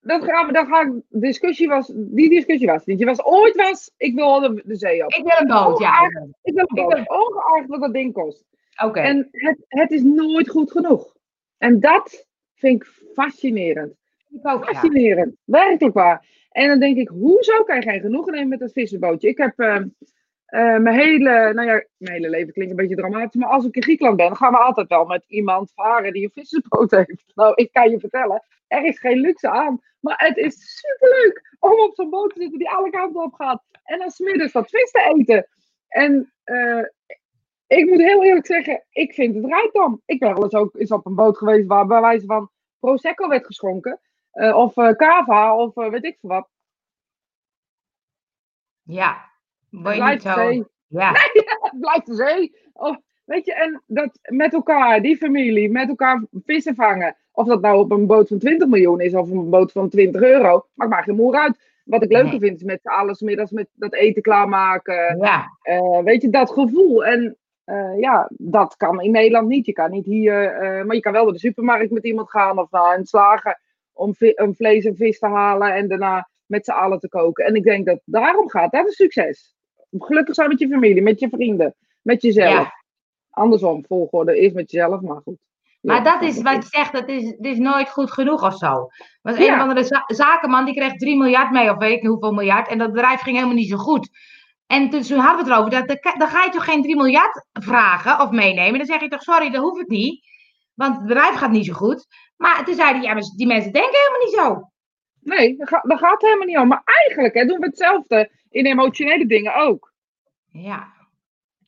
Dat 0.00 0.20
we, 0.20 0.52
dan 0.52 0.66
ga 0.66 0.92
discussie 1.08 1.68
was, 1.68 1.92
die 1.94 2.28
discussie 2.28 2.66
was 2.66 2.84
niet. 2.84 2.98
Je 2.98 3.04
was 3.04 3.24
ooit 3.24 3.56
was, 3.56 3.90
ik 3.96 4.14
wil 4.14 4.40
de, 4.40 4.62
de 4.64 4.76
zee 4.76 5.04
op. 5.04 5.12
Ik 5.12 5.22
wil 5.22 5.40
een 5.40 5.46
boot, 5.46 5.78
ja. 5.78 6.02
Ik 6.42 6.54
wil 6.54 6.64
een 6.66 6.84
boot, 6.84 7.08
ongeacht 7.08 7.66
wat 7.66 7.80
dat 7.80 7.92
ding 7.92 8.12
kost. 8.12 8.44
Oké. 8.84 9.00
En 9.00 9.28
het, 9.30 9.64
het 9.68 9.90
is 9.90 10.02
nooit 10.02 10.48
goed 10.48 10.70
genoeg. 10.70 11.14
En 11.58 11.80
dat 11.80 12.26
vind 12.54 12.82
ik 12.82 12.90
fascinerend. 13.14 13.94
Ik 14.28 14.48
ook, 14.48 14.64
fascinerend, 14.64 15.34
ja. 15.44 15.58
werkelijk 15.60 15.94
waar. 15.94 16.26
En 16.50 16.68
dan 16.68 16.78
denk 16.78 16.96
ik, 16.96 17.08
hoezo 17.08 17.62
kan 17.62 17.76
je 17.76 17.82
geen 17.82 18.00
genoegen 18.00 18.32
nemen 18.32 18.48
met 18.48 18.58
dat 18.58 18.72
vissenbootje? 18.72 19.28
Ik 19.28 19.38
heb 19.38 19.60
uh, 19.60 19.82
uh, 20.50 20.76
mijn 20.76 20.98
hele, 20.98 21.52
nou 21.54 21.68
ja, 21.68 21.84
mijn 21.96 22.12
hele 22.12 22.30
leven 22.30 22.52
klinkt 22.52 22.70
een 22.70 22.76
beetje 22.76 22.96
dramatisch, 22.96 23.40
maar 23.40 23.48
als 23.48 23.64
ik 23.64 23.76
in 23.76 23.82
Griekenland 23.82 24.16
ben, 24.16 24.26
dan 24.26 24.36
gaan 24.36 24.52
we 24.52 24.58
altijd 24.58 24.88
wel 24.88 25.04
met 25.04 25.24
iemand 25.26 25.72
varen 25.74 26.12
die 26.12 26.24
een 26.24 26.30
vissenboot 26.34 26.90
heeft. 26.90 27.24
Nou, 27.34 27.52
ik 27.54 27.72
kan 27.72 27.90
je 27.90 28.00
vertellen, 28.00 28.42
er 28.66 28.84
is 28.84 28.98
geen 28.98 29.20
luxe 29.20 29.50
aan, 29.50 29.80
maar 30.00 30.18
het 30.18 30.36
is 30.36 30.80
superleuk 30.80 31.56
om 31.58 31.80
op 31.80 31.94
zo'n 31.94 32.10
boot 32.10 32.34
te 32.34 32.40
zitten 32.40 32.58
die 32.58 32.70
alle 32.70 32.90
kanten 32.90 33.22
op 33.22 33.34
gaat. 33.34 33.62
En 33.84 33.98
dan 33.98 34.10
smiddags 34.10 34.52
dat 34.52 34.70
vis 34.70 34.90
te 34.90 35.14
eten. 35.16 35.48
En 35.88 36.32
uh, 36.44 36.84
ik 37.66 37.86
moet 37.86 38.00
heel 38.00 38.24
eerlijk 38.24 38.46
zeggen, 38.46 38.84
ik 38.90 39.14
vind 39.14 39.34
het 39.34 39.44
rijkdom. 39.44 40.02
Ik 40.04 40.18
ben 40.18 40.34
wel 40.34 40.42
eens 40.42 40.54
ook 40.54 40.74
eens 40.74 40.90
op 40.90 41.06
een 41.06 41.14
boot 41.14 41.38
geweest 41.38 41.66
waar 41.66 41.86
bij 41.86 42.00
wijze 42.00 42.26
van 42.26 42.50
Prosecco 42.78 43.28
werd 43.28 43.46
geschonken. 43.46 44.00
Uh, 44.32 44.56
of 44.56 44.74
cava, 44.74 45.56
of 45.56 45.74
weet 45.74 46.04
ik 46.04 46.16
veel 46.20 46.30
wat. 46.30 46.48
Ja, 48.82 49.30
blijft 49.70 50.22
de 50.22 50.32
zee. 50.32 50.64
Ja. 50.88 51.12
Nee, 51.72 51.80
blijft 51.80 52.06
de 52.06 52.14
zee. 52.14 52.56
Of, 52.72 52.96
weet 53.24 53.46
je, 53.46 53.54
en 53.54 53.82
dat 53.86 54.18
met 54.22 54.52
elkaar, 54.52 55.02
die 55.02 55.16
familie, 55.16 55.70
met 55.70 55.88
elkaar 55.88 56.24
vissen 56.44 56.74
vangen. 56.74 57.16
Of 57.32 57.46
dat 57.46 57.60
nou 57.60 57.78
op 57.78 57.90
een 57.90 58.06
boot 58.06 58.28
van 58.28 58.38
20 58.38 58.68
miljoen 58.68 59.00
is 59.00 59.14
of 59.14 59.30
een 59.30 59.50
boot 59.50 59.72
van 59.72 59.88
20 59.88 60.22
euro. 60.22 60.66
Maakt 60.74 60.90
maar 60.90 61.02
geen 61.02 61.16
moer 61.16 61.34
uit. 61.34 61.58
Wat 61.84 62.02
ik 62.02 62.12
leuker 62.12 62.38
vind 62.38 62.56
is 62.56 62.62
met 62.62 62.80
alles 62.82 63.20
middags 63.20 63.50
met 63.50 63.68
dat 63.74 63.94
eten 63.94 64.22
klaarmaken. 64.22 65.18
Ja. 65.20 65.44
Uh, 65.62 66.02
weet 66.02 66.22
je, 66.22 66.30
dat 66.30 66.50
gevoel. 66.50 67.04
En 67.04 67.36
uh, 67.66 67.98
ja, 67.98 68.30
dat 68.32 68.76
kan 68.76 69.00
in 69.00 69.10
Nederland 69.10 69.48
niet. 69.48 69.66
Je 69.66 69.72
kan 69.72 69.90
niet 69.90 70.04
hier, 70.04 70.62
uh, 70.62 70.84
maar 70.84 70.94
je 70.94 71.00
kan 71.00 71.12
wel 71.12 71.24
naar 71.24 71.32
de 71.32 71.38
supermarkt 71.38 71.90
met 71.90 72.04
iemand 72.04 72.30
gaan 72.30 72.58
of 72.58 72.70
naar 72.70 72.98
een 72.98 73.06
slager 73.06 73.60
om, 73.92 74.14
om 74.34 74.54
vlees 74.54 74.84
en 74.84 74.96
vis 74.96 75.18
te 75.18 75.26
halen 75.26 75.74
en 75.74 75.88
daarna 75.88 76.28
met 76.46 76.64
z'n 76.64 76.70
allen 76.70 76.98
te 76.98 77.08
koken. 77.08 77.44
En 77.44 77.54
ik 77.54 77.62
denk 77.62 77.86
dat 77.86 78.00
daarom 78.04 78.48
gaat. 78.48 78.72
Dat 78.72 78.86
is 78.86 78.96
succes. 78.96 79.55
Gelukkig 79.98 80.34
zijn 80.34 80.48
met 80.48 80.58
je 80.58 80.68
familie, 80.68 81.02
met 81.02 81.20
je 81.20 81.28
vrienden, 81.28 81.74
met 82.02 82.22
jezelf. 82.22 82.52
Ja. 82.52 82.72
Andersom, 83.30 83.84
volgorde 83.86 84.40
is 84.40 84.52
met 84.52 84.70
jezelf, 84.70 85.00
maar 85.00 85.20
goed. 85.24 85.38
Maar 85.80 86.04
dat 86.04 86.22
is 86.22 86.42
wat 86.42 86.62
je 86.62 86.68
zegt, 86.68 86.92
dat 86.92 87.08
is, 87.08 87.34
is 87.40 87.58
nooit 87.58 87.90
goed 87.90 88.12
genoeg 88.12 88.44
of 88.44 88.56
zo. 88.56 88.88
Was 89.22 89.38
een 89.38 89.52
of 89.54 89.60
andere 89.60 90.04
zakenman 90.06 90.64
die 90.64 90.74
kreeg 90.74 90.92
3 90.92 91.16
miljard 91.16 91.50
mee, 91.50 91.70
of 91.70 91.78
weet 91.78 91.92
ik 91.92 92.02
niet 92.02 92.10
hoeveel 92.10 92.32
miljard. 92.32 92.68
En 92.68 92.78
dat 92.78 92.92
bedrijf 92.92 93.20
ging 93.20 93.36
helemaal 93.36 93.56
niet 93.56 93.68
zo 93.68 93.76
goed. 93.76 94.08
En 94.66 94.90
toen 94.90 95.18
hadden 95.18 95.44
we 95.44 95.50
het 95.50 95.60
erover, 95.60 95.86
dat, 95.86 96.14
dan 96.18 96.28
ga 96.28 96.44
je 96.44 96.50
toch 96.50 96.64
geen 96.64 96.82
3 96.82 96.96
miljard 96.96 97.46
vragen 97.52 98.20
of 98.20 98.30
meenemen. 98.30 98.78
Dan 98.78 98.86
zeg 98.86 99.00
je 99.00 99.08
toch, 99.08 99.22
sorry, 99.22 99.50
dat 99.50 99.62
hoef 99.62 99.78
ik 99.78 99.88
niet. 99.88 100.24
Want 100.74 100.96
het 100.96 101.06
bedrijf 101.06 101.34
gaat 101.34 101.50
niet 101.50 101.66
zo 101.66 101.72
goed. 101.72 102.06
Maar 102.36 102.64
toen 102.64 102.74
zei 102.74 102.92
hij, 102.92 103.02
ja, 103.02 103.12
maar 103.12 103.22
die 103.36 103.46
mensen 103.46 103.72
denken 103.72 103.98
helemaal 103.98 104.26
niet 104.26 104.34
zo. 104.34 104.70
Nee, 105.20 105.56
daar 105.56 105.68
gaat, 105.68 105.98
gaat 105.98 106.22
helemaal 106.22 106.46
niet 106.46 106.58
om. 106.58 106.68
Maar 106.68 106.82
eigenlijk 106.84 107.34
hè, 107.34 107.44
doen 107.44 107.58
we 107.58 107.66
hetzelfde 107.66 108.30
in 108.56 108.66
emotionele 108.66 109.26
dingen 109.26 109.54
ook. 109.54 109.92
Ja. 110.50 110.92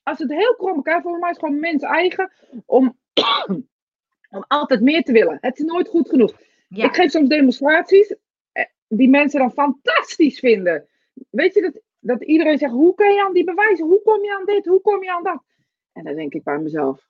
Als 0.03 0.18
het 0.18 0.33
heel 0.33 0.55
krom 0.55 0.77
elkaar, 0.77 1.03
volgens 1.03 1.22
mij 1.22 1.31
is 1.31 1.37
het 1.37 1.44
gewoon 1.44 1.61
mens 1.61 1.83
eigen 1.83 2.33
om, 2.66 2.98
om 4.37 4.44
altijd 4.46 4.81
meer 4.81 5.03
te 5.03 5.12
willen. 5.12 5.38
Het 5.40 5.59
is 5.59 5.64
nooit 5.64 5.88
goed 5.88 6.09
genoeg. 6.09 6.40
Ik 6.68 6.94
geef 6.94 7.11
soms 7.11 7.29
demonstraties 7.29 8.16
eh, 8.53 8.64
die 8.88 9.09
mensen 9.09 9.40
dan 9.40 9.53
fantastisch 9.53 10.38
vinden. 10.38 10.88
Weet 11.31 11.55
je, 11.55 11.61
dat, 11.61 11.83
dat 11.98 12.24
iedereen 12.24 12.59
zegt, 12.59 12.72
hoe 12.72 12.94
kun 12.94 13.12
je 13.12 13.24
aan 13.24 13.33
die 13.33 13.44
bewijzen? 13.44 13.87
Hoe 13.87 14.03
kom 14.03 14.22
je 14.22 14.37
aan 14.37 14.44
dit? 14.44 14.66
Hoe 14.66 14.81
kom 14.81 15.03
je 15.03 15.12
aan 15.12 15.22
dat? 15.22 15.44
En 15.92 16.05
dan 16.05 16.14
denk 16.14 16.35
ik 16.35 16.42
bij 16.42 16.59
mezelf. 16.59 17.07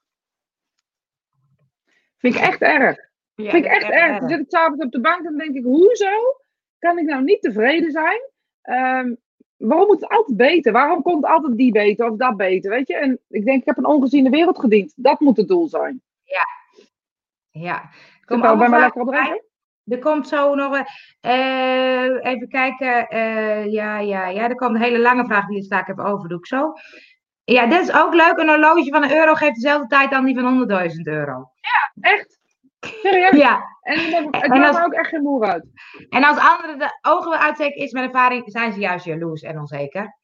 Vind 2.17 2.35
ik 2.35 2.41
echt 2.41 2.61
erg. 2.61 3.09
vind 3.35 3.53
ik 3.53 3.65
echt 3.65 3.89
erg. 3.89 4.19
Dan 4.19 4.29
zit 4.29 4.39
ik 4.39 4.49
s'avonds 4.49 4.85
op 4.85 4.91
de 4.91 5.01
bank 5.01 5.17
en 5.17 5.23
dan 5.23 5.37
denk 5.37 5.55
ik, 5.55 5.63
hoezo 5.63 6.37
kan 6.79 6.97
ik 6.97 7.05
nou 7.05 7.23
niet 7.23 7.41
tevreden 7.41 7.91
zijn? 7.91 8.21
Um, 8.63 9.17
waarom 9.59 9.87
moet 9.87 10.01
het 10.01 10.09
altijd 10.09 10.37
beter? 10.37 10.71
Waarom 10.71 11.01
komt 11.01 11.25
altijd 11.25 11.57
die 11.57 11.71
beter 11.71 12.09
of 12.09 12.17
dat 12.17 12.37
beter? 12.37 12.71
Weet 12.71 12.87
je? 12.87 12.95
En 12.95 13.19
ik 13.29 13.45
denk, 13.45 13.59
ik 13.59 13.65
heb 13.65 13.77
een 13.77 13.85
ongeziene 13.85 14.29
wereld 14.29 14.59
gediend. 14.59 14.93
Dat 14.95 15.19
moet 15.19 15.37
het 15.37 15.47
doel 15.47 15.67
zijn. 15.67 16.01
Ja. 16.23 16.47
Ja. 17.49 17.89
Kom 18.25 18.41
bij 18.41 18.69
mij 18.69 18.79
lekker 18.79 19.01
op 19.01 19.13
Er 19.85 19.99
komt 19.99 20.27
zo 20.27 20.55
nog 20.55 20.83
uh, 21.21 22.25
even 22.25 22.47
kijken. 22.49 23.15
Uh, 23.15 23.71
ja, 23.71 23.99
ja, 23.99 24.27
ja. 24.27 24.49
Er 24.49 24.55
komt 24.55 24.75
een 24.75 24.81
hele 24.81 24.99
lange 24.99 25.25
vraag 25.25 25.47
die 25.47 25.57
je 25.57 25.63
sta 25.63 25.79
ik 25.79 25.87
even 25.87 26.05
over. 26.05 26.29
Doe 26.29 26.37
ik 26.37 26.45
zo. 26.45 26.73
Ja, 27.43 27.65
dit 27.65 27.81
is 27.81 27.93
ook 27.93 28.13
leuk. 28.13 28.37
Een 28.37 28.49
horloge 28.49 28.89
van 28.89 29.03
een 29.03 29.15
euro 29.15 29.33
geeft 29.33 29.55
dezelfde 29.55 29.87
tijd 29.87 30.11
dan 30.11 30.25
die 30.25 30.39
van 30.39 30.69
100.000 30.89 30.95
euro. 31.03 31.51
Ja, 31.55 32.09
echt. 32.11 32.38
Serieus? 32.79 33.35
Ja. 33.35 33.77
En 33.81 33.99
het 33.99 34.47
maakt 34.47 34.77
er 34.77 34.85
ook 34.85 34.93
echt 34.93 35.09
geen 35.09 35.21
moer 35.21 35.45
uit. 35.45 35.65
En 36.09 36.23
als 36.23 36.37
anderen 36.37 36.79
de 36.79 36.97
ogen 37.01 37.39
uitsteken 37.39 37.81
is 37.81 37.91
met 37.91 38.03
ervaring, 38.03 38.43
zijn 38.45 38.73
ze 38.73 38.79
juist 38.79 39.05
jaloers 39.05 39.41
en 39.41 39.59
onzeker. 39.59 40.17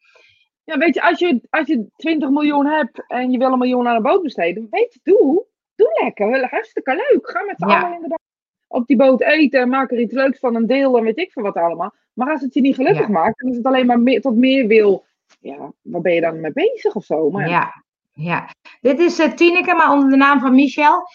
Ja, 0.64 0.78
weet 0.78 0.94
je, 0.94 1.02
als 1.02 1.20
je, 1.20 1.48
als 1.50 1.68
je 1.68 1.88
20 1.96 2.30
miljoen 2.30 2.66
hebt 2.66 3.08
en 3.08 3.32
je 3.32 3.38
wil 3.38 3.52
een 3.52 3.60
miljoen 3.60 3.88
aan 3.88 3.96
een 3.96 4.02
boot 4.02 4.22
besteden, 4.22 4.68
weet 4.70 4.94
je, 4.94 5.00
doe. 5.04 5.46
Doe 5.76 6.00
lekker. 6.04 6.50
Hartstikke 6.50 6.92
leuk. 6.92 7.30
Ga 7.30 7.44
met 7.44 7.56
z'n 7.58 7.64
allen 7.64 7.94
inderdaad 7.94 8.24
op 8.68 8.88
die 8.88 8.98
boot 8.98 9.22
eten 9.22 9.60
en 9.60 9.70
maak 9.70 9.92
er 9.92 10.00
iets 10.00 10.14
leuks 10.14 10.40
van 10.40 10.56
een 10.56 10.68
deel 10.68 10.98
en 10.98 11.04
weet 11.04 11.18
ik 11.18 11.32
veel 11.32 11.44
wat 11.44 11.56
allemaal. 11.56 11.94
Maar 12.14 12.32
als 12.32 12.42
het 12.42 12.54
je 12.54 12.62
niet 12.62 12.76
gelukkig 12.76 13.08
maakt 13.08 13.42
en 13.42 13.48
als 13.48 13.58
het 13.58 13.66
alleen 13.66 13.86
maar 13.86 14.00
meer, 14.00 14.22
tot 14.22 14.36
meer 14.36 14.68
wil, 14.68 15.06
ja, 15.40 15.72
waar 15.82 16.02
ben 16.02 16.14
je 16.14 16.22
dan 16.22 16.42
mee 16.42 16.54
bezig 16.54 16.96
of 16.96 17.06
zo? 17.06 17.30
Maar 17.30 17.50
ja. 17.50 17.84
ja. 18.14 18.50
Dit 18.82 19.00
is 19.00 19.20
uh, 19.20 19.28
Tineke, 19.28 19.74
maar 19.74 19.92
onder 19.92 20.10
de 20.10 20.16
naam 20.16 20.40
van 20.40 20.56
Michel. 20.56 21.08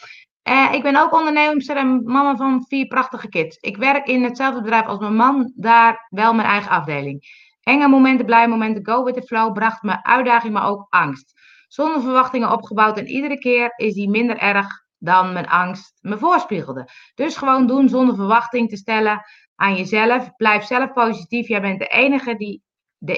Uh, 0.49 0.73
ik 0.73 0.83
ben 0.83 0.97
ook 0.97 1.13
ondernemer 1.13 1.77
en 1.77 2.03
mama 2.05 2.37
van 2.37 2.65
vier 2.69 2.87
prachtige 2.87 3.29
kids. 3.29 3.57
Ik 3.57 3.77
werk 3.77 4.07
in 4.07 4.25
hetzelfde 4.25 4.63
bedrijf 4.63 4.87
als 4.87 4.99
mijn 4.99 5.17
man, 5.17 5.53
daar 5.57 6.07
wel 6.11 6.35
mijn 6.35 6.49
eigen 6.49 6.71
afdeling. 6.71 7.49
Enge 7.61 7.89
momenten, 7.89 8.27
blije 8.27 8.49
momenten, 8.49 8.87
go 8.87 9.05
with 9.05 9.15
the 9.15 9.23
flow 9.23 9.53
bracht 9.53 9.83
me 9.83 10.03
uitdaging, 10.03 10.53
maar 10.53 10.69
ook 10.69 10.87
angst. 10.89 11.33
Zonder 11.69 12.01
verwachtingen 12.01 12.53
opgebouwd 12.53 12.99
en 12.99 13.07
iedere 13.07 13.39
keer 13.39 13.73
is 13.77 13.95
die 13.95 14.11
minder 14.11 14.39
erg 14.39 14.85
dan 14.99 15.33
mijn 15.33 15.49
angst 15.49 15.99
me 16.01 16.19
voorspiegelde. 16.19 16.89
Dus 17.15 17.37
gewoon 17.37 17.67
doen 17.67 17.89
zonder 17.89 18.15
verwachting 18.15 18.69
te 18.69 18.77
stellen 18.77 19.23
aan 19.55 19.77
jezelf. 19.77 20.37
Blijf 20.37 20.65
zelf 20.65 20.93
positief. 20.93 21.49
Jij 21.49 21.61
bent 21.61 21.79
de 21.79 21.87
enige 21.87 22.37
die 22.37 22.63
de 22.99 23.17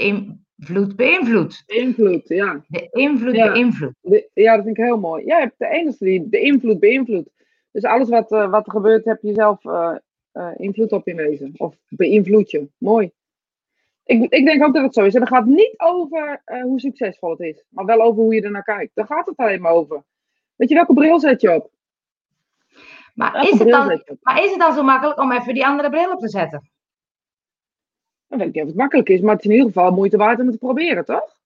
invloed 0.69 0.97
beïnvloedt. 0.97 1.63
Invloed, 1.67 2.29
ja. 2.29 2.65
De 2.69 2.89
invloed 2.91 3.35
ja. 3.35 3.53
beïnvloedt. 3.53 3.95
Ja, 4.35 4.55
dat 4.55 4.65
vind 4.65 4.79
ik 4.79 4.85
heel 4.85 4.99
mooi. 4.99 5.25
Jij 5.25 5.41
hebt 5.41 5.59
de 5.59 5.69
enige 5.69 6.05
die 6.05 6.29
de 6.29 6.41
invloed 6.41 6.81
beïnvloedt. 6.81 7.31
Dus 7.71 7.85
alles 7.85 8.09
wat, 8.09 8.33
uh, 8.33 8.51
wat 8.51 8.67
er 8.67 8.73
gebeurt, 8.73 9.05
heb 9.05 9.23
je 9.23 9.35
zelf 9.35 9.65
uh, 9.65 9.95
uh, 10.33 10.51
invloed 10.57 10.93
op 10.93 11.07
in 11.07 11.17
wezen. 11.17 11.53
Of 11.57 11.77
beïnvloed 11.89 12.51
je. 12.51 12.69
Mooi. 12.79 13.11
Ik, 14.05 14.33
ik 14.33 14.45
denk 14.45 14.65
ook 14.65 14.75
dat 14.75 14.83
het 14.83 14.95
zo 14.95 15.05
is. 15.05 15.15
En 15.15 15.21
het 15.21 15.31
gaat 15.31 15.47
niet 15.47 15.75
over 15.77 16.43
hoe 16.63 16.81
succesvol 16.81 17.31
het 17.31 17.41
is. 17.41 17.65
Maar 17.69 17.85
wel 17.85 18.01
over 18.01 18.23
hoe 18.23 18.35
je 18.35 18.43
er 18.43 18.51
naar 18.51 18.65
kijkt. 18.65 18.95
Daar 18.95 19.07
gaat 19.07 19.27
het 19.27 19.37
alleen 19.37 19.61
maar 19.61 19.73
over. 19.73 20.03
Weet 20.57 20.69
je, 20.69 20.75
welke 20.75 20.95
bril 20.95 21.21
zet 21.21 21.41
je 21.41 21.55
op? 21.55 21.71
Maar 23.15 23.49
is, 23.49 23.59
het 23.59 23.69
dan, 23.69 24.03
maar 24.21 24.45
is 24.45 24.51
het 24.51 24.61
dan 24.61 24.75
zo 24.75 24.83
makkelijk 24.83 25.21
om 25.21 25.33
even 25.33 25.55
die 25.55 25.67
andere 25.67 25.91
bril 25.91 26.13
op 26.13 26.21
te 26.21 26.29
zetten? 26.29 26.71
Dan 28.33 28.41
weet 28.41 28.49
ik 28.49 28.55
niet 28.55 28.63
of 28.63 28.69
het 28.69 28.79
makkelijk 28.79 29.09
is, 29.09 29.21
maar 29.21 29.35
het 29.35 29.45
is 29.45 29.51
in 29.51 29.57
ieder 29.57 29.73
geval 29.73 29.93
moeite 29.93 30.17
waard 30.17 30.39
om 30.39 30.45
het 30.45 30.53
te 30.53 30.67
proberen, 30.67 31.05
toch? 31.05 31.41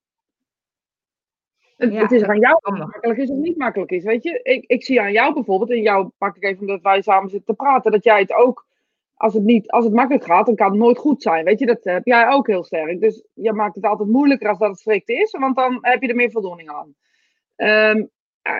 Het, 1.77 1.94
het 1.94 2.12
is 2.12 2.22
aan 2.22 2.38
jou 2.38 2.55
of 2.55 2.79
het 2.79 2.79
makkelijk 2.79 3.18
is 3.18 3.31
of 3.31 3.37
niet 3.37 3.57
makkelijk 3.57 3.90
is. 3.90 4.05
Weet 4.05 4.22
je, 4.22 4.40
ik, 4.42 4.64
ik 4.66 4.85
zie 4.85 5.01
aan 5.01 5.12
jou 5.12 5.35
bijvoorbeeld, 5.35 5.70
en 5.70 5.83
jou 5.83 6.11
pak 6.18 6.37
ik 6.37 6.44
even 6.44 6.61
omdat 6.61 6.83
wij 6.83 7.03
samen 7.03 7.31
zitten 7.31 7.55
te 7.55 7.62
praten, 7.62 7.92
dat 7.92 8.05
jij 8.05 8.20
het 8.20 8.33
ook, 8.33 8.66
als 9.14 9.35
het, 9.35 9.42
niet, 9.42 9.70
als 9.70 9.85
het 9.85 9.94
makkelijk 9.94 10.25
gaat, 10.25 10.46
dan 10.46 10.55
kan 10.55 10.70
het 10.70 10.79
nooit 10.79 10.99
goed 10.99 11.22
zijn. 11.22 11.44
Weet 11.44 11.59
je, 11.59 11.66
dat 11.66 11.85
heb 11.85 12.05
jij 12.05 12.29
ook 12.29 12.46
heel 12.46 12.64
sterk. 12.64 13.01
Dus 13.01 13.25
je 13.33 13.53
maakt 13.53 13.75
het 13.75 13.85
altijd 13.85 14.09
moeilijker 14.09 14.49
als 14.49 14.59
dat 14.59 14.70
het 14.70 14.79
strikt 14.79 15.09
is, 15.09 15.31
want 15.31 15.57
dan 15.57 15.79
heb 15.81 16.03
je 16.03 16.09
er 16.09 16.14
meer 16.14 16.31
voldoening 16.31 16.70
aan. 16.70 16.94
Um, 17.90 18.11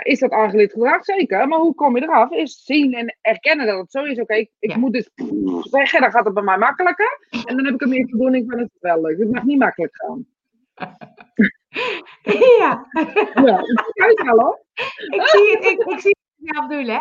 is 0.03 0.19
dat 0.19 0.31
aangeleerd 0.31 0.73
gedrag? 0.73 1.05
Zeker. 1.05 1.49
Maar 1.49 1.59
hoe 1.59 1.75
kom 1.75 1.97
je 1.97 2.03
eraf? 2.03 2.31
Is 2.31 2.65
zien 2.65 2.95
en 2.95 3.17
erkennen 3.21 3.67
dat 3.67 3.79
het 3.79 3.91
zo 3.91 4.03
is. 4.03 4.21
Oké, 4.21 4.47
ik, 4.59 4.77
moet 4.77 4.93
dus 4.93 5.11
zeggen, 5.61 6.01
dan 6.01 6.11
gaat 6.11 6.25
het 6.25 6.35
bij 6.35 6.43
mij 6.43 6.59
makkelijker. 6.59 7.27
En 7.45 7.57
dan 7.57 7.65
heb 7.65 7.75
ik 7.75 7.81
er 7.83 7.89
meer 7.89 8.09
voldoening 8.09 8.51
van 8.51 8.59
het 8.59 8.71
is 8.75 8.81
wel 8.81 9.01
leuk. 9.01 9.19
Het 9.19 9.33
mag 9.33 9.43
niet 9.43 9.59
makkelijk 9.59 9.97
gaan. 9.97 10.27
Ja. 12.59 12.87
Ja, 13.35 14.07
ik 14.09 14.23
wel 14.25 14.41
hoor. 14.41 14.61
Ik 15.09 15.23
zie 15.27 15.51
het, 15.51 15.65
ik, 15.65 15.85
ik 15.85 16.01
zie 16.01 16.17
het 16.37 16.55
zelf 16.55 16.69
doen 16.69 16.89
hè. 16.89 17.01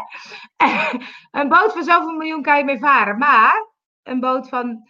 Een 1.41 1.49
boot 1.49 1.73
van 1.73 1.83
zoveel 1.83 2.15
miljoen 2.15 2.41
kan 2.41 2.57
je 2.57 2.63
mee 2.63 2.77
varen. 2.77 3.17
Maar 3.17 3.67
een 4.03 4.19
boot 4.19 4.49
van 4.49 4.89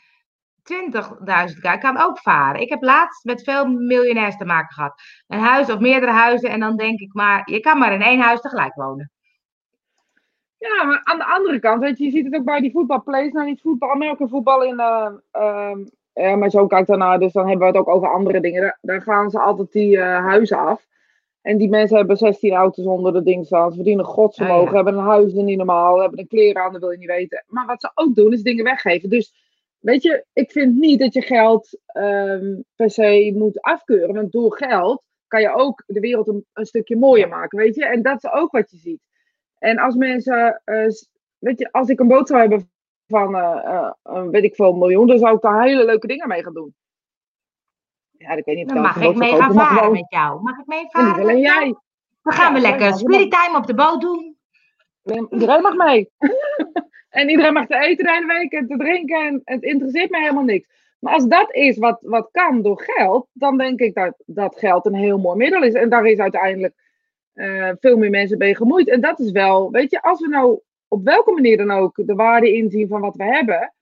20.000 0.74 1.60
k 1.62 1.82
kan 1.82 1.98
ook 1.98 2.20
varen. 2.20 2.62
Ik 2.62 2.70
heb 2.70 2.84
laatst 2.84 3.24
met 3.24 3.44
veel 3.44 3.66
miljonairs 3.66 4.38
te 4.38 4.46
maken 4.46 4.74
gehad. 4.74 5.02
Een 5.28 5.40
huis 5.40 5.72
of 5.72 5.80
meerdere 5.80 6.12
huizen. 6.12 6.50
En 6.50 6.60
dan 6.60 6.78
denk 6.78 7.00
ik 7.00 7.14
maar, 7.14 7.52
je 7.52 7.60
kan 7.60 7.78
maar 7.78 7.94
in 7.94 8.02
één 8.02 8.20
huis 8.20 8.42
tegelijk 8.42 8.76
wonen. 8.76 9.12
Ja, 10.58 10.84
maar 10.84 11.02
aan 11.04 11.18
de 11.18 11.26
andere 11.26 11.60
kant, 11.60 11.82
weet 11.82 11.98
je, 11.98 12.04
je 12.04 12.12
ziet 12.12 12.26
het 12.26 12.36
ook 12.36 12.46
bij 12.46 12.60
die 12.60 12.72
voetbalplays. 12.72 13.32
Nou, 13.32 13.46
niet 13.46 13.62
voetbal, 13.62 13.92
Amerika 13.92 14.28
voetbal 14.28 14.64
in. 14.64 14.80
Uh, 14.80 15.12
uh, 15.34 15.76
ja, 16.14 16.36
mijn 16.36 16.52
zoon 16.52 16.68
kijkt 16.68 16.88
daarnaar, 16.88 17.20
dus 17.20 17.34
dan 17.34 17.48
hebben 17.48 17.68
we 17.68 17.78
het 17.78 17.88
ook 17.88 17.96
over 17.96 18.14
andere 18.14 18.40
dingen. 18.40 18.62
Daar, 18.62 18.78
daar 18.82 19.02
gaan 19.02 19.30
ze 19.30 19.40
altijd 19.40 19.72
die 19.72 19.98
uh, 19.98 20.26
huizen 20.26 20.58
af. 20.58 20.88
En 21.42 21.58
die 21.58 21.70
mensen 21.70 21.98
hebben 21.98 22.18
16 22.18 22.54
auto's 22.54 22.86
onder 22.86 23.14
de 23.14 23.24
ding 23.24 23.46
staan. 23.46 23.70
Ze 23.70 23.76
verdienen 23.76 24.06
godsvermogen, 24.06 24.64
oh, 24.64 24.70
ja. 24.70 24.76
hebben 24.76 24.98
een 24.98 25.06
huis 25.06 25.34
niet 25.34 25.58
normaal, 25.58 26.02
hebben 26.02 26.20
een 26.20 26.28
kleren 26.28 26.64
aan, 26.64 26.72
dat 26.72 26.82
wil 26.82 26.92
je 26.92 26.98
niet 26.98 27.08
weten. 27.08 27.44
Maar 27.48 27.66
wat 27.66 27.82
ze 27.82 27.92
ook 27.94 28.16
doen, 28.16 28.34
is 28.34 28.42
dingen 28.42 28.64
weggeven. 28.64 29.10
Dus 29.10 29.45
weet 29.86 30.04
je, 30.04 30.26
ik 30.34 30.52
vind 30.52 30.76
niet 30.76 31.00
dat 31.00 31.14
je 31.14 31.22
geld 31.22 31.80
um, 31.94 32.66
per 32.76 32.90
se 32.90 33.34
moet 33.36 33.62
afkeuren. 33.62 34.16
Want 34.16 34.32
door 34.32 34.58
geld 34.58 35.04
kan 35.28 35.42
je 35.42 35.54
ook 35.54 35.84
de 35.86 36.00
wereld 36.00 36.28
een, 36.28 36.46
een, 36.54 36.66
stukje 36.66 36.98
mooier 36.98 37.28
maken, 37.28 37.58
weet 37.58 37.76
je. 37.76 37.86
En 37.86 38.02
dat 38.02 38.24
is 38.24 38.32
ook 38.32 38.52
wat 38.52 38.72
je 38.72 38.78
ziet. 38.78 39.02
En 39.58 39.78
als 39.78 39.96
mensen, 39.96 40.62
uh, 40.66 40.88
weet 41.38 41.60
je, 41.60 41.72
als 41.72 41.90
ik 41.90 42.00
een 42.00 42.08
boot 42.08 42.28
zou 42.28 42.40
hebben 42.40 42.72
van, 43.08 43.36
uh, 43.36 43.92
uh, 44.04 44.28
weet 44.28 44.44
ik 44.44 44.56
veel, 44.56 44.72
een 44.72 44.78
miljoen, 44.78 45.08
dan 45.08 45.18
zou 45.18 45.36
ik 45.36 45.42
daar 45.42 45.64
hele 45.64 45.86
leuke 45.86 46.08
dingen 46.08 46.28
mee 46.28 46.44
gaan 46.44 46.54
doen. 46.54 46.76
Ja, 48.12 48.30
ik 48.30 48.46
weet 48.46 48.56
niet 48.56 48.66
of 48.68 48.74
dan 48.74 48.82
mag 48.82 49.02
ik 49.02 49.16
mee 49.16 49.36
gaan 49.36 49.54
varen 49.54 49.78
gewoon... 49.78 49.92
met 49.92 50.10
jou. 50.10 50.42
Mag 50.42 50.58
ik 50.58 50.66
mee 50.66 50.86
varen? 50.90 51.22
alleen 51.22 51.40
jij. 51.40 51.76
Dan 52.22 52.34
gaan 52.34 52.54
we 52.54 52.60
lekker 52.60 52.94
spirit 52.94 53.32
time 53.32 53.58
op 53.58 53.66
de 53.66 53.76
boot 53.76 54.02
doen. 54.02 54.38
Iedereen 55.30 55.62
mag 55.62 55.76
mee. 55.76 56.10
en 57.16 57.30
iedereen 57.30 57.54
mag 57.54 57.68
te 57.68 57.80
eten 57.80 58.06
en 58.06 58.68
te 58.68 58.78
drinken. 58.78 59.26
En 59.26 59.42
het 59.44 59.64
interesseert 59.64 60.10
mij 60.10 60.22
helemaal 60.22 60.44
niks. 60.44 60.68
Maar 61.00 61.14
als 61.14 61.28
dat 61.28 61.54
is 61.54 61.78
wat, 61.78 62.00
wat 62.02 62.30
kan 62.32 62.62
door 62.62 62.82
geld, 62.82 63.28
dan 63.34 63.58
denk 63.58 63.80
ik 63.80 63.94
dat, 63.94 64.16
dat 64.26 64.60
geld 64.60 64.86
een 64.86 64.96
heel 64.96 65.18
mooi 65.18 65.38
middel 65.38 65.64
is. 65.64 65.74
En 65.74 65.90
daar 65.90 66.06
is 66.06 66.20
uiteindelijk 66.20 66.74
uh, 67.34 67.72
veel 67.80 67.98
meer 67.98 68.10
mensen 68.10 68.38
mee 68.38 68.56
gemoeid. 68.56 68.90
En 68.90 69.02
dat 69.02 69.20
is 69.20 69.32
wel, 69.32 69.72
weet 69.72 69.92
je, 69.92 70.02
als 70.02 70.20
we 70.20 70.28
nou 70.28 70.60
op 70.88 71.04
welke 71.04 71.32
manier 71.32 71.58
dan 71.58 71.72
ook 71.72 72.02
de 72.06 72.16
waarde 72.16 72.54
inzien 72.54 72.88
van 72.88 73.02
wat 73.02 73.16
we 73.16 73.24
hebben, 73.24 73.74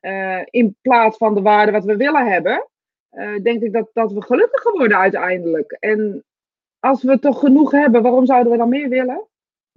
uh, 0.00 0.40
in 0.50 0.76
plaats 0.82 1.16
van 1.16 1.34
de 1.34 1.42
waarde 1.42 1.72
wat 1.72 1.84
we 1.84 1.96
willen 1.96 2.26
hebben, 2.26 2.68
uh, 3.12 3.42
denk 3.42 3.62
ik 3.62 3.72
dat, 3.72 3.90
dat 3.92 4.12
we 4.12 4.22
gelukkiger 4.22 4.72
worden 4.72 4.98
uiteindelijk. 4.98 5.76
En 5.80 6.24
als 6.78 7.02
we 7.02 7.18
toch 7.18 7.38
genoeg 7.38 7.70
hebben, 7.70 8.02
waarom 8.02 8.26
zouden 8.26 8.52
we 8.52 8.58
dan 8.58 8.68
meer 8.68 8.88
willen? 8.88 9.26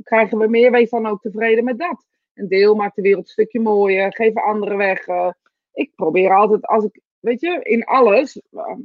Krijgen 0.04 0.38
we 0.38 0.48
meer, 0.48 0.72
wees 0.72 0.90
dan 0.90 1.08
ook 1.08 1.22
tevreden 1.22 1.64
met 1.64 1.80
dat. 1.80 2.06
Een 2.38 2.48
deel 2.48 2.76
maakt 2.76 2.96
de 2.96 3.02
wereld 3.02 3.24
een 3.24 3.32
stukje 3.32 3.60
mooier, 3.60 4.14
geven 4.14 4.44
anderen 4.44 4.78
weg. 4.78 5.08
Uh, 5.08 5.32
ik 5.74 5.92
probeer 5.96 6.36
altijd, 6.36 6.66
als 6.66 6.84
ik, 6.84 7.02
weet 7.20 7.42
je, 7.42 7.60
in 7.64 7.84
alles, 7.84 8.42
uh, 8.52 8.76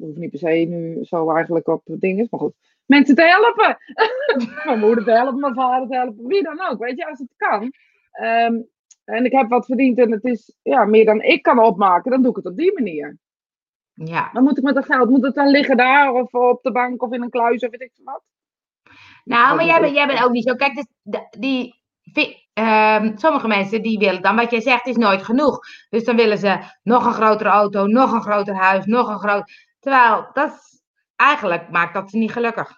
hoef 0.00 0.16
niet 0.16 0.30
per 0.30 0.38
se 0.38 0.48
nu 0.48 1.04
zo 1.04 1.30
eigenlijk 1.30 1.66
op 1.66 1.82
dingen, 1.84 2.26
maar 2.30 2.40
goed, 2.40 2.54
mensen 2.86 3.14
te 3.14 3.22
helpen. 3.22 3.78
mijn 4.66 4.78
moeder 4.78 5.04
te 5.04 5.10
helpen, 5.10 5.40
mijn 5.40 5.54
vader 5.54 5.88
te 5.88 5.94
helpen, 5.94 6.26
wie 6.26 6.42
dan 6.42 6.60
ook, 6.70 6.78
weet 6.78 6.96
je, 6.96 7.08
als 7.08 7.18
het 7.18 7.34
kan. 7.36 7.72
Um, 8.22 8.68
en 9.04 9.24
ik 9.24 9.32
heb 9.32 9.48
wat 9.48 9.66
verdiend 9.66 9.98
en 9.98 10.10
het 10.10 10.24
is 10.24 10.56
ja, 10.62 10.84
meer 10.84 11.04
dan 11.04 11.22
ik 11.22 11.42
kan 11.42 11.58
opmaken, 11.58 12.10
dan 12.10 12.22
doe 12.22 12.30
ik 12.30 12.36
het 12.36 12.46
op 12.46 12.56
die 12.56 12.72
manier. 12.72 13.18
Ja. 13.92 14.30
Dan 14.32 14.42
moet 14.42 14.58
ik 14.58 14.64
met 14.64 14.74
dat 14.74 14.84
geld, 14.84 15.10
moet 15.10 15.24
het 15.24 15.34
dan 15.34 15.48
liggen 15.48 15.76
daar 15.76 16.12
of 16.12 16.34
op 16.34 16.62
de 16.62 16.72
bank 16.72 17.02
of 17.02 17.12
in 17.12 17.22
een 17.22 17.30
kluis 17.30 17.62
of 17.62 17.70
weet 17.70 17.80
ik 17.80 17.92
wat? 18.04 18.22
Nou, 19.24 19.56
maar 19.56 19.64
jij 19.64 19.80
bent, 19.80 19.94
jij 19.94 20.06
bent 20.06 20.24
ook 20.24 20.30
niet 20.30 20.48
zo. 20.48 20.54
Kijk, 20.54 20.74
dus 20.74 20.86
die, 21.30 21.74
um, 22.54 23.18
sommige 23.18 23.48
mensen 23.48 23.82
die 23.82 23.98
willen 23.98 24.22
dan, 24.22 24.36
wat 24.36 24.50
jij 24.50 24.60
zegt, 24.60 24.86
is 24.86 24.96
nooit 24.96 25.22
genoeg. 25.22 25.60
Dus 25.88 26.04
dan 26.04 26.16
willen 26.16 26.38
ze 26.38 26.58
nog 26.82 27.06
een 27.06 27.12
grotere 27.12 27.48
auto, 27.48 27.86
nog 27.86 28.12
een 28.12 28.22
groter 28.22 28.54
huis, 28.54 28.84
nog 28.84 29.08
een 29.08 29.18
groot. 29.18 29.52
Terwijl 29.80 30.30
dat 30.32 30.82
eigenlijk 31.16 31.70
maakt 31.70 31.94
dat 31.94 32.10
ze 32.10 32.18
niet 32.18 32.32
gelukkig. 32.32 32.76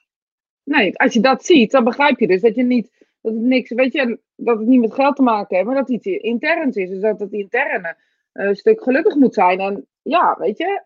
Nee, 0.63 0.99
als 0.99 1.13
je 1.13 1.21
dat 1.21 1.45
ziet, 1.45 1.71
dan 1.71 1.85
begrijp 1.85 2.19
je 2.19 2.27
dus 2.27 2.41
dat 2.41 2.55
je 2.55 2.63
niet, 2.63 3.07
dat 3.21 3.33
het 3.33 3.43
niks, 3.43 3.71
weet 3.71 3.93
je, 3.93 4.21
dat 4.37 4.59
het 4.59 4.67
niet 4.67 4.81
met 4.81 4.95
geld 4.95 5.17
te 5.17 5.23
maken 5.23 5.57
heeft, 5.57 5.69
maar 5.69 5.77
dat 5.77 5.89
het 5.89 6.07
iets 6.07 6.23
interns 6.23 6.77
is. 6.77 6.89
Dus 6.89 7.01
dat 7.01 7.21
het 7.21 7.33
interne 7.33 7.97
een 8.33 8.49
uh, 8.49 8.55
stuk 8.55 8.83
gelukkig 8.83 9.15
moet 9.15 9.35
zijn. 9.35 9.61
En 9.61 9.87
ja, 10.03 10.37
weet 10.39 10.59
je, 10.59 10.85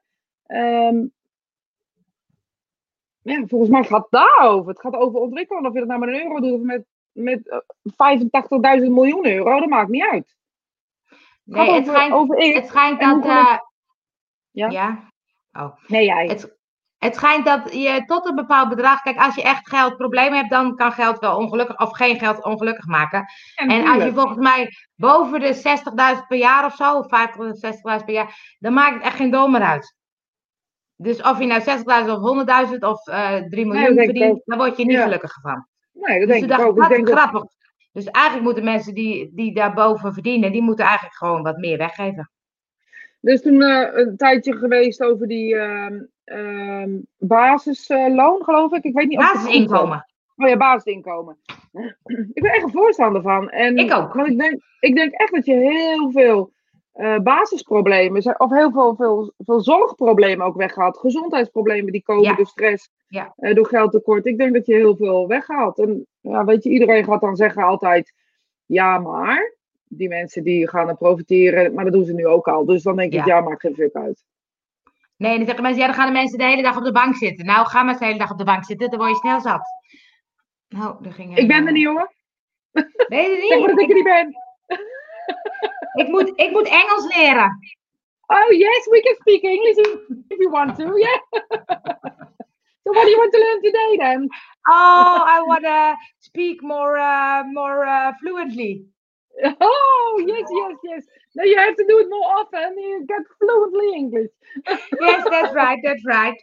ja, 3.24 3.46
volgens 3.46 3.70
mij 3.70 3.84
gaat 3.84 4.02
het 4.02 4.10
daarover. 4.10 4.68
Het 4.68 4.80
gaat 4.80 4.94
over 4.94 5.20
ontwikkelen. 5.20 5.66
Of 5.66 5.72
je 5.72 5.78
dat 5.78 5.88
nou 5.88 6.00
met 6.00 6.08
een 6.08 6.22
euro 6.22 6.40
doet 6.40 6.52
of 6.52 6.60
met, 6.60 6.84
met 7.14 7.62
85.000 8.80 8.90
miljoen 8.90 9.26
euro, 9.26 9.60
dat 9.60 9.68
maakt 9.68 9.88
niet 9.88 10.08
uit. 10.10 10.34
Het 11.44 11.54
nee, 11.54 11.72
het, 11.72 11.86
schijnt, 11.86 12.12
over 12.12 12.36
het 12.36 12.66
schijnt 12.66 13.00
dat. 13.00 13.24
Uh, 13.24 13.58
ja? 14.50 14.68
ja? 14.68 15.12
Oh. 15.52 15.76
Nee, 15.86 16.04
jij. 16.04 16.26
Het, 16.26 16.56
het 16.98 17.14
schijnt 17.14 17.44
dat 17.44 17.74
je 17.74 18.02
tot 18.06 18.28
een 18.28 18.34
bepaald 18.34 18.68
bedrag. 18.68 19.02
Kijk, 19.02 19.18
als 19.18 19.34
je 19.34 19.42
echt 19.42 19.68
geldproblemen 19.68 20.38
hebt, 20.38 20.50
dan 20.50 20.76
kan 20.76 20.92
geld 20.92 21.18
wel 21.18 21.36
ongelukkig. 21.36 21.78
Of 21.78 21.96
geen 21.96 22.18
geld 22.18 22.44
ongelukkig 22.44 22.86
maken. 22.86 23.24
en 23.54 23.86
als 23.86 24.02
je 24.02 24.12
volgens 24.12 24.38
mij 24.38 24.68
boven 24.94 25.40
de 25.40 25.54
60.000 26.20 26.26
per 26.28 26.38
jaar 26.38 26.64
of 26.64 26.74
zo, 26.74 26.98
of 26.98 27.06
50.000, 27.06 27.98
60.000 27.98 28.04
per 28.04 28.14
jaar, 28.14 28.56
dan 28.58 28.72
maakt 28.72 28.94
het 28.94 29.02
echt 29.02 29.16
geen 29.16 29.30
dom 29.30 29.50
meer 29.50 29.62
uit. 29.62 29.96
Dus 30.96 31.22
of 31.22 31.38
je 31.38 31.46
nou 31.46 31.60
60.000 31.60 32.10
of 32.10 32.70
100.000 32.72 32.78
of 32.78 33.06
uh, 33.06 33.36
3 33.48 33.66
miljoen 33.66 33.94
nee, 33.94 34.04
verdient, 34.04 34.42
dan 34.44 34.58
word 34.58 34.76
je 34.76 34.84
niet 34.84 34.96
ja. 34.96 35.02
gelukkig 35.02 35.40
van. 35.40 35.68
Nee, 35.94 36.18
dat 36.18 36.28
dus 36.28 36.40
denk 36.40 36.52
ik 36.52 36.66
ook. 36.66 36.76
Dat 36.76 36.90
is 36.90 37.10
grappig. 37.10 37.40
Dat... 37.40 37.56
Dus 37.92 38.04
eigenlijk 38.04 38.44
moeten 38.44 38.64
mensen 38.64 38.94
die, 38.94 39.30
die 39.34 39.54
daarboven 39.54 40.12
verdienen, 40.12 40.52
die 40.52 40.62
moeten 40.62 40.84
eigenlijk 40.84 41.16
gewoon 41.16 41.42
wat 41.42 41.56
meer 41.56 41.78
weggeven. 41.78 42.30
Dus 43.20 43.42
toen 43.42 43.60
uh, 43.60 43.88
een 43.92 44.16
tijdje 44.16 44.56
geweest 44.56 45.02
over 45.02 45.26
die 45.26 45.54
uh, 45.54 46.84
basisloon, 47.18 48.44
geloof 48.44 48.72
ik. 48.72 48.84
Ik 48.84 48.94
weet 48.94 49.08
niet 49.08 49.18
of 49.18 49.32
Basisinkomen. 49.32 50.06
Oh 50.36 50.48
ja, 50.48 50.56
basisinkomen. 50.56 51.36
ik 52.32 52.42
ben 52.42 52.52
echt 52.52 52.62
een 52.62 52.70
voorstander 52.70 53.22
van. 53.22 53.50
En, 53.50 53.76
ik 53.76 53.92
ook. 53.92 54.14
Want 54.14 54.28
ik 54.28 54.38
denk, 54.38 54.62
ik 54.80 54.94
denk 54.94 55.12
echt 55.12 55.32
dat 55.32 55.46
je 55.46 55.54
heel 55.54 56.10
veel 56.10 56.52
uh, 56.94 57.18
basisproblemen, 57.18 58.40
of 58.40 58.50
heel 58.50 58.70
veel, 58.70 58.94
veel, 58.94 59.32
veel 59.38 59.60
zorgproblemen 59.60 60.46
ook 60.46 60.56
weghaalt. 60.56 60.98
Gezondheidsproblemen 60.98 61.92
die 61.92 62.02
komen 62.02 62.22
ja. 62.22 62.34
door 62.34 62.46
stress, 62.46 62.90
ja. 63.08 63.34
uh, 63.36 63.54
door 63.54 63.66
geldtekort. 63.66 64.26
Ik 64.26 64.38
denk 64.38 64.54
dat 64.54 64.66
je 64.66 64.74
heel 64.74 64.96
veel 64.96 65.28
weghaalt. 65.28 65.78
En 65.78 66.06
ja, 66.20 66.44
weet 66.44 66.62
je, 66.62 66.70
iedereen 66.70 67.04
gaat 67.04 67.20
dan 67.20 67.36
zeggen 67.36 67.62
altijd, 67.62 68.12
ja 68.64 68.98
maar, 68.98 69.54
die 69.88 70.08
mensen 70.08 70.44
die 70.44 70.68
gaan 70.68 70.88
er 70.88 70.96
profiteren, 70.96 71.74
maar 71.74 71.84
dat 71.84 71.92
doen 71.92 72.04
ze 72.04 72.12
nu 72.12 72.26
ook 72.26 72.48
al. 72.48 72.64
Dus 72.64 72.82
dan 72.82 72.96
denk 72.96 73.12
ja. 73.12 73.20
ik, 73.20 73.26
ja, 73.26 73.40
maakt 73.40 73.60
geen 73.60 73.74
fuck 73.74 73.94
uit. 73.94 74.24
Nee, 75.16 75.36
dan 75.36 75.46
zeggen 75.46 75.62
mensen, 75.62 75.80
ja, 75.80 75.86
dan 75.86 75.96
gaan 75.96 76.06
de 76.06 76.12
mensen 76.12 76.38
de 76.38 76.44
hele 76.44 76.62
dag 76.62 76.76
op 76.76 76.84
de 76.84 76.92
bank 76.92 77.16
zitten. 77.16 77.46
Nou, 77.46 77.66
ga 77.66 77.82
maar 77.82 77.90
eens 77.90 77.98
de 77.98 78.06
hele 78.06 78.18
dag 78.18 78.30
op 78.30 78.38
de 78.38 78.44
bank 78.44 78.64
zitten, 78.64 78.90
dan 78.90 78.98
word 78.98 79.10
je 79.10 79.16
snel 79.16 79.40
zat. 79.40 79.62
Nou, 80.68 81.02
daar 81.02 81.12
ging 81.12 81.36
ik 81.36 81.48
ben 81.48 81.66
er 81.66 81.72
niet 81.72 81.86
hoor. 81.86 82.12
Nee, 83.08 83.28
niet. 83.28 83.48
Zeg 83.52 83.58
maar 83.58 83.68
dat 83.68 83.80
ik 83.80 83.88
er 83.88 83.94
niet 83.94 84.04
ben. 84.04 84.34
ik, 85.94 86.08
moet, 86.08 86.32
ik 86.34 86.50
moet 86.50 86.68
Engels 86.68 87.16
leren. 87.16 87.58
Oh 88.26 88.50
yes, 88.52 88.86
we 88.86 89.00
can 89.00 89.14
speak 89.20 89.42
English 89.42 89.76
if 90.28 90.38
you 90.38 90.50
want 90.50 90.76
to, 90.76 90.96
yeah. 90.96 91.18
so 92.82 92.92
what 92.92 93.04
do 93.04 93.10
you 93.10 93.18
want 93.18 93.32
to 93.32 93.38
learn 93.38 93.62
today 93.62 93.96
then? 93.98 94.28
Oh, 94.66 95.24
I 95.26 95.42
want 95.46 95.64
to 95.64 95.94
speak 96.20 96.62
more, 96.62 96.96
uh, 96.98 97.42
more 97.52 97.84
uh, 97.84 98.12
fluently. 98.20 98.86
Oh, 99.60 100.22
yes, 100.24 100.48
yes, 100.48 100.76
yes. 100.84 101.04
No, 101.34 101.42
you 101.42 101.58
have 101.58 101.76
to 101.76 101.84
do 101.88 101.98
it 101.98 102.08
more 102.08 102.38
often. 102.38 102.78
You 102.78 103.04
get 103.06 103.22
fluently 103.38 103.92
English. 103.94 104.30
yes, 105.00 105.24
that's 105.30 105.52
right, 105.52 105.80
that's 105.82 106.04
right. 106.04 106.36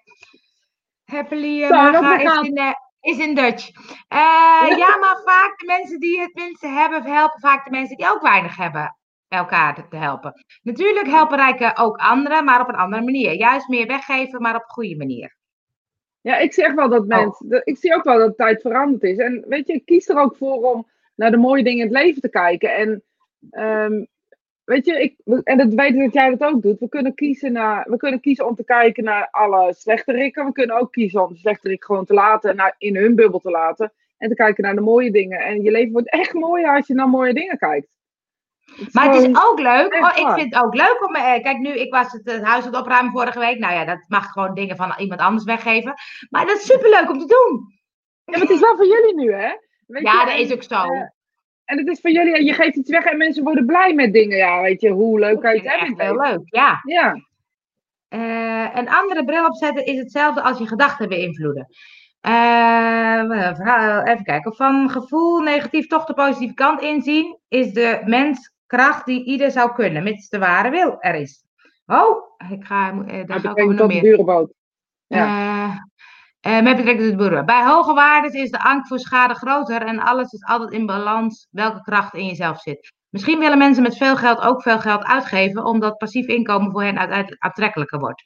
Happily, 1.08 1.64
uh, 1.64 1.72
Marga 1.72 2.20
is 2.20 2.48
in, 2.48 2.58
uh, 2.58 2.74
is 3.04 3.20
in 3.20 3.34
Dutch. 3.36 3.72
Uh, 4.14 4.78
ja, 4.78 4.98
maar 4.98 5.22
vaak 5.26 5.58
de 5.58 5.66
mensen 5.66 6.00
die 6.00 6.20
het 6.20 6.34
minste 6.34 6.68
hebben, 6.68 7.04
helpen 7.04 7.40
vaak 7.40 7.64
de 7.64 7.72
mensen 7.72 7.98
die 7.98 8.10
ook 8.10 8.22
weinig 8.22 8.58
hebben 8.58 8.96
elkaar 9.38 9.89
te 9.89 9.96
helpen. 9.96 10.34
Natuurlijk 10.63 11.08
helpen 11.08 11.38
rijken 11.38 11.78
ook 11.78 11.98
anderen, 11.98 12.46
maar 12.46 12.62
op 12.62 12.67
een 12.67 12.76
andere 12.76 13.04
manier. 13.04 13.34
Juist 13.34 13.67
meer 13.67 13.88
weggeven, 13.88 14.41
maar 14.41 14.56
op 14.56 14.62
een 14.62 14.70
goede 14.70 14.98
manier. 14.98 15.36
Ja, 16.22 16.38
ik 16.38 16.56
echt 16.56 16.76
wel 16.76 16.89
dat 16.89 17.08
mensen. 17.08 17.46
Oh. 17.50 17.62
Ik 17.63 17.78
zie 17.78 17.96
ook 17.96 18.04
wel 18.04 18.17
dat 18.17 18.30
de 18.30 18.36
tijd 18.36 18.62
veranderd 18.62 19.03
is. 19.03 19.18
En 19.18 19.43
weet 19.47 19.68
je, 19.68 19.74
ik 19.74 19.86
kies 19.86 20.10
er 20.10 20.20
ook 20.20 20.36
voor 20.36 20.74
om 20.74 20.88
naar 21.16 21.32
de 21.32 21.38
mooie 21.38 21.64
dingen 21.64 21.86
in 21.86 21.93
het 21.93 22.03
leven 22.03 22.22
te 22.22 22.30
kijken. 22.30 22.76
En 22.76 23.03
um, 23.51 24.08
weet 24.64 24.86
je, 24.86 25.01
ik, 25.01 25.16
en 25.43 25.58
dat 25.58 25.74
weet 25.74 25.93
ik 25.93 25.99
dat 25.99 26.14
jij 26.14 26.30
dat 26.30 26.53
ook 26.53 26.62
doet. 26.62 26.80
We 26.80 26.89
kunnen, 26.89 27.14
kiezen 27.14 27.51
naar, 27.51 27.89
we 27.89 27.97
kunnen 27.97 28.20
kiezen 28.20 28.47
om 28.47 28.55
te 28.55 28.64
kijken 28.64 29.03
naar 29.03 29.28
alle 29.32 29.74
slechte 29.74 30.12
rikken. 30.12 30.45
We 30.45 30.51
kunnen 30.51 30.80
ook 30.80 30.91
kiezen 30.91 31.24
om 31.24 31.34
de 31.34 31.39
slechte 31.39 31.68
rikken 31.68 31.86
gewoon 31.86 32.05
te 32.05 32.14
laten, 32.14 32.55
naar, 32.55 32.76
in 32.78 32.95
hun 32.95 33.16
bubbel 33.16 33.39
te 33.39 33.51
laten. 33.51 33.93
En 34.18 34.30
te 34.30 34.36
kijken 34.36 34.64
naar 34.64 34.76
de 34.76 34.82
mooie 34.82 35.12
dingen. 35.12 35.39
En 35.39 35.62
je 35.62 35.72
leven 35.72 35.91
wordt 35.91 36.10
echt 36.10 36.34
mooier 36.34 36.76
als 36.76 36.88
je 36.88 36.93
naar 36.93 37.10
mooie 37.10 37.34
dingen 37.34 37.58
kijkt. 37.58 37.88
Maar 38.91 39.13
het 39.13 39.24
is 39.24 39.28
ook 39.28 39.59
leuk. 39.59 39.93
Oh, 39.93 40.09
ik 40.15 40.39
vind 40.39 40.53
het 40.53 40.63
ook 40.63 40.76
leuk 40.76 41.05
om. 41.07 41.15
Eh, 41.15 41.43
kijk, 41.43 41.57
nu, 41.57 41.69
ik 41.69 41.93
was 41.93 42.11
het, 42.11 42.22
het 42.32 42.43
huis 42.43 42.65
aan 42.65 42.72
het 42.72 42.82
opruimen 42.82 43.11
vorige 43.11 43.39
week. 43.39 43.59
Nou 43.59 43.74
ja, 43.74 43.86
dat 43.86 44.05
mag 44.07 44.32
gewoon 44.32 44.53
dingen 44.53 44.76
van 44.76 44.93
iemand 44.97 45.22
anders 45.22 45.43
weggeven. 45.43 45.93
Maar 46.30 46.45
dat 46.45 46.57
is 46.57 46.65
superleuk 46.65 47.09
om 47.09 47.19
te 47.19 47.26
doen. 47.26 47.80
Ja, 48.26 48.32
maar 48.32 48.39
het 48.39 48.49
is 48.49 48.59
wel 48.59 48.76
voor 48.76 48.88
jullie 48.88 49.15
nu, 49.15 49.34
hè? 49.34 49.49
Weet 49.88 50.03
ja, 50.03 50.19
je, 50.19 50.26
dat 50.26 50.38
is 50.38 50.53
ook 50.53 50.63
zo. 50.63 50.93
Uh, 50.93 51.01
en 51.65 51.78
het 51.78 51.88
is 51.88 51.99
voor 52.01 52.11
jullie, 52.11 52.43
je 52.43 52.53
geeft 52.53 52.76
iets 52.76 52.89
weg 52.89 53.03
en 53.03 53.17
mensen 53.17 53.43
worden 53.43 53.65
blij 53.65 53.93
met 53.93 54.13
dingen. 54.13 54.38
Ja, 54.38 54.61
weet 54.61 54.82
je, 54.82 54.89
hoe 54.89 55.19
leuk 55.19 55.41
kan 55.41 55.53
je 55.53 55.61
het 55.61 55.69
hebben? 55.69 55.88
Echt 55.88 56.01
heel 56.01 56.22
leuk, 56.22 56.41
ja. 56.43 56.82
ja. 56.84 57.15
Uh, 58.09 58.76
een 58.76 58.89
andere 58.89 59.26
bril 59.26 59.45
opzetten 59.45 59.86
is 59.86 59.97
hetzelfde 59.97 60.41
als 60.41 60.57
je 60.57 60.67
gedachten 60.67 61.09
beïnvloeden. 61.09 61.67
Uh, 62.28 63.22
even 64.03 64.24
kijken. 64.24 64.55
Van 64.55 64.89
gevoel 64.89 65.39
negatief 65.39 65.88
toch 65.88 66.05
de 66.05 66.13
positieve 66.13 66.53
kant 66.53 66.82
inzien, 66.82 67.38
is 67.47 67.74
de 67.74 68.01
mens 68.05 68.51
kracht 68.72 69.05
die 69.05 69.26
ieder 69.26 69.51
zou 69.51 69.74
kunnen, 69.74 70.03
mits 70.03 70.30
de 70.30 70.39
ware 70.39 70.69
wil 70.69 70.95
er 70.99 71.15
is. 71.15 71.43
Oh, 71.86 72.17
ik 72.49 72.65
ga, 72.65 72.93
uh, 72.93 73.26
daar 73.26 73.39
ga 73.39 73.55
ik 73.55 73.69
nog 73.69 73.88
meer. 73.88 74.47
Ja. 75.07 75.67
Uh, 76.47 76.61
met 76.61 76.76
betrekking 76.76 76.99
tot 76.99 77.09
de 77.09 77.15
boeren. 77.15 77.45
Bij 77.45 77.65
hoge 77.65 77.93
waarden 77.93 78.34
is 78.34 78.51
de 78.51 78.63
angst 78.63 78.88
voor 78.88 78.99
schade 78.99 79.34
groter 79.34 79.82
en 79.82 79.99
alles 79.99 80.32
is 80.32 80.43
altijd 80.43 80.72
in 80.72 80.86
balans 80.86 81.47
welke 81.49 81.82
kracht 81.82 82.13
in 82.13 82.26
jezelf 82.26 82.59
zit. 82.59 82.93
Misschien 83.09 83.39
willen 83.39 83.57
mensen 83.57 83.84
met 83.84 83.97
veel 83.97 84.15
geld 84.15 84.41
ook 84.41 84.61
veel 84.61 84.80
geld 84.80 85.03
uitgeven, 85.03 85.65
omdat 85.65 85.97
passief 85.97 86.28
inkomen 86.28 86.72
voor 86.72 86.84
hen 86.84 86.99
uiteindelijk 86.99 87.43
aantrekkelijker 87.43 87.99
wordt. 87.99 88.26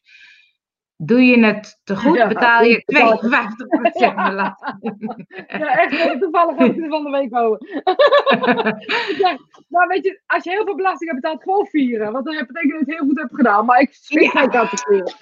Doe 0.98 1.26
je 1.26 1.46
het 1.46 1.80
te 1.84 1.96
goed, 1.96 2.28
betaal 2.28 2.64
je 2.64 2.84
52% 2.86 4.00
ja. 4.00 4.14
belasting. 4.30 5.24
Ja, 5.48 5.78
echt. 5.78 6.20
Toevallig 6.22 6.58
heb 6.58 6.76
ik 6.76 6.82
het 6.82 6.90
van 6.90 7.04
de 7.04 7.10
week 7.10 7.34
houden. 7.34 7.68
ja, 9.24 9.38
nou, 9.68 9.88
weet 9.88 10.04
je, 10.04 10.22
als 10.26 10.44
je 10.44 10.50
heel 10.50 10.66
veel 10.66 10.76
belasting 10.76 11.12
hebt 11.12 11.22
betaald, 11.22 11.44
gewoon 11.44 11.66
vieren. 11.66 12.12
Want 12.12 12.26
dan 12.26 12.36
betekent 12.36 12.54
dat 12.54 12.64
je 12.72 12.78
het 12.78 12.90
heel 12.90 13.08
goed 13.08 13.20
hebt 13.20 13.36
gedaan. 13.36 13.66
Maar 13.66 13.80
ik 13.80 13.94
schrik 13.94 14.34
ja. 14.34 14.48
dat 14.48 14.70
te 14.70 14.78
vieren. 14.78 15.14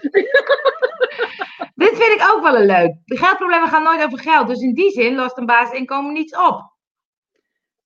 Dit 1.76 1.97
vind 1.97 2.21
ik 2.21 2.28
ook 2.34 2.43
wel 2.43 2.55
een 2.55 2.65
leuk. 2.65 2.95
De 3.05 3.17
geldproblemen 3.17 3.67
gaan 3.67 3.84
nooit 3.84 4.03
over 4.03 4.19
geld. 4.19 4.47
Dus 4.47 4.61
in 4.61 4.74
die 4.74 4.91
zin 4.91 5.15
lost 5.15 5.38
een 5.38 5.45
basisinkomen 5.45 6.13
niets 6.13 6.38
op. 6.38 6.72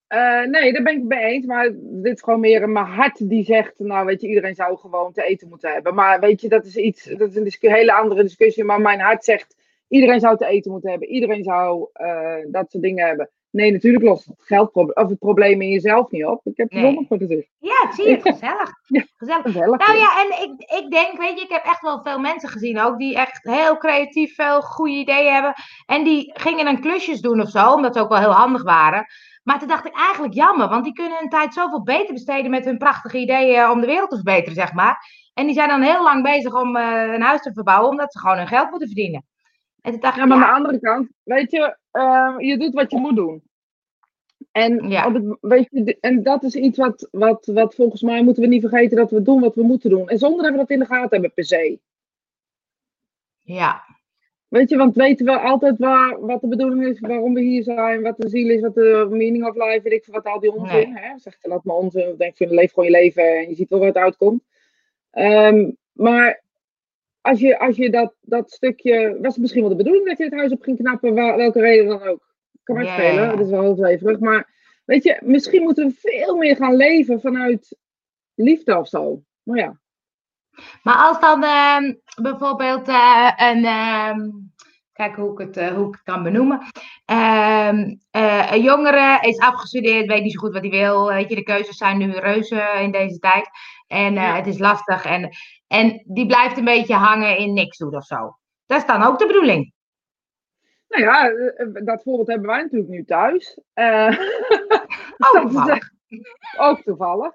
Uh, 0.10 0.43
nee, 0.43 0.74
daar 0.74 0.84
ben 0.84 0.93
ik 0.93 0.99
het 0.99 1.08
mee 1.08 1.24
eens. 1.24 1.45
Maar 1.45 1.72
dit 1.76 2.14
is 2.14 2.22
gewoon 2.22 2.39
meer 2.39 2.70
mijn 2.70 2.86
hart 2.86 3.30
die 3.30 3.43
zegt: 3.43 3.74
Nou, 3.78 4.05
weet 4.05 4.22
je, 4.22 4.28
iedereen 4.28 4.55
zou 4.55 4.78
gewoon 4.78 5.12
te 5.14 5.24
eten 5.24 5.49
moeten 5.49 5.72
hebben. 5.72 5.95
Maar 5.95 6.20
weet 6.20 6.41
je, 6.41 6.49
dat 6.49 6.66
is 6.66 6.76
iets, 6.76 7.03
dat 7.03 7.36
is 7.36 7.36
een 7.36 7.72
hele 7.72 7.93
andere 7.93 8.24
discussie. 8.24 8.64
Maar 8.64 8.82
mijn 8.82 8.99
hart 8.99 9.24
zegt: 9.24 9.55
Iedereen 9.88 10.20
zou 10.20 10.38
te 10.38 10.45
eten 10.45 10.72
moeten 10.72 10.89
hebben. 10.89 11.08
Iedereen 11.08 11.43
zou 11.43 11.88
uh, 11.93 12.36
dat 12.47 12.72
soort 12.72 12.84
dingen 12.84 13.05
hebben. 13.05 13.30
Nee, 13.49 13.72
natuurlijk 13.72 14.03
lost 14.03 14.26
het 14.26 14.43
geldprobleem 14.43 15.03
of 15.03 15.10
het 15.10 15.20
probleem 15.20 15.62
in 15.62 15.70
jezelf 15.70 16.12
niet 16.12 16.26
op. 16.26 16.41
Ik 16.43 16.58
heb 16.58 16.72
het 16.72 16.82
nee. 16.82 17.05
voor 17.08 17.18
gezegd. 17.18 17.47
Ja, 17.60 17.91
zie 17.93 18.10
je, 18.10 18.22
gezellig. 18.22 18.72
ja, 18.97 19.05
gezellig. 19.18 19.41
gezellig. 19.43 19.88
Nou 19.88 19.97
ja, 19.97 20.26
en 20.26 20.43
ik, 20.43 20.82
ik 20.84 20.91
denk, 20.91 21.18
weet 21.18 21.39
je, 21.39 21.45
ik 21.45 21.51
heb 21.51 21.66
echt 21.66 21.82
wel 21.82 22.01
veel 22.01 22.20
mensen 22.20 22.49
gezien 22.49 22.80
ook 22.80 22.97
die 22.97 23.16
echt 23.16 23.43
heel 23.43 23.78
creatief 23.78 24.36
veel 24.36 24.62
goede 24.62 24.93
ideeën 24.93 25.34
hebben. 25.34 25.53
En 25.86 26.03
die 26.03 26.32
gingen 26.34 26.66
dan 26.66 26.82
klusjes 26.82 27.22
doen 27.22 27.41
of 27.41 27.49
zo, 27.49 27.74
omdat 27.74 27.95
ze 27.95 28.01
ook 28.01 28.10
wel 28.10 28.20
heel 28.20 28.32
handig 28.32 28.64
waren. 28.64 29.05
Maar 29.47 29.59
toen 29.59 29.67
dacht 29.67 29.85
ik 29.85 29.95
eigenlijk 29.95 30.33
jammer, 30.33 30.67
want 30.69 30.83
die 30.83 30.93
kunnen 30.93 31.17
hun 31.17 31.29
tijd 31.29 31.53
zoveel 31.53 31.83
beter 31.83 32.13
besteden 32.13 32.51
met 32.51 32.65
hun 32.65 32.77
prachtige 32.77 33.17
ideeën 33.17 33.69
om 33.69 33.81
de 33.81 33.87
wereld 33.87 34.09
te 34.09 34.15
verbeteren, 34.15 34.53
zeg 34.53 34.73
maar. 34.73 34.97
En 35.33 35.45
die 35.45 35.55
zijn 35.55 35.69
dan 35.69 35.81
heel 35.81 36.03
lang 36.03 36.23
bezig 36.23 36.61
om 36.61 36.75
uh, 36.75 37.13
een 37.13 37.21
huis 37.21 37.41
te 37.41 37.53
verbouwen, 37.53 37.89
omdat 37.89 38.11
ze 38.11 38.19
gewoon 38.19 38.37
hun 38.37 38.47
geld 38.47 38.69
moeten 38.69 38.87
verdienen. 38.87 39.25
En 39.81 39.91
toen 39.91 40.01
dacht 40.01 40.15
ja, 40.15 40.25
maar 40.25 40.37
aan 40.37 40.49
de 40.49 40.57
andere 40.57 40.79
kant, 40.79 41.09
weet 41.23 41.51
je, 41.51 41.77
uh, 41.91 42.35
je 42.37 42.57
doet 42.57 42.73
wat 42.73 42.91
je 42.91 42.97
moet 42.97 43.15
doen. 43.15 43.43
En, 44.51 44.89
ja. 44.89 45.11
het, 45.11 45.37
weet 45.41 45.67
je, 45.71 45.97
en 45.99 46.23
dat 46.23 46.43
is 46.43 46.55
iets 46.55 46.77
wat, 46.77 47.07
wat, 47.11 47.45
wat 47.45 47.75
volgens 47.75 48.01
mij 48.01 48.23
moeten 48.23 48.43
we 48.43 48.49
niet 48.49 48.67
vergeten 48.69 48.97
dat 48.97 49.11
we 49.11 49.21
doen 49.21 49.41
wat 49.41 49.55
we 49.55 49.63
moeten 49.63 49.89
doen. 49.89 50.09
En 50.09 50.17
zonder 50.17 50.43
dat 50.43 50.51
we 50.51 50.57
dat 50.57 50.69
in 50.69 50.79
de 50.79 50.85
gaten 50.85 51.09
hebben 51.09 51.33
per 51.33 51.45
se. 51.45 51.79
Ja, 53.39 53.83
Weet 54.47 54.69
je, 54.69 54.77
want 54.77 54.95
weten 54.95 55.25
we 55.25 55.39
altijd 55.39 55.77
waar, 55.77 56.19
wat 56.19 56.41
de 56.41 56.47
bedoeling 56.47 56.85
is, 56.85 56.99
waarom 56.99 57.33
we 57.33 57.41
hier 57.41 57.63
zijn, 57.63 58.01
wat 58.01 58.17
de 58.17 58.29
ziel 58.29 58.49
is, 58.49 58.61
wat 58.61 58.75
de 58.75 59.07
meaning 59.09 59.45
of 59.45 59.55
life, 59.55 59.81
weet 59.83 59.93
ik 59.93 60.05
wat 60.05 60.25
al 60.25 60.39
die 60.39 60.53
onzin. 60.53 60.93
Nee. 60.93 61.03
Hè? 61.03 61.19
Zegt 61.19 61.37
laat 61.41 61.63
maar 61.63 61.75
onzin, 61.75 62.15
denk 62.17 62.37
je, 62.37 62.47
leef 62.47 62.73
gewoon 62.73 62.89
je 62.89 62.95
leven 62.95 63.37
en 63.37 63.49
je 63.49 63.55
ziet 63.55 63.69
wel 63.69 63.79
wat 63.79 63.95
uitkomt. 63.95 64.43
Um, 65.11 65.77
maar 65.91 66.41
als 67.21 67.39
je, 67.39 67.59
als 67.59 67.75
je 67.75 67.89
dat, 67.89 68.13
dat 68.21 68.51
stukje, 68.51 69.17
was 69.21 69.33
het 69.33 69.41
misschien 69.41 69.61
wel 69.61 69.69
de 69.69 69.75
bedoeling 69.75 70.07
dat 70.07 70.17
je 70.17 70.23
het 70.23 70.33
huis 70.33 70.51
op 70.51 70.61
ging 70.61 70.77
knappen, 70.77 71.13
waar, 71.13 71.37
welke 71.37 71.59
reden 71.59 71.87
dan 71.87 72.01
ook. 72.01 72.25
Kan 72.63 72.83
yeah. 72.83 72.93
spelen, 72.93 73.29
dat 73.29 73.39
is 73.45 73.49
wel 73.49 73.61
heel 73.61 73.75
zweverig. 73.75 74.19
Maar 74.19 74.53
weet 74.85 75.03
je, 75.03 75.17
misschien 75.23 75.63
moeten 75.63 75.87
we 75.87 75.93
veel 75.97 76.35
meer 76.35 76.55
gaan 76.55 76.75
leven 76.75 77.21
vanuit 77.21 77.77
liefde 78.35 78.77
of 78.77 78.87
zo. 78.87 79.21
Maar 79.43 79.57
ja. 79.57 79.79
Maar 80.84 80.95
als 80.95 81.20
dan 81.20 81.43
uh, 81.43 81.93
bijvoorbeeld 82.22 82.88
uh, 82.88 83.32
een. 83.36 83.64
Uh, 83.64 84.16
kijk 84.93 85.16
hoe 85.16 85.32
ik, 85.32 85.38
het, 85.38 85.58
uh, 85.58 85.68
hoe 85.68 85.88
ik 85.88 85.93
het 85.93 86.03
kan 86.03 86.24
benoemen. 86.24 86.62
Ehm, 87.05 87.95
uh, 88.12 88.51
een 88.51 88.62
jongere 88.62 89.20
is 89.22 89.38
afgestudeerd, 89.38 90.08
weet 90.08 90.24
niet 90.24 90.34
zo 90.34 90.39
goed 90.39 90.53
wat 90.53 90.62
hij 90.62 90.72
wil. 90.72 91.08
Weet 91.08 91.30
je, 91.30 91.36
de 91.36 91.43
keuzes 91.43 91.78
zijn 91.78 91.97
nu 91.97 92.12
reuze 92.12 92.80
in 92.82 92.91
deze 92.91 93.20
tijd. 93.20 93.49
En 93.88 94.14
ja. 94.14 94.36
het 94.36 94.47
is 94.47 94.60
lastig. 94.60 95.05
En, 95.05 95.30
en 95.68 96.03
die 96.05 96.26
blijft 96.26 96.58
een 96.58 96.66
beetje 96.66 96.93
hangen 96.93 97.38
in 97.38 97.53
niks 97.53 97.78
doen 97.78 97.95
of 97.95 98.05
zo. 98.05 98.38
Dat 98.66 98.80
is 98.80 98.86
dan 98.86 99.03
ook 99.03 99.20
de 99.20 99.26
bedoeling. 99.26 99.74
Nou 100.88 101.03
ja, 101.03 101.32
dat 101.84 102.03
voorbeeld 102.03 102.28
hebben 102.28 102.47
wij 102.47 102.62
natuurlijk 102.62 102.89
nu 102.89 103.03
thuis. 103.03 103.60
oh, 103.74 104.10
toevallig. 105.41 105.89
ook 106.58 106.82
toevallig. 106.82 107.32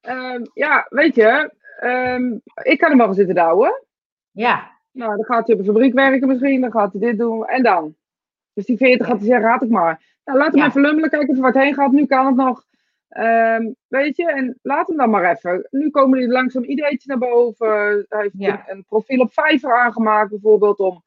Ehm, 0.00 0.44
ja, 0.52 0.86
weet 0.88 1.14
je, 1.14 1.54
Um, 1.82 2.42
ik 2.62 2.78
kan 2.78 2.88
hem 2.88 2.98
wel 2.98 3.06
gaan 3.06 3.16
zitten 3.16 3.34
douwen. 3.34 3.82
Ja. 4.30 4.72
Nou, 4.90 5.16
dan 5.16 5.24
gaat 5.24 5.46
hij 5.46 5.54
op 5.54 5.60
een 5.60 5.72
fabriek 5.72 5.94
werken 5.94 6.28
misschien, 6.28 6.60
dan 6.60 6.70
gaat 6.70 6.92
hij 6.92 7.00
dit 7.00 7.18
doen 7.18 7.46
en 7.46 7.62
dan. 7.62 7.94
Dus 8.52 8.66
die 8.66 8.76
40 8.76 9.06
gaat 9.06 9.18
hij 9.18 9.26
zeggen, 9.26 9.44
raad 9.44 9.62
ik 9.62 9.70
maar. 9.70 10.02
Nou, 10.24 10.38
laat 10.38 10.52
hem 10.52 10.60
ja. 10.60 10.66
even 10.66 10.80
lummelen, 10.80 11.10
kijken 11.10 11.28
of 11.28 11.36
er 11.36 11.42
wat 11.42 11.54
heen 11.54 11.74
gaat. 11.74 11.92
Nu 11.92 12.06
kan 12.06 12.26
het 12.26 12.36
nog. 12.36 12.64
Um, 13.08 13.76
weet 13.88 14.16
je, 14.16 14.32
en 14.32 14.58
laat 14.62 14.86
hem 14.86 14.96
dan 14.96 15.10
maar 15.10 15.30
even. 15.30 15.68
Nu 15.70 15.90
komen 15.90 16.20
er 16.20 16.28
langzaam 16.28 16.64
ideetjes 16.64 17.04
naar 17.04 17.18
boven. 17.18 17.68
Hij 18.08 18.20
heeft 18.20 18.34
ja. 18.38 18.52
een, 18.52 18.76
een, 18.76 18.84
profiel 18.84 19.20
op 19.20 19.32
Fiverr 19.32 19.76
aangemaakt, 19.76 20.30
bijvoorbeeld, 20.30 20.78
om 20.78 21.02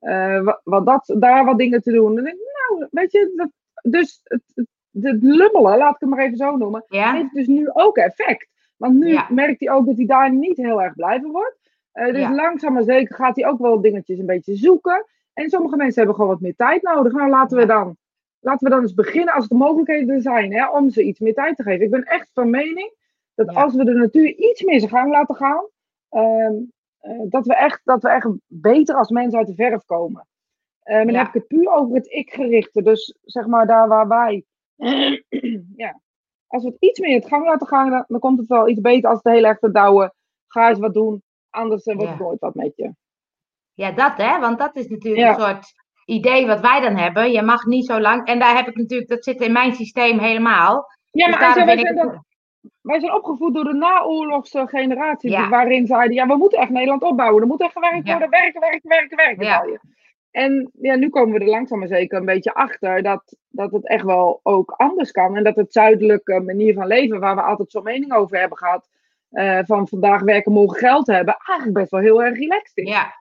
uh, 0.00 0.42
wat, 0.42 0.60
wat 0.64 0.86
dat, 0.86 1.14
daar 1.18 1.44
wat 1.44 1.58
dingen 1.58 1.82
te 1.82 1.92
doen. 1.92 2.18
En 2.18 2.24
denk 2.24 2.36
ik, 2.36 2.68
nou, 2.68 2.88
weet 2.90 3.12
je, 3.12 3.32
dat, 3.36 3.50
dus 3.92 4.20
het, 4.24 4.42
het, 4.54 4.66
het, 4.92 5.22
lummelen, 5.22 5.78
laat 5.78 5.94
ik 5.94 6.00
het 6.00 6.08
maar 6.08 6.24
even 6.24 6.36
zo 6.36 6.56
noemen, 6.56 6.84
ja. 6.88 7.12
heeft 7.12 7.34
dus 7.34 7.46
nu 7.46 7.70
ook 7.72 7.96
effect. 7.96 8.48
Want 8.80 8.94
nu 8.94 9.08
ja. 9.08 9.26
merkt 9.30 9.60
hij 9.60 9.70
ook 9.70 9.86
dat 9.86 9.96
hij 9.96 10.06
daar 10.06 10.32
niet 10.32 10.56
heel 10.56 10.82
erg 10.82 10.94
blij 10.94 11.20
van 11.20 11.30
wordt. 11.30 11.58
Uh, 11.94 12.06
dus 12.06 12.20
ja. 12.20 12.34
langzaam 12.34 12.72
maar 12.72 12.82
zeker 12.82 13.14
gaat 13.14 13.36
hij 13.36 13.46
ook 13.46 13.58
wel 13.58 13.80
dingetjes 13.80 14.18
een 14.18 14.26
beetje 14.26 14.56
zoeken. 14.56 15.06
En 15.32 15.50
sommige 15.50 15.76
mensen 15.76 15.96
hebben 15.96 16.14
gewoon 16.14 16.30
wat 16.30 16.40
meer 16.40 16.56
tijd 16.56 16.82
nodig. 16.82 17.12
Nou, 17.12 17.30
laten 17.30 17.58
we 17.58 17.66
dan, 17.66 17.96
laten 18.40 18.68
we 18.68 18.74
dan 18.74 18.82
eens 18.82 18.94
beginnen 18.94 19.34
als 19.34 19.48
er 19.48 19.56
mogelijkheden 19.56 20.22
zijn 20.22 20.52
hè, 20.52 20.68
om 20.68 20.90
ze 20.90 21.02
iets 21.02 21.18
meer 21.18 21.34
tijd 21.34 21.56
te 21.56 21.62
geven. 21.62 21.84
Ik 21.84 21.90
ben 21.90 22.04
echt 22.04 22.30
van 22.32 22.50
mening 22.50 22.94
dat 23.34 23.54
als 23.54 23.74
we 23.74 23.84
de 23.84 23.92
natuur 23.92 24.28
iets 24.28 24.62
meer 24.62 24.78
zijn 24.78 24.90
gang 24.90 25.10
laten 25.10 25.34
gaan, 25.34 25.66
uh, 26.10 26.50
uh, 27.02 27.22
dat, 27.28 27.46
we 27.46 27.54
echt, 27.54 27.80
dat 27.84 28.02
we 28.02 28.08
echt 28.08 28.28
beter 28.46 28.94
als 28.94 29.10
mensen 29.10 29.38
uit 29.38 29.46
de 29.46 29.54
verf 29.54 29.84
komen. 29.84 30.26
en 30.82 31.06
dan 31.06 31.16
heb 31.16 31.26
ik 31.26 31.34
het 31.34 31.46
puur 31.46 31.70
over 31.72 31.94
het 31.94 32.12
ik-gerichte. 32.12 32.82
Dus 32.82 33.18
zeg 33.22 33.46
maar 33.46 33.66
daar 33.66 33.88
waar 33.88 34.08
wij 34.08 34.44
ja, 35.76 36.00
als 36.50 36.62
we 36.62 36.68
het 36.68 36.80
iets 36.80 37.00
meer 37.00 37.10
in 37.10 37.16
het 37.16 37.28
gang 37.28 37.44
laten 37.44 37.66
gaan, 37.66 37.90
dan, 37.90 38.04
dan 38.08 38.20
komt 38.20 38.38
het 38.38 38.48
wel 38.48 38.68
iets 38.68 38.80
beter 38.80 39.10
als 39.10 39.20
het 39.22 39.32
heel 39.32 39.44
erg 39.44 39.58
te 39.58 39.70
douwen. 39.70 40.14
Ga 40.46 40.68
eens 40.68 40.78
wat 40.78 40.94
doen, 40.94 41.22
anders 41.50 41.86
uh, 41.86 41.94
wordt 41.94 42.10
het 42.10 42.20
nooit 42.20 42.40
wat 42.40 42.54
met 42.54 42.72
je. 42.76 42.94
Ja, 43.74 43.92
dat 43.92 44.16
hè, 44.16 44.38
want 44.38 44.58
dat 44.58 44.76
is 44.76 44.88
natuurlijk 44.88 45.22
ja. 45.22 45.28
een 45.28 45.40
soort 45.40 45.74
idee 46.04 46.46
wat 46.46 46.60
wij 46.60 46.80
dan 46.80 46.96
hebben. 46.96 47.32
Je 47.32 47.42
mag 47.42 47.64
niet 47.64 47.86
zo 47.86 48.00
lang, 48.00 48.26
en 48.26 48.38
daar 48.38 48.56
heb 48.56 48.68
ik 48.68 48.76
natuurlijk, 48.76 49.10
dat 49.10 49.24
zit 49.24 49.40
in 49.40 49.52
mijn 49.52 49.74
systeem 49.74 50.18
helemaal. 50.18 50.86
Ja, 51.10 51.26
dus 51.26 51.38
maar 51.38 51.66
wij, 51.66 51.78
zijn 51.78 51.94
dat, 51.94 52.18
wij 52.80 53.00
zijn 53.00 53.14
opgevoed 53.14 53.54
door 53.54 53.64
de 53.64 53.74
naoorlogse 53.74 54.66
generatie, 54.66 55.30
ja. 55.30 55.48
waarin 55.48 55.86
zeiden, 55.86 56.16
ja, 56.16 56.26
we 56.26 56.36
moeten 56.36 56.58
echt 56.58 56.70
Nederland 56.70 57.02
opbouwen. 57.02 57.42
Er 57.42 57.48
moet 57.48 57.60
echt 57.60 57.72
gewerkt 57.72 58.08
worden, 58.08 58.30
werken, 58.30 58.60
werken, 58.60 58.88
werken, 58.88 59.16
werken. 59.16 59.80
En 60.30 60.70
ja, 60.80 60.94
nu 60.94 61.08
komen 61.08 61.38
we 61.38 61.44
er 61.44 61.50
langzaam 61.50 61.78
maar 61.78 61.88
zeker 61.88 62.18
een 62.18 62.24
beetje 62.24 62.54
achter 62.54 63.02
dat, 63.02 63.36
dat 63.48 63.72
het 63.72 63.88
echt 63.88 64.04
wel 64.04 64.40
ook 64.42 64.70
anders 64.70 65.10
kan. 65.10 65.36
En 65.36 65.44
dat 65.44 65.56
het 65.56 65.72
zuidelijke 65.72 66.40
manier 66.40 66.74
van 66.74 66.86
leven, 66.86 67.20
waar 67.20 67.34
we 67.34 67.42
altijd 67.42 67.70
zo'n 67.70 67.82
mening 67.82 68.12
over 68.12 68.38
hebben 68.38 68.58
gehad, 68.58 68.88
uh, 69.30 69.58
van 69.64 69.88
vandaag 69.88 70.22
werken, 70.22 70.52
morgen 70.52 70.78
geld 70.78 71.06
hebben, 71.06 71.36
eigenlijk 71.46 71.78
best 71.78 71.90
wel 71.90 72.00
heel 72.00 72.22
erg 72.24 72.38
relaxed 72.38 72.76
is. 72.76 72.88
Ja. 72.88 73.12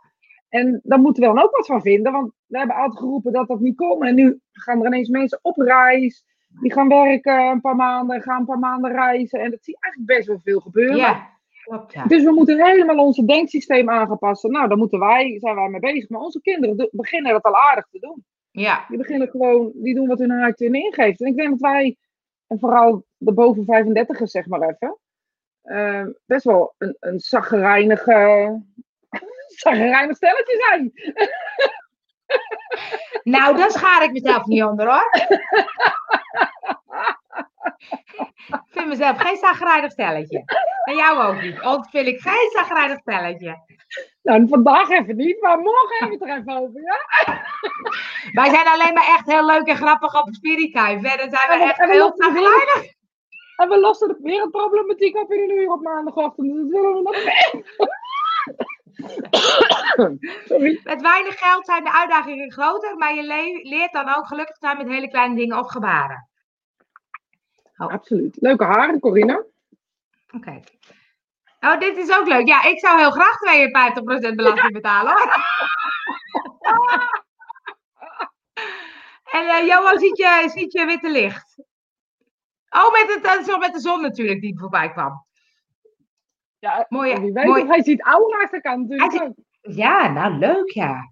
En 0.49 0.79
daar 0.83 0.99
moeten 0.99 1.23
we 1.23 1.29
dan 1.29 1.43
ook 1.43 1.55
wat 1.55 1.65
van 1.65 1.81
vinden, 1.81 2.11
want 2.11 2.31
we 2.45 2.57
hebben 2.57 2.75
altijd 2.75 2.99
geroepen 2.99 3.31
dat 3.31 3.47
dat 3.47 3.59
niet 3.59 3.75
kon. 3.75 4.05
En 4.05 4.15
nu 4.15 4.39
gaan 4.51 4.79
er 4.79 4.85
ineens 4.85 5.09
mensen 5.09 5.39
op 5.41 5.57
reis, 5.57 6.23
die 6.61 6.73
gaan 6.73 6.87
werken 6.87 7.39
een 7.39 7.61
paar 7.61 7.75
maanden, 7.75 8.21
gaan 8.21 8.39
een 8.39 8.45
paar 8.45 8.59
maanden 8.59 8.91
reizen. 8.91 9.39
En 9.39 9.51
dat 9.51 9.63
zie 9.63 9.73
je 9.73 9.81
eigenlijk 9.81 10.17
best 10.17 10.27
wel 10.27 10.39
veel 10.39 10.59
gebeuren. 10.59 10.97
Ja. 10.97 11.38
Klopt, 11.69 11.93
ja. 11.93 12.05
Dus 12.05 12.23
we 12.23 12.31
moeten 12.31 12.65
helemaal 12.65 13.05
ons 13.05 13.17
denksysteem 13.17 13.89
aanpassen. 13.89 14.51
Nou, 14.51 14.67
daar 14.67 14.77
moeten 14.77 14.99
wij, 14.99 15.39
zijn 15.39 15.55
wij 15.55 15.69
mee 15.69 15.79
bezig. 15.79 16.09
Maar 16.09 16.21
onze 16.21 16.41
kinderen 16.41 16.89
beginnen 16.91 17.31
dat 17.31 17.43
al 17.43 17.55
aardig 17.55 17.87
te 17.91 17.99
doen. 17.99 18.25
Ja. 18.51 18.85
Die 18.87 18.97
beginnen 18.97 19.29
gewoon, 19.29 19.71
die 19.73 19.95
doen 19.95 20.07
wat 20.07 20.19
hun 20.19 20.31
hart 20.31 20.61
in 20.61 20.73
ingeeft. 20.73 21.21
En 21.21 21.27
ik 21.27 21.35
denk 21.35 21.49
dat 21.49 21.59
wij, 21.59 21.97
en 22.47 22.59
vooral 22.59 23.05
de 23.17 23.33
boven 23.33 23.63
35ers 23.63 24.23
zeg 24.23 24.47
maar 24.47 24.61
even, 24.61 24.97
uh, 25.63 26.05
best 26.25 26.43
wel 26.43 26.73
een, 26.77 26.97
een 26.99 27.19
zaggerijnige, 27.19 28.61
zaggerijnig 29.63 30.15
stelletje 30.15 30.63
zijn. 30.67 30.91
Nou, 33.23 33.57
daar 33.57 33.71
schaar 33.71 34.03
ik 34.03 34.11
mezelf 34.11 34.45
niet 34.45 34.63
onder 34.63 34.87
hoor. 34.87 35.11
ik 38.47 38.61
vind 38.67 38.87
mezelf 38.87 39.17
geen 39.17 39.37
zagrijnig 39.37 39.91
stelletje. 39.91 40.43
En 40.89 40.95
jou 40.95 41.23
ook 41.23 41.41
niet. 41.41 41.61
Ook 41.61 41.89
vind 41.89 42.07
ik 42.07 42.19
geen 42.21 42.49
zagrijnig 42.51 42.99
stelletje. 42.99 43.61
Nou, 44.21 44.47
vandaag 44.47 44.89
even 44.89 45.15
niet, 45.15 45.41
maar 45.41 45.59
morgen 45.59 45.97
hebben 45.99 46.19
we 46.19 46.25
het 46.25 46.33
er 46.33 46.39
even 46.39 46.61
over, 46.61 46.81
ja? 46.81 46.97
Wij 48.41 48.49
zijn 48.49 48.67
alleen 48.67 48.93
maar 48.93 49.07
echt 49.07 49.25
heel 49.25 49.45
leuk 49.45 49.67
en 49.67 49.75
grappig 49.75 50.21
op 50.21 50.33
Spirituin. 50.33 51.01
Verder 51.01 51.29
zijn 51.29 51.59
we 51.59 51.65
echt 51.65 51.91
heel 51.91 52.11
zagrijnig. 52.15 52.93
En 53.55 53.69
we 53.69 53.79
lossen 53.79 54.07
de 54.07 54.17
wereldproblematiek 54.21 55.15
op 55.15 55.31
in 55.31 55.39
een 55.39 55.57
uur 55.57 55.71
op 55.71 55.81
maandagochtend. 55.81 56.47
Dus 56.47 56.61
dat 56.61 56.69
willen 56.69 56.93
we 56.93 57.01
nog 57.01 57.15
meer. 57.23 57.63
Met 60.83 61.01
weinig 61.01 61.39
geld 61.39 61.65
zijn 61.65 61.83
de 61.83 61.93
uitdagingen 61.93 62.51
groter, 62.51 62.97
maar 62.97 63.15
je 63.15 63.23
leert 63.63 63.93
dan 63.93 64.15
ook 64.15 64.27
gelukkig 64.27 64.57
zijn 64.57 64.77
met 64.77 64.87
hele 64.87 65.09
kleine 65.09 65.35
dingen 65.35 65.59
of 65.59 65.67
gebaren. 65.67 66.29
Oh. 67.77 67.87
Absoluut. 67.87 68.37
Leuke 68.39 68.63
haren, 68.63 68.99
Corina. 68.99 69.43
Oké. 70.31 70.59
Oh, 71.59 71.79
dit 71.79 71.97
is 71.97 72.11
ook 72.11 72.27
leuk. 72.27 72.47
Ja, 72.47 72.63
ik 72.63 72.79
zou 72.79 72.99
heel 72.99 73.11
graag 73.11 73.37
52% 74.31 74.35
belasting 74.35 74.73
betalen 74.73 75.13
hoor. 75.13 75.35
en 79.39 79.45
uh, 79.45 79.67
Johan 79.67 79.99
ziet 79.99 80.17
je, 80.17 80.49
ziet 80.53 80.71
je 80.71 80.85
witte 80.85 81.09
licht. 81.09 81.63
Oh, 82.69 82.91
met, 82.91 83.21
het, 83.21 83.47
uh, 83.47 83.57
met 83.57 83.73
de 83.73 83.79
zon 83.79 84.01
natuurlijk 84.01 84.41
die 84.41 84.59
voorbij 84.59 84.91
kwam. 84.91 85.25
Ja, 86.59 86.85
mooi. 86.89 87.19
Wie 87.19 87.33
weet 87.33 87.45
mooi. 87.45 87.67
hij 87.67 87.83
ziet 87.83 88.01
aura's, 88.01 88.49
kan 88.61 88.87
natuurlijk 88.87 89.33
Ja, 89.61 90.07
nou 90.07 90.33
leuk 90.33 90.71
ja. 90.71 91.11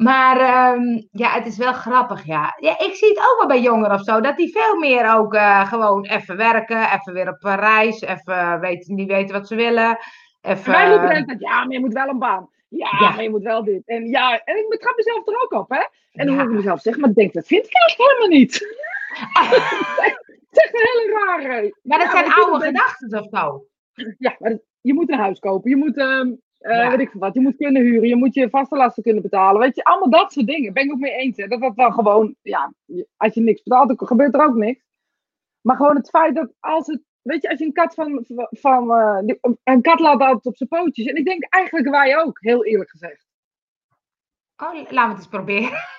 Maar 0.00 0.74
um, 0.74 1.08
ja, 1.10 1.30
het 1.30 1.46
is 1.46 1.56
wel 1.56 1.72
grappig, 1.72 2.26
ja. 2.26 2.56
ja. 2.58 2.78
Ik 2.78 2.94
zie 2.94 3.08
het 3.08 3.18
ook 3.18 3.34
wel 3.38 3.46
bij 3.46 3.60
jongeren 3.60 3.94
of 3.94 4.04
zo, 4.04 4.20
dat 4.20 4.36
die 4.36 4.52
veel 4.52 4.76
meer 4.76 5.14
ook 5.16 5.34
uh, 5.34 5.68
gewoon 5.68 6.04
even 6.04 6.36
werken, 6.36 6.92
even 6.92 7.12
weer 7.12 7.28
op 7.28 7.42
reis, 7.42 8.00
even 8.00 8.60
weten, 8.60 8.94
niet 8.94 9.08
weten 9.08 9.34
wat 9.34 9.46
ze 9.46 9.54
willen. 9.54 9.98
Even... 10.40 10.72
Wij 10.72 10.88
moeten 10.88 11.16
altijd, 11.16 11.40
ja, 11.40 11.64
maar 11.64 11.72
je 11.72 11.80
moet 11.80 11.92
wel 11.92 12.08
een 12.08 12.18
baan. 12.18 12.50
Ja, 12.68 12.88
ja, 13.00 13.10
maar 13.10 13.22
je 13.22 13.30
moet 13.30 13.42
wel 13.42 13.64
dit. 13.64 13.82
En 13.86 14.06
ja, 14.06 14.40
en 14.44 14.56
ik 14.56 14.68
betrap 14.68 14.96
mezelf 14.96 15.26
er 15.26 15.42
ook 15.42 15.52
op, 15.52 15.70
hè. 15.70 15.82
En 16.12 16.26
dan 16.26 16.34
ja. 16.34 16.40
hoor 16.40 16.50
ik 16.50 16.56
mezelf 16.56 16.80
zeggen, 16.80 17.00
maar 17.00 17.10
ik 17.10 17.16
denk, 17.16 17.32
dat 17.32 17.46
vind 17.46 17.66
ik 17.66 17.72
eigenlijk 17.72 18.10
helemaal 18.10 18.38
niet. 18.38 18.52
het 19.40 20.46
is 20.50 20.58
echt 20.58 20.74
een 20.74 20.88
hele 20.92 21.24
rare... 21.26 21.76
Maar 21.82 21.98
dat 21.98 22.10
zijn 22.10 22.32
oude 22.32 22.64
gedachten 22.64 23.18
of 23.18 23.26
zo. 23.30 23.64
Ja, 24.18 24.36
maar 24.38 24.58
je 24.80 24.94
moet 24.94 25.10
een 25.10 25.18
huis 25.18 25.38
kopen, 25.38 25.70
je 25.70 25.76
moet... 25.76 25.96
Uh, 26.60 26.76
uh, 26.76 26.88
weet 26.88 27.00
ik 27.00 27.12
wat. 27.12 27.34
Je 27.34 27.40
moet 27.40 27.56
kunnen 27.56 27.82
huren, 27.82 28.08
je 28.08 28.16
moet 28.16 28.34
je 28.34 28.50
vaste 28.50 28.76
lasten 28.76 29.02
kunnen 29.02 29.22
betalen. 29.22 29.60
Weet 29.60 29.76
je, 29.76 29.84
allemaal 29.84 30.10
dat 30.10 30.32
soort 30.32 30.46
dingen. 30.46 30.72
Ben 30.72 30.84
ik 30.84 30.92
ook 30.92 30.98
mee 30.98 31.12
eens. 31.12 31.36
Hè? 31.36 31.46
Dat 31.46 31.60
dat 31.60 31.76
dan 31.76 31.92
gewoon, 31.92 32.34
ja, 32.42 32.72
als 33.16 33.34
je 33.34 33.40
niks 33.40 33.62
betaalt, 33.62 33.88
dan 33.88 34.06
gebeurt 34.06 34.34
er 34.34 34.44
ook 34.44 34.54
niks. 34.54 34.84
Maar 35.60 35.76
gewoon 35.76 35.96
het 35.96 36.08
feit 36.08 36.34
dat 36.34 36.52
als 36.60 36.86
het, 36.86 37.02
weet 37.22 37.42
je, 37.42 37.48
als 37.50 37.58
je 37.58 37.64
een 37.64 37.72
kat 37.72 37.94
van, 37.94 38.24
van 38.50 38.90
uh, 38.90 39.34
een 39.64 39.82
kat 39.82 40.00
laat 40.00 40.20
altijd 40.20 40.46
op 40.46 40.56
zijn 40.56 40.68
pootjes. 40.68 41.06
En 41.06 41.16
ik 41.16 41.24
denk 41.24 41.44
eigenlijk 41.48 41.88
wij 41.88 42.18
ook, 42.18 42.38
heel 42.40 42.64
eerlijk 42.64 42.90
gezegd. 42.90 43.26
Oh, 44.56 44.74
laten 44.74 44.90
we 44.90 45.00
het 45.00 45.16
eens 45.16 45.26
proberen. 45.26 45.70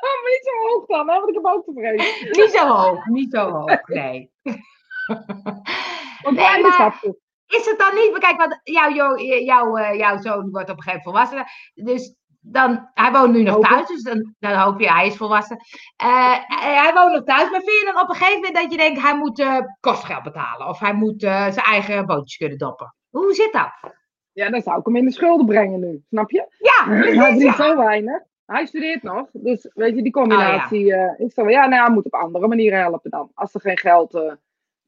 Ja, 0.00 0.10
maar 0.22 0.30
niet 0.30 0.50
zo 0.50 0.68
hoog 0.68 0.86
dan, 0.86 1.08
hè, 1.08 1.14
want 1.14 1.28
ik 1.28 1.34
heb 1.34 1.44
ook 1.44 1.64
tevreden. 1.64 2.06
Niet 2.30 2.50
zo 2.50 2.66
hoog, 2.66 3.06
niet 3.06 3.32
zo 3.32 3.50
hoog, 3.50 3.88
nee. 3.88 4.30
Want 6.22 6.36
nee, 6.36 6.62
maar 6.62 7.00
is 7.48 7.66
het 7.66 7.78
dan 7.78 7.94
niet, 7.94 8.18
kijk, 8.18 8.36
want 8.36 8.60
jouw, 8.62 8.90
jouw, 8.90 9.16
jouw, 9.18 9.76
eh, 9.76 9.98
jouw 9.98 10.18
zoon 10.18 10.50
wordt 10.50 10.70
op 10.70 10.76
een 10.76 10.82
gegeven 10.82 10.84
moment 10.84 11.02
volwassen. 11.02 11.44
Dus 11.74 12.14
dan, 12.40 12.90
hij 12.94 13.12
woont 13.12 13.32
nu 13.32 13.42
nog 13.42 13.68
thuis, 13.68 13.86
dus 13.86 14.02
dan, 14.02 14.34
dan 14.38 14.52
hoop 14.52 14.80
je, 14.80 14.92
hij 14.92 15.06
is 15.06 15.16
volwassen. 15.16 15.56
Uh, 16.02 16.34
hij 16.46 16.92
woont 16.94 17.12
nog 17.12 17.24
thuis, 17.24 17.50
maar 17.50 17.60
vind 17.60 17.78
je 17.78 17.90
dan 17.92 18.02
op 18.02 18.08
een 18.08 18.14
gegeven 18.14 18.40
moment 18.40 18.54
dat 18.54 18.72
je 18.72 18.78
denkt, 18.78 19.02
hij 19.02 19.16
moet 19.16 19.38
uh, 19.38 19.58
kostgeld 19.80 20.22
betalen? 20.22 20.68
Of 20.68 20.78
hij 20.78 20.92
moet 20.92 21.20
zijn 21.20 21.54
eigen 21.54 22.06
bootjes 22.06 22.36
kunnen 22.36 22.58
doppen? 22.58 22.94
Hoe 23.10 23.34
zit 23.34 23.52
dat? 23.52 23.92
Ja, 24.32 24.50
dan 24.50 24.60
zou 24.60 24.78
ik 24.78 24.84
hem 24.84 24.96
in 24.96 25.04
de 25.04 25.12
schulden 25.12 25.46
brengen 25.46 25.80
nu, 25.80 26.02
snap 26.08 26.30
je? 26.30 26.46
Ja, 26.58 26.84
precies, 27.00 27.16
Hij 27.16 27.30
verdient 27.30 27.56
zo 27.56 27.76
weinig. 27.76 28.22
Hij 28.46 28.66
studeert 28.66 29.02
nog, 29.02 29.28
dus 29.32 29.70
weet 29.74 29.96
je, 29.96 30.02
die 30.02 30.12
combinatie 30.12 30.80
oh, 30.80 30.86
ja. 30.86 31.14
is. 31.18 31.34
Ja, 31.34 31.66
nou, 31.66 31.82
hij 31.82 31.90
moet 31.90 32.04
op 32.04 32.14
andere 32.14 32.48
manieren 32.48 32.78
helpen 32.78 33.10
dan. 33.10 33.30
Als 33.34 33.54
er 33.54 33.60
geen 33.60 33.78
geld 33.78 34.36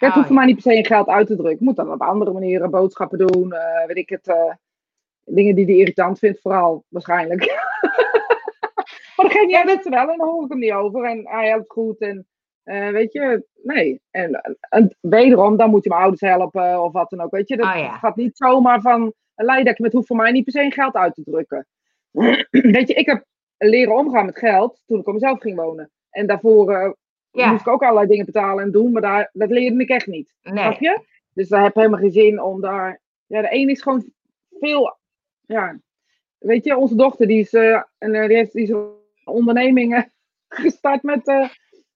het 0.07 0.14
hoeft 0.14 0.26
voor 0.26 0.36
mij 0.36 0.46
niet 0.46 0.55
per 0.55 0.72
se 0.72 0.78
in 0.78 0.86
geld 0.86 1.09
uit 1.09 1.26
te 1.26 1.36
drukken. 1.36 1.64
Moet 1.64 1.76
dan 1.76 1.92
op 1.92 2.01
andere 2.01 2.32
manieren 2.32 2.70
boodschappen 2.70 3.18
doen. 3.18 3.46
Uh, 3.53 3.86
weet 3.86 3.96
ik 3.96 4.09
het. 4.09 4.28
Uh, 4.28 4.53
dingen 5.24 5.55
die 5.55 5.64
hij 5.64 5.74
irritant 5.74 6.18
vindt, 6.18 6.40
vooral 6.40 6.84
waarschijnlijk. 6.88 7.40
maar 9.16 9.26
dan 9.26 9.30
geef 9.30 9.51
jij 9.51 9.64
met 9.64 9.82
ze 9.82 9.90
wel 9.90 10.11
en 10.11 10.18
dan 10.18 10.28
hoor 10.28 10.44
ik 10.44 10.51
hem 10.51 10.59
niet 10.59 10.72
over. 10.72 11.05
En 11.05 11.28
hij 11.28 11.48
helpt 11.48 11.72
goed. 11.72 11.98
En 11.98 12.26
uh, 12.64 12.88
weet 12.88 13.12
je, 13.12 13.46
nee. 13.62 14.01
En, 14.11 14.59
en, 14.61 14.96
wederom, 15.01 15.57
dan 15.57 15.70
moet 15.70 15.82
je 15.82 15.88
mijn 15.88 16.01
ouders 16.01 16.20
helpen 16.20 16.82
of 16.82 16.92
wat 16.92 17.11
dan 17.11 17.20
ook. 17.20 17.30
Weet 17.30 17.48
je, 17.48 17.57
dat 17.57 17.66
oh, 17.66 17.76
ja. 17.76 17.98
gaat 17.98 18.16
niet 18.16 18.36
zomaar 18.36 18.80
van 18.80 19.12
leiden. 19.34 19.74
Het 19.76 19.92
hoeft 19.92 20.07
voor 20.07 20.16
mij 20.16 20.30
niet 20.30 20.44
per 20.44 20.53
se 20.53 20.62
in 20.62 20.72
geld 20.72 20.94
uit 20.94 21.14
te 21.14 21.22
drukken. 21.22 21.66
weet 22.76 22.88
je, 22.88 22.94
ik 22.94 23.07
heb 23.07 23.24
leren 23.57 23.96
omgaan 23.96 24.26
met 24.26 24.38
geld 24.38 24.82
toen 24.86 25.01
ik 25.01 25.07
op 25.07 25.14
mezelf 25.14 25.40
ging 25.40 25.57
wonen. 25.57 25.90
En 26.11 26.26
daarvoor 26.26 26.96
ja. 27.32 27.50
moest 27.50 27.66
ik 27.66 27.72
ook 27.72 27.82
allerlei 27.82 28.06
dingen 28.06 28.24
betalen 28.24 28.64
en 28.64 28.70
doen, 28.70 28.92
maar 28.92 29.02
daar, 29.02 29.30
dat 29.32 29.50
leerde 29.50 29.82
ik 29.82 29.88
echt 29.88 30.06
niet. 30.06 30.34
Nee. 30.42 30.64
Snap 30.64 30.80
je? 30.80 31.00
Dus 31.34 31.48
daar 31.48 31.62
heb 31.62 31.74
helemaal 31.74 32.00
geen 32.00 32.12
zin 32.12 32.42
om 32.42 32.60
daar. 32.60 33.00
Ja, 33.26 33.40
de 33.42 33.48
een 33.50 33.68
is 33.68 33.82
gewoon 33.82 34.12
veel. 34.50 34.98
Ja, 35.46 35.78
weet 36.38 36.64
je, 36.64 36.76
onze 36.76 36.94
dochter 36.94 37.26
die 37.26 37.40
is, 37.40 37.52
uh, 37.52 37.82
en, 37.98 38.14
uh, 38.14 38.26
die 38.26 38.36
heeft 38.36 38.52
die 38.52 38.62
is 38.62 38.76
ondernemingen 39.24 40.12
gestart 40.48 41.02
met 41.02 41.28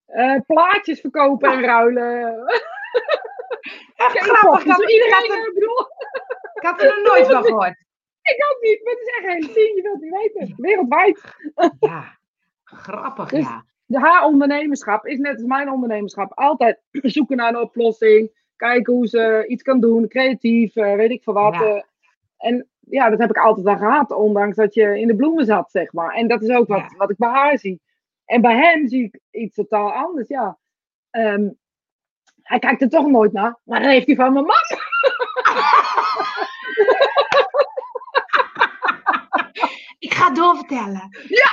uh, 0.06 0.40
plaatjes 0.46 1.00
verkopen 1.00 1.50
en 1.50 1.60
ruilen. 1.60 2.36
Echt 3.96 4.18
grappig. 4.18 4.76
Dus 4.76 4.92
iedereen, 4.92 5.24
ik, 5.24 5.50
bedoel, 5.54 5.80
ik 6.54 6.62
had 6.62 6.82
er 6.82 6.86
nog 6.86 7.12
nooit 7.12 7.26
van 7.26 7.44
gehoord. 7.44 7.82
Ik 8.24 8.44
ook 8.52 8.62
niet, 8.62 8.84
maar 8.84 8.92
het 8.92 9.02
is 9.02 9.14
echt 9.14 9.32
geen 9.32 9.54
zin, 9.54 9.74
je 9.74 9.82
wilt 9.82 10.00
niet 10.00 10.32
weten. 10.34 10.54
Wereldwijd. 10.56 11.20
Ja, 11.80 12.18
grappig, 12.64 13.28
dus, 13.28 13.44
ja 13.44 13.64
haar 13.86 14.24
ondernemerschap 14.24 15.06
is 15.06 15.18
net 15.18 15.34
als 15.34 15.44
mijn 15.44 15.70
ondernemerschap. 15.70 16.32
Altijd 16.32 16.80
zoeken 17.16 17.36
naar 17.36 17.48
een 17.48 17.60
oplossing. 17.60 18.42
Kijken 18.56 18.92
hoe 18.92 19.06
ze 19.06 19.44
iets 19.46 19.62
kan 19.62 19.80
doen. 19.80 20.08
Creatief, 20.08 20.76
uh, 20.76 20.94
weet 20.94 21.10
ik 21.10 21.22
veel 21.22 21.32
wat. 21.32 21.54
Ja. 21.54 21.62
Uh, 21.62 21.82
en 22.36 22.68
ja, 22.80 23.10
dat 23.10 23.18
heb 23.18 23.30
ik 23.30 23.38
altijd 23.38 23.66
al 23.66 23.76
gehad. 23.76 24.12
Ondanks 24.12 24.56
dat 24.56 24.74
je 24.74 25.00
in 25.00 25.06
de 25.06 25.16
bloemen 25.16 25.44
zat, 25.44 25.70
zeg 25.70 25.92
maar. 25.92 26.14
En 26.14 26.28
dat 26.28 26.42
is 26.42 26.50
ook 26.50 26.68
wat, 26.68 26.78
ja. 26.78 26.96
wat 26.96 27.10
ik 27.10 27.16
bij 27.16 27.28
haar 27.28 27.58
zie. 27.58 27.82
En 28.24 28.40
bij 28.40 28.56
hem 28.56 28.88
zie 28.88 29.04
ik 29.04 29.20
iets 29.30 29.54
totaal 29.54 29.92
anders, 29.92 30.28
ja. 30.28 30.58
Um, 31.10 31.58
hij 32.42 32.58
kijkt 32.58 32.82
er 32.82 32.88
toch 32.88 33.06
nooit 33.06 33.32
naar. 33.32 33.58
Maar 33.64 33.80
dan 33.80 33.90
heeft 33.90 34.06
hij 34.06 34.16
van 34.16 34.32
mijn 34.32 34.44
man. 34.44 34.56
ik 39.98 40.14
ga 40.14 40.30
doorvertellen. 40.30 41.08
Ja! 41.28 41.52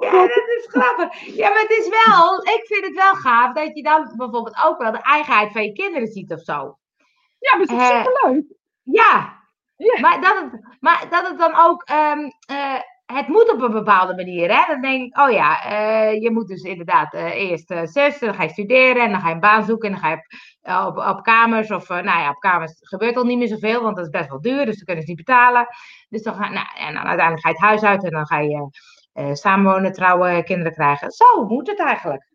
Ja, 0.00 0.20
dat 0.20 0.48
is 0.58 0.66
grappig. 0.68 1.36
Ja, 1.36 1.48
maar 1.48 1.60
het 1.60 1.70
is 1.70 1.88
wel, 1.88 2.40
ik 2.40 2.62
vind 2.66 2.84
het 2.84 2.94
wel 2.94 3.14
gaaf 3.14 3.52
dat 3.52 3.76
je 3.76 3.82
dan 3.82 4.12
bijvoorbeeld 4.16 4.60
ook 4.64 4.78
wel 4.78 4.92
de 4.92 5.02
eigenheid 5.02 5.52
van 5.52 5.62
je 5.62 5.72
kinderen 5.72 6.08
ziet 6.08 6.32
of 6.32 6.40
zo. 6.40 6.78
Ja, 7.38 7.56
maar 7.56 7.66
dat 7.66 7.80
is 7.80 7.90
uh, 7.90 8.04
superleuk. 8.04 8.44
Ja, 8.82 9.38
ja. 9.76 10.00
Maar, 10.00 10.20
dat 10.20 10.34
het, 10.34 10.76
maar 10.80 11.06
dat 11.10 11.28
het 11.28 11.38
dan 11.38 11.54
ook, 11.56 11.88
um, 11.90 12.32
uh, 12.50 12.80
het 13.06 13.28
moet 13.28 13.52
op 13.52 13.60
een 13.60 13.72
bepaalde 13.72 14.14
manier. 14.14 14.54
Hè? 14.56 14.72
Dan 14.72 14.80
denk 14.80 15.02
ik, 15.02 15.18
oh 15.18 15.30
ja, 15.30 15.70
uh, 15.70 16.22
je 16.22 16.30
moet 16.30 16.48
dus 16.48 16.62
inderdaad 16.62 17.14
eerst 17.14 17.74
zes, 17.84 18.18
dan 18.18 18.34
ga 18.34 18.42
je 18.42 18.48
studeren 18.48 19.02
en 19.02 19.10
dan 19.10 19.20
ga 19.20 19.28
je 19.28 19.34
een 19.34 19.40
baan 19.40 19.64
zoeken 19.64 19.88
en 19.88 20.00
dan 20.00 20.02
ga 20.02 20.10
je 20.10 20.86
op, 20.86 20.96
op, 20.96 21.22
kamers. 21.22 21.70
Of 21.70 21.88
nou 21.88 22.04
ja, 22.04 22.30
op 22.30 22.38
kamers 22.38 22.76
gebeurt 22.80 23.16
al 23.16 23.24
niet 23.24 23.38
meer 23.38 23.48
zoveel, 23.48 23.82
want 23.82 23.96
dat 23.96 24.04
is 24.04 24.10
best 24.10 24.28
wel 24.28 24.40
duur, 24.40 24.64
dus 24.64 24.76
dan 24.76 24.84
kunnen 24.84 25.04
ze 25.04 25.10
niet 25.10 25.24
betalen. 25.24 25.66
Dus 26.08 26.22
dan 26.22 26.34
ga, 26.34 26.48
nou, 26.48 26.66
en 26.76 26.94
dan 26.94 27.06
uiteindelijk 27.06 27.40
ga 27.40 27.48
je 27.48 27.54
het 27.54 27.64
huis 27.64 27.82
uit 27.82 28.04
en 28.04 28.10
dan 28.10 28.26
ga 28.26 28.38
je 28.38 28.68
samenwonen, 29.32 29.92
trouwen, 29.92 30.44
kinderen 30.44 30.72
krijgen. 30.72 31.10
Zo 31.10 31.46
moet 31.46 31.66
het 31.66 31.80
eigenlijk. 31.80 32.28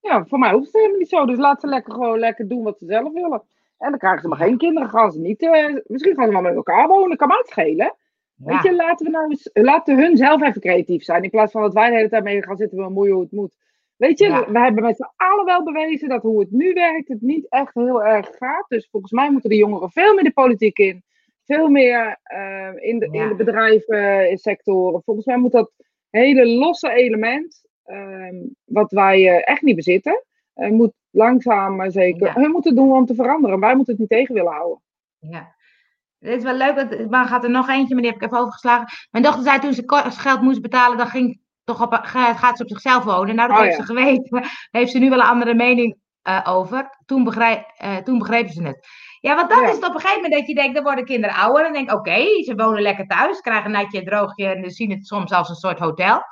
Ja, 0.00 0.24
voor 0.24 0.38
mij 0.38 0.52
hoeft 0.52 0.66
het 0.66 0.74
helemaal 0.74 0.98
niet 0.98 1.08
zo. 1.08 1.26
Dus 1.26 1.38
laat 1.38 1.60
ze 1.60 1.66
lekker 1.66 1.92
gewoon 1.92 2.18
lekker 2.18 2.48
doen 2.48 2.62
wat 2.62 2.78
ze 2.78 2.86
zelf 2.86 3.12
willen. 3.12 3.42
En 3.78 3.90
dan 3.90 3.98
krijgen 3.98 4.20
ze 4.20 4.28
maar 4.28 4.38
geen 4.38 4.58
kinderen. 4.58 4.88
Gaan 4.88 5.12
ze 5.12 5.20
niet, 5.20 5.42
uh, 5.42 5.76
misschien 5.86 6.14
gaan 6.14 6.26
ze 6.26 6.32
maar 6.32 6.42
met 6.42 6.54
elkaar 6.54 6.88
wonen. 6.88 7.16
Kan 7.16 7.28
maar 7.28 7.44
schelen. 7.46 7.96
Ja. 8.34 8.52
Weet 8.52 8.62
je, 8.62 8.74
laten 8.74 9.06
we 9.06 9.12
nou 9.12 9.30
eens, 9.30 9.50
laten 9.52 9.98
hun 9.98 10.16
zelf 10.16 10.42
even 10.42 10.60
creatief 10.60 11.04
zijn. 11.04 11.22
In 11.22 11.30
plaats 11.30 11.52
van 11.52 11.62
dat 11.62 11.72
wij 11.72 11.90
de 11.90 11.96
hele 11.96 12.08
tijd 12.08 12.24
mee 12.24 12.42
gaan 12.42 12.56
zitten 12.56 12.78
bemoeien 12.78 13.12
hoe 13.12 13.22
het 13.22 13.32
moet. 13.32 13.56
Weet 13.96 14.18
je, 14.18 14.28
ja. 14.28 14.50
we 14.52 14.58
hebben 14.58 14.82
met 14.82 14.96
z'n 14.96 15.10
allen 15.16 15.44
wel 15.44 15.62
bewezen 15.62 16.08
dat 16.08 16.22
hoe 16.22 16.40
het 16.40 16.50
nu 16.50 16.72
werkt, 16.72 17.08
het 17.08 17.20
niet 17.20 17.48
echt 17.48 17.74
heel 17.74 18.04
erg 18.04 18.30
gaat. 18.38 18.64
Dus 18.68 18.88
volgens 18.90 19.12
mij 19.12 19.30
moeten 19.30 19.50
de 19.50 19.56
jongeren 19.56 19.90
veel 19.90 20.14
meer 20.14 20.24
de 20.24 20.32
politiek 20.32 20.78
in. 20.78 21.02
Veel 21.44 21.68
meer 21.68 22.18
uh, 22.34 22.88
in, 22.88 22.98
de, 22.98 23.08
ja. 23.10 23.22
in 23.22 23.28
de 23.28 23.34
bedrijvensectoren. 23.34 25.02
Volgens 25.02 25.26
mij 25.26 25.36
moet 25.36 25.52
dat 25.52 25.72
hele 26.20 26.46
losse 26.46 26.90
element, 26.90 27.64
ehm, 27.84 28.36
wat 28.64 28.90
wij 28.90 29.20
uh, 29.20 29.48
echt 29.48 29.62
niet 29.62 29.76
bezitten. 29.76 30.24
Uh, 30.56 30.70
moet 30.70 30.92
langzaam 31.10 31.76
maar 31.76 31.90
zeker. 31.90 32.26
Ja. 32.26 32.32
Hun 32.32 32.50
moeten 32.50 32.74
doen 32.74 32.92
om 32.92 33.06
te 33.06 33.14
veranderen. 33.14 33.60
Wij 33.60 33.74
moeten 33.74 33.92
het 33.92 34.00
niet 34.00 34.10
tegen 34.10 34.34
willen 34.34 34.52
houden. 34.52 34.82
Ja. 35.18 35.54
Het 36.18 36.36
is 36.36 36.42
wel 36.42 36.56
leuk, 36.56 37.08
maar 37.10 37.26
gaat 37.26 37.44
er 37.44 37.50
nog 37.50 37.68
eentje, 37.68 37.94
maar 37.94 38.02
die 38.02 38.12
heb 38.12 38.20
ik 38.20 38.26
even 38.26 38.38
overgeslagen. 38.38 38.88
Mijn 39.10 39.24
dochter 39.24 39.42
zei 39.42 39.58
toen 39.58 39.74
ze 39.74 40.10
geld 40.18 40.42
moest 40.42 40.62
betalen, 40.62 40.98
dan 40.98 41.06
ging 41.06 41.40
toch 41.64 41.82
op, 41.82 41.92
gaat 42.02 42.56
ze 42.56 42.62
op 42.62 42.68
zichzelf 42.68 43.04
wonen. 43.04 43.34
Nou, 43.34 43.48
dat 43.48 43.58
oh, 43.58 43.64
heeft 43.64 43.76
ja. 43.76 43.84
ze 43.84 43.92
geweten. 43.92 44.44
Heeft 44.70 44.90
ze 44.90 44.98
nu 44.98 45.08
wel 45.08 45.18
een 45.18 45.26
andere 45.26 45.54
mening 45.54 45.96
over. 46.44 46.98
Toen, 47.06 47.24
begrijp, 47.24 47.64
toen 48.04 48.18
begrepen 48.18 48.52
ze 48.52 48.62
het. 48.62 48.86
Ja, 49.22 49.34
want 49.34 49.50
dan 49.50 49.64
is 49.64 49.74
het 49.74 49.86
op 49.86 49.94
een 49.94 50.00
gegeven 50.00 50.22
moment 50.22 50.32
dat 50.40 50.48
je 50.48 50.54
denkt, 50.54 50.74
dan 50.74 50.84
worden 50.84 51.04
kinderen 51.04 51.36
ouder. 51.36 51.66
En 51.66 51.72
denk 51.72 51.92
oké, 51.92 52.42
ze 52.42 52.54
wonen 52.56 52.82
lekker 52.82 53.06
thuis, 53.06 53.40
krijgen 53.40 53.64
een 53.64 53.70
natje, 53.70 54.02
droogje 54.02 54.46
en 54.46 54.70
zien 54.70 54.90
het 54.90 55.06
soms 55.06 55.32
als 55.32 55.48
een 55.48 55.54
soort 55.54 55.78
hotel. 55.78 56.22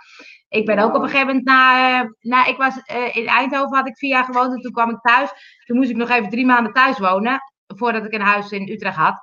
Ik 0.49 0.67
ben 0.67 0.79
ook 0.79 0.95
op 0.95 1.03
een 1.03 1.09
gegeven 1.09 1.27
moment 1.27 1.45
na, 1.45 2.03
na 2.21 2.47
ik 2.47 2.57
was 2.57 2.77
in 3.13 3.27
Eindhoven 3.27 3.77
had 3.77 3.89
ik 3.89 3.99
vier 3.99 4.11
jaar 4.11 4.25
gewoond 4.25 4.53
en 4.53 4.61
toen 4.61 4.73
kwam 4.73 4.91
ik 4.91 5.01
thuis. 5.01 5.31
Toen 5.65 5.77
moest 5.77 5.91
ik 5.91 5.97
nog 5.97 6.09
even 6.09 6.31
drie 6.31 6.47
maanden 6.47 6.73
thuis 6.73 6.99
wonen, 6.99 7.41
voordat 7.67 8.05
ik 8.05 8.13
een 8.13 8.21
huis 8.21 8.51
in 8.51 8.69
Utrecht 8.69 8.97
had. 8.97 9.21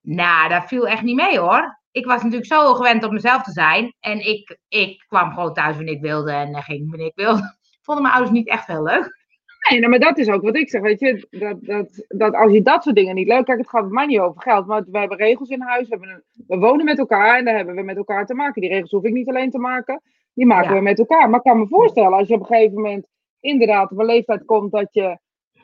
Nou, 0.00 0.48
dat 0.48 0.64
viel 0.66 0.88
echt 0.88 1.02
niet 1.02 1.16
mee 1.16 1.38
hoor. 1.38 1.80
Ik 1.90 2.06
was 2.06 2.22
natuurlijk 2.22 2.46
zo 2.46 2.74
gewend 2.74 3.04
om 3.04 3.14
mezelf 3.14 3.42
te 3.42 3.52
zijn. 3.52 3.94
En 4.00 4.26
ik, 4.26 4.58
ik 4.68 5.04
kwam 5.08 5.32
gewoon 5.32 5.54
thuis 5.54 5.76
wanneer 5.76 5.94
ik 5.94 6.02
wilde 6.02 6.32
en 6.32 6.62
ging 6.62 6.90
wanneer 6.90 7.06
ik 7.06 7.16
wilde. 7.24 7.56
Vonden 7.84 8.02
mijn 8.02 8.14
ouders 8.14 8.36
niet 8.36 8.48
echt 8.48 8.66
heel 8.66 8.82
leuk. 8.82 9.23
Nee, 9.70 9.78
nou, 9.78 9.90
maar 9.90 9.98
dat 9.98 10.18
is 10.18 10.28
ook 10.28 10.42
wat 10.42 10.56
ik 10.56 10.70
zeg, 10.70 10.80
weet 10.80 11.00
je. 11.00 11.26
Dat, 11.30 11.64
dat, 11.64 12.04
dat 12.08 12.34
als 12.34 12.52
je 12.52 12.62
dat 12.62 12.82
soort 12.82 12.96
dingen 12.96 13.14
niet 13.14 13.28
leuk... 13.28 13.44
Kijk, 13.44 13.58
het 13.58 13.68
gaat 13.68 13.82
bij 13.82 13.90
mij 13.90 14.06
niet 14.06 14.18
over 14.18 14.42
geld. 14.42 14.66
Maar 14.66 14.84
we 14.90 14.98
hebben 14.98 15.18
regels 15.18 15.48
in 15.48 15.60
huis. 15.60 15.88
We, 15.88 15.96
hebben 15.96 16.08
een, 16.08 16.44
we 16.46 16.58
wonen 16.58 16.84
met 16.84 16.98
elkaar 16.98 17.38
en 17.38 17.44
daar 17.44 17.56
hebben 17.56 17.74
we 17.74 17.82
met 17.82 17.96
elkaar 17.96 18.26
te 18.26 18.34
maken. 18.34 18.60
Die 18.60 18.70
regels 18.70 18.90
hoef 18.90 19.04
ik 19.04 19.12
niet 19.12 19.28
alleen 19.28 19.50
te 19.50 19.58
maken. 19.58 20.02
Die 20.34 20.46
maken 20.46 20.74
we 20.74 20.80
met 20.80 20.98
elkaar. 20.98 21.30
Maar 21.30 21.38
ik 21.38 21.44
kan 21.44 21.58
me 21.58 21.66
voorstellen, 21.66 22.12
als 22.12 22.28
je 22.28 22.34
op 22.34 22.40
een 22.40 22.46
gegeven 22.46 22.74
moment 22.74 23.06
inderdaad 23.40 23.90
op 23.90 23.98
een 23.98 24.06
leeftijd 24.06 24.44
komt 24.44 24.72
dat 24.72 24.88
je, 24.90 25.18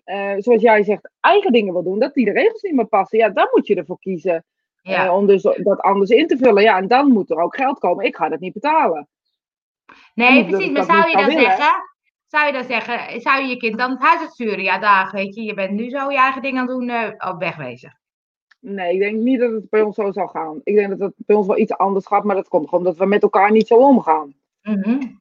uh, 0.04 0.32
zoals 0.36 0.62
jij 0.62 0.82
zegt, 0.82 1.10
eigen 1.20 1.52
dingen 1.52 1.72
wil 1.72 1.82
doen, 1.82 1.98
dat 1.98 2.14
die 2.14 2.24
de 2.24 2.32
regels 2.32 2.62
niet 2.62 2.74
meer 2.74 2.86
passen. 2.86 3.18
Ja, 3.18 3.28
dan 3.28 3.48
moet 3.52 3.66
je 3.66 3.74
ervoor 3.74 3.98
kiezen 3.98 4.44
ja. 4.82 5.04
Uh, 5.04 5.14
om 5.14 5.26
dus 5.26 5.42
dat 5.42 5.80
anders 5.80 6.10
in 6.10 6.26
te 6.26 6.36
vullen. 6.36 6.62
Ja, 6.62 6.76
en 6.76 6.88
dan 6.88 7.12
moet 7.12 7.30
er 7.30 7.40
ook 7.40 7.56
geld 7.56 7.78
komen. 7.78 8.04
Ik 8.04 8.16
ga 8.16 8.28
dat 8.28 8.40
niet 8.40 8.52
betalen. 8.52 9.08
Nee, 10.14 10.46
precies. 10.46 10.70
Maar 10.70 10.84
zou 10.84 11.08
je 11.08 11.16
dan 11.16 11.30
zeggen, 11.30 11.89
zou 12.30 12.46
je 12.46 12.52
dan 12.52 12.64
zeggen, 12.64 13.20
zou 13.20 13.42
je 13.42 13.48
je 13.48 13.56
kind 13.56 13.78
dan 13.78 13.90
het 13.90 14.00
huis 14.00 14.20
uitsturen? 14.20 14.62
Ja, 14.62 14.78
dag, 14.78 15.10
weet 15.12 15.34
je, 15.34 15.42
je 15.42 15.54
bent 15.54 15.70
nu 15.70 15.90
zo 15.90 16.10
je 16.10 16.16
eigen 16.16 16.42
ding 16.42 16.58
aan 16.58 16.68
het 16.68 16.76
doen, 16.76 16.88
uh, 16.88 17.08
op 17.18 17.38
wegwezen. 17.38 17.98
Nee, 18.60 18.94
ik 18.94 19.00
denk 19.00 19.16
niet 19.16 19.40
dat 19.40 19.50
het 19.50 19.70
bij 19.70 19.82
ons 19.82 19.96
zo 19.96 20.12
zal 20.12 20.26
gaan. 20.26 20.60
Ik 20.64 20.74
denk 20.74 20.88
dat 20.88 20.98
het 20.98 21.14
bij 21.16 21.36
ons 21.36 21.46
wel 21.46 21.58
iets 21.58 21.72
anders 21.72 22.06
gaat, 22.06 22.24
maar 22.24 22.36
dat 22.36 22.48
komt 22.48 22.68
gewoon 22.68 22.84
omdat 22.84 22.98
we 22.98 23.06
met 23.06 23.22
elkaar 23.22 23.50
niet 23.50 23.66
zo 23.66 23.76
omgaan. 23.76 24.34
Mm 24.62 25.20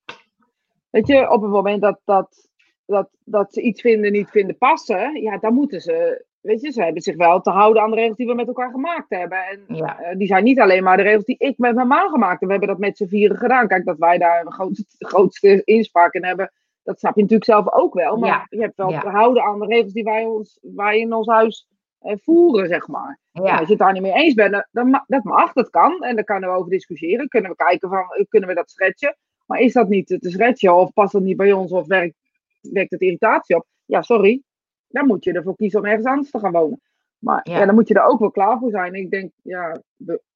Weet 0.90 1.08
je, 1.08 1.32
op 1.32 1.42
het 1.42 1.52
moment 1.52 1.82
dat, 1.82 2.00
dat, 2.06 2.50
dat, 2.86 3.10
dat 3.24 3.54
ze 3.54 3.62
iets 3.62 3.82
vinden, 3.82 4.12
niet 4.12 4.30
vinden 4.30 4.58
passen, 4.58 5.22
ja, 5.22 5.38
dan 5.38 5.54
moeten 5.54 5.82
ze, 5.82 6.26
weet 6.42 6.62
je, 6.62 6.72
ze 6.72 6.84
hebben 6.84 7.02
zich 7.02 7.16
wel 7.16 7.42
te 7.42 7.50
houden 7.50 7.84
aan 7.84 7.90
de 7.90 7.96
regels 7.96 8.18
die 8.18 8.28
we 8.28 8.34
met 8.34 8.48
elkaar 8.48 8.72
gemaakt 8.72 9.10
hebben. 9.10 9.38
En 9.38 9.64
ja. 9.68 10.02
uh, 10.02 10.18
die 10.18 10.28
zijn 10.28 10.44
niet 10.44 10.60
alleen 10.60 10.84
maar 10.84 10.98
de 10.98 11.04
regels 11.04 11.26
die 11.26 11.36
ik 11.38 11.58
met 11.58 11.76
mijn 11.76 11.88
man 11.88 12.10
gemaakt 12.10 12.40
heb. 12.40 12.50
We 12.50 12.56
hebben 12.56 12.68
dat 12.68 12.78
met 12.78 12.98
z'n 12.98 13.08
vieren 13.08 13.38
gedaan. 13.38 13.68
Kijk, 13.68 13.86
dat 13.86 13.98
wij 13.98 14.18
daar 14.18 14.46
een 14.46 14.52
grootste, 14.52 14.86
grootste 14.98 15.62
inspraak 15.64 16.14
in 16.14 16.26
hebben, 16.26 16.52
dat 16.90 17.00
snap 17.00 17.16
je 17.16 17.22
natuurlijk 17.22 17.50
zelf 17.50 17.74
ook 17.74 17.94
wel. 17.94 18.18
Maar 18.18 18.48
je 18.50 18.62
hebt 18.62 18.78
wel 18.78 18.90
ja. 18.90 19.04
aan 19.04 19.60
de 19.60 19.66
regels 19.66 19.94
die 19.94 20.04
wij, 20.04 20.26
ons, 20.26 20.60
wij 20.62 21.00
in 21.00 21.14
ons 21.14 21.28
huis 21.28 21.68
eh, 22.00 22.16
voeren, 22.22 22.68
zeg 22.68 22.88
maar. 22.88 23.20
Ja. 23.32 23.58
als 23.58 23.68
je 23.68 23.74
het 23.74 23.78
daar 23.78 23.94
niet 23.94 24.02
mee 24.02 24.14
eens 24.14 24.34
bent, 24.34 24.68
dan, 24.72 25.04
dat 25.08 25.24
mag, 25.24 25.54
dat 25.54 25.70
kan. 25.70 26.04
En 26.04 26.16
daar 26.16 26.24
kunnen 26.24 26.50
we 26.50 26.56
over 26.56 26.70
discussiëren. 26.70 27.28
Kunnen 27.28 27.52
we 27.52 27.58
kijken 27.58 27.90
van, 27.90 28.26
kunnen 28.30 28.50
we 28.50 28.56
dat 28.56 28.70
stretchen? 28.70 29.18
Maar 29.46 29.60
is 29.60 29.74
dat 29.74 29.90
niet 29.90 30.08
te 30.08 30.30
stretchen? 30.30 30.76
Of 30.76 30.94
past 30.94 31.14
dat 31.14 31.22
niet 31.22 31.38
bij 31.38 31.52
ons? 31.52 31.72
Of 31.72 31.88
werkt, 31.88 32.16
werkt 32.62 32.92
het 32.92 33.02
irritatie 33.02 33.56
op? 33.56 33.66
Ja, 33.86 34.02
sorry. 34.02 34.42
Dan 34.88 35.08
moet 35.08 35.24
je 35.24 35.34
ervoor 35.34 35.56
kiezen 35.56 35.80
om 35.80 35.86
ergens 35.86 36.08
anders 36.08 36.32
te 36.32 36.40
gaan 36.40 36.52
wonen. 36.52 36.82
Maar 37.18 37.50
ja. 37.50 37.66
dan 37.66 37.76
moet 37.76 37.88
je 37.88 37.94
er 37.94 38.06
ook 38.06 38.20
wel 38.20 38.32
klaar 38.32 38.60
voor 38.60 38.72
zijn. 38.72 38.94
Ik 38.94 39.12
denk, 39.12 39.32
ja, 39.42 39.82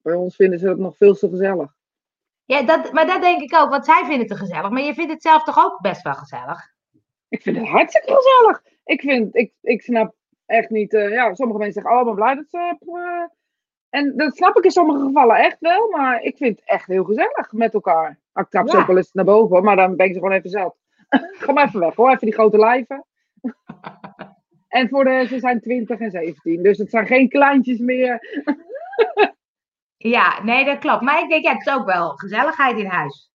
bij 0.02 0.14
ons 0.14 0.36
vinden 0.36 0.58
ze 0.58 0.68
het 0.68 0.78
nog 0.78 0.96
veel 0.96 1.14
te 1.14 1.28
gezellig. 1.28 1.74
Ja, 2.46 2.62
dat, 2.62 2.92
maar 2.92 3.06
dat 3.06 3.20
denk 3.20 3.40
ik 3.40 3.54
ook, 3.54 3.70
want 3.70 3.84
zij 3.84 3.98
vinden 3.98 4.18
het 4.18 4.28
te 4.28 4.36
gezellig. 4.36 4.70
Maar 4.70 4.82
je 4.82 4.94
vindt 4.94 5.12
het 5.12 5.22
zelf 5.22 5.44
toch 5.44 5.64
ook 5.64 5.80
best 5.80 6.02
wel 6.02 6.14
gezellig? 6.14 6.72
Ik 7.28 7.42
vind 7.42 7.56
het 7.56 7.68
hartstikke 7.68 8.14
gezellig. 8.14 8.62
Ik, 8.84 9.00
vind, 9.00 9.36
ik, 9.36 9.52
ik 9.60 9.82
snap 9.82 10.14
echt 10.46 10.70
niet. 10.70 10.92
Uh, 10.92 11.10
ja, 11.10 11.34
sommige 11.34 11.58
mensen 11.58 11.82
zeggen, 11.82 12.00
oh, 12.00 12.04
ben 12.04 12.14
blij 12.14 12.34
dat 12.34 12.44
ze. 12.48 12.76
Uh, 12.86 13.24
en 13.88 14.16
dat 14.16 14.36
snap 14.36 14.56
ik 14.56 14.64
in 14.64 14.70
sommige 14.70 15.04
gevallen 15.04 15.36
echt 15.36 15.56
wel, 15.60 15.90
maar 15.90 16.22
ik 16.22 16.36
vind 16.36 16.58
het 16.58 16.68
echt 16.68 16.86
heel 16.86 17.04
gezellig 17.04 17.52
met 17.52 17.74
elkaar. 17.74 18.18
Ik 18.34 18.46
trap 18.48 18.68
ze 18.68 18.76
ook 18.76 18.86
wel 18.86 18.96
eens 18.96 19.12
naar 19.12 19.24
boven, 19.24 19.64
maar 19.64 19.76
dan 19.76 19.96
ben 19.96 20.06
ik 20.06 20.12
ze 20.12 20.18
gewoon 20.18 20.34
even 20.34 20.50
zelf. 20.50 20.74
Ga 21.40 21.52
maar 21.52 21.66
even 21.66 21.80
weg 21.80 21.94
hoor, 21.94 22.10
even 22.10 22.26
die 22.26 22.34
grote 22.34 22.58
lijven. 22.58 23.04
en 24.68 24.88
voor 24.88 25.04
de, 25.04 25.26
ze 25.28 25.38
zijn 25.38 25.60
20 25.60 25.98
en 25.98 26.10
17, 26.10 26.62
dus 26.62 26.78
het 26.78 26.90
zijn 26.90 27.06
geen 27.06 27.28
kleintjes 27.28 27.78
meer. 27.78 28.20
Ja, 30.10 30.42
nee, 30.42 30.64
dat 30.64 30.78
klopt. 30.78 31.02
Maar 31.02 31.22
ik 31.22 31.28
denk, 31.28 31.44
ja, 31.44 31.52
het 31.52 31.66
is 31.66 31.72
ook 31.72 31.86
wel 31.86 32.08
gezelligheid 32.08 32.78
in 32.78 32.86
huis. 32.86 33.32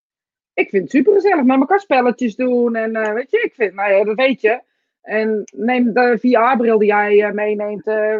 Ik 0.53 0.69
vind 0.69 0.83
het 0.83 0.91
super 0.91 1.13
gezellig. 1.13 1.43
Met 1.43 1.59
elkaar 1.59 1.79
spelletjes 1.79 2.35
doen. 2.35 2.75
En 2.75 2.95
uh, 2.95 3.13
weet 3.13 3.31
je, 3.31 3.39
ik 3.39 3.53
vind, 3.53 3.73
nou 3.73 3.91
ja, 3.91 4.03
dat 4.03 4.15
weet 4.15 4.41
je. 4.41 4.61
En 5.01 5.43
neem 5.55 5.93
de 5.93 6.17
VR-bril 6.19 6.77
die 6.77 6.87
jij 6.87 7.27
uh, 7.27 7.31
meeneemt. 7.31 7.87
Uh, 7.87 8.19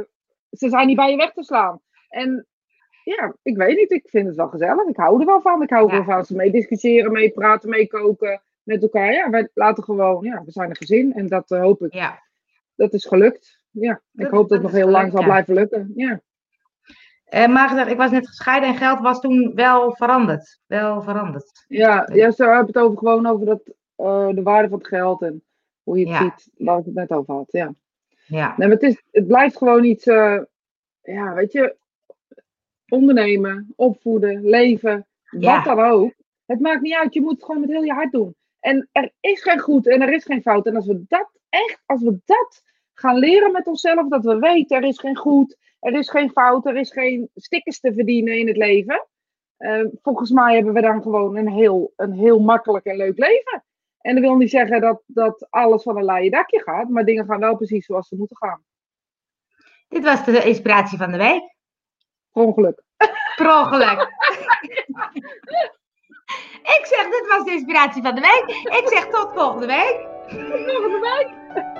ze 0.51 0.69
zijn 0.69 0.87
niet 0.87 0.95
bij 0.95 1.11
je 1.11 1.17
weg 1.17 1.33
te 1.33 1.43
slaan. 1.43 1.81
En 2.09 2.47
ja, 3.03 3.35
ik 3.41 3.57
weet 3.57 3.77
niet. 3.77 3.91
Ik 3.91 4.09
vind 4.09 4.27
het 4.27 4.35
wel 4.35 4.47
gezellig. 4.47 4.87
Ik 4.87 4.97
hou 4.97 5.19
er 5.19 5.25
wel 5.25 5.41
van. 5.41 5.61
Ik 5.61 5.69
hou 5.69 5.89
er 5.89 5.95
wel 5.95 6.03
van 6.03 6.25
ze 6.25 6.35
mee 6.35 6.51
discussiëren, 6.51 7.11
mee 7.11 7.31
praten, 7.31 7.69
mee 7.69 7.87
koken 7.87 8.41
met 8.63 8.81
elkaar. 8.81 9.13
Ja, 9.13 9.29
wij 9.29 9.49
laten 9.53 9.83
gewoon, 9.83 10.23
ja, 10.23 10.43
we 10.45 10.51
zijn 10.51 10.69
een 10.69 10.75
gezin. 10.75 11.13
En 11.13 11.27
dat 11.27 11.49
hoop 11.49 11.81
ik. 11.81 11.93
Ja. 11.93 12.23
Dat 12.75 12.93
is 12.93 13.05
gelukt. 13.05 13.61
Ja, 13.71 14.01
ik 14.13 14.27
hoop 14.27 14.49
dat 14.49 14.57
het 14.57 14.61
nog 14.61 14.71
heel 14.71 14.89
lang 14.89 15.11
zal 15.11 15.23
blijven 15.23 15.53
lukken. 15.53 15.91
Ja. 15.95 16.21
Uh, 17.29 17.47
maar 17.47 17.89
ik 17.89 17.97
was 17.97 18.11
net 18.11 18.27
gescheiden 18.27 18.69
en 18.69 18.75
geld 18.75 18.99
was 18.99 19.19
toen 19.19 19.51
wel 19.55 19.95
veranderd. 19.95 20.59
Wel 20.65 21.01
veranderd. 21.01 21.65
Ja, 21.67 22.09
ja 22.13 22.31
zo 22.31 22.53
heb 22.53 22.67
het 22.67 22.77
over, 22.77 22.97
gewoon 22.97 23.25
over 23.25 23.45
dat, 23.45 23.61
uh, 23.97 24.29
de 24.29 24.41
waarde 24.43 24.69
van 24.69 24.77
het 24.77 24.87
geld 24.87 25.21
en 25.21 25.43
hoe 25.83 25.99
je 25.99 26.09
het 26.09 26.17
ziet, 26.17 26.49
waar 26.57 26.79
ik 26.79 26.85
het 26.85 26.93
net 26.93 27.11
over 27.11 27.33
had. 27.33 27.51
Ja. 27.51 27.73
ja. 28.25 28.53
Nee, 28.57 28.67
maar 28.67 28.77
het, 28.77 28.83
is, 28.83 29.03
het 29.11 29.27
blijft 29.27 29.57
gewoon 29.57 29.83
iets, 29.83 30.05
uh, 30.05 30.41
ja, 31.01 31.33
weet 31.33 31.51
je, 31.51 31.75
ondernemen, 32.87 33.73
opvoeden, 33.75 34.49
leven, 34.49 35.07
wat 35.29 35.63
dan 35.63 35.79
ook. 35.79 36.13
Het 36.45 36.59
maakt 36.59 36.81
niet 36.81 36.95
uit, 36.95 37.13
je 37.13 37.21
moet 37.21 37.31
het 37.31 37.43
gewoon 37.43 37.61
met 37.61 37.69
heel 37.69 37.83
je 37.83 37.93
hart 37.93 38.11
doen. 38.11 38.35
En 38.59 38.89
er 38.91 39.11
is 39.19 39.41
geen 39.41 39.59
goed 39.59 39.87
en 39.87 40.01
er 40.01 40.13
is 40.13 40.23
geen 40.23 40.41
fout. 40.41 40.65
En 40.65 40.75
als 40.75 40.85
we 40.85 41.03
dat 41.07 41.29
echt, 41.49 41.81
als 41.85 42.01
we 42.01 42.19
dat 42.25 42.63
gaan 42.93 43.17
leren 43.17 43.51
met 43.51 43.67
onszelf, 43.67 44.07
dat 44.07 44.23
we 44.23 44.39
weten, 44.39 44.77
er 44.77 44.87
is 44.87 44.99
geen 44.99 45.15
goed 45.15 45.57
er 45.79 45.93
is 45.93 46.09
geen 46.09 46.31
fout, 46.31 46.65
er 46.65 46.77
is 46.77 46.91
geen 46.91 47.29
stickers 47.35 47.79
te 47.79 47.93
verdienen 47.93 48.39
in 48.39 48.47
het 48.47 48.57
leven. 48.57 49.07
Uh, 49.57 49.85
volgens 50.01 50.31
mij 50.31 50.55
hebben 50.55 50.73
we 50.73 50.81
dan 50.81 51.01
gewoon 51.01 51.35
een 51.35 51.49
heel, 51.49 51.93
een 51.95 52.13
heel 52.13 52.39
makkelijk 52.39 52.85
en 52.85 52.97
leuk 52.97 53.17
leven. 53.17 53.63
En 54.01 54.13
dat 54.13 54.23
wil 54.23 54.35
niet 54.35 54.49
zeggen 54.49 54.81
dat, 54.81 55.01
dat 55.05 55.47
alles 55.49 55.83
van 55.83 55.97
een 55.97 56.03
laaie 56.03 56.29
dakje 56.29 56.61
gaat, 56.61 56.89
maar 56.89 57.05
dingen 57.05 57.25
gaan 57.25 57.39
wel 57.39 57.55
precies 57.55 57.85
zoals 57.85 58.07
ze 58.07 58.15
moeten 58.15 58.37
gaan. 58.37 58.63
Dit 59.87 60.03
was 60.03 60.25
de 60.25 60.43
inspiratie 60.43 60.97
van 60.97 61.11
de 61.11 61.17
week. 61.17 61.55
Per 62.31 62.43
ongeluk. 62.43 62.83
Per 63.35 63.57
ongeluk. 63.59 64.07
Ik 66.77 66.85
zeg, 66.85 67.09
dit 67.09 67.27
was 67.27 67.43
de 67.43 67.51
inspiratie 67.51 68.01
van 68.01 68.15
de 68.15 68.21
week. 68.21 68.57
Ik 68.81 68.87
zeg 68.87 69.07
tot 69.07 69.31
volgende 69.33 69.65
week. 69.65 70.07
Tot 70.27 70.71
volgende 70.71 70.99
week. 70.99 71.78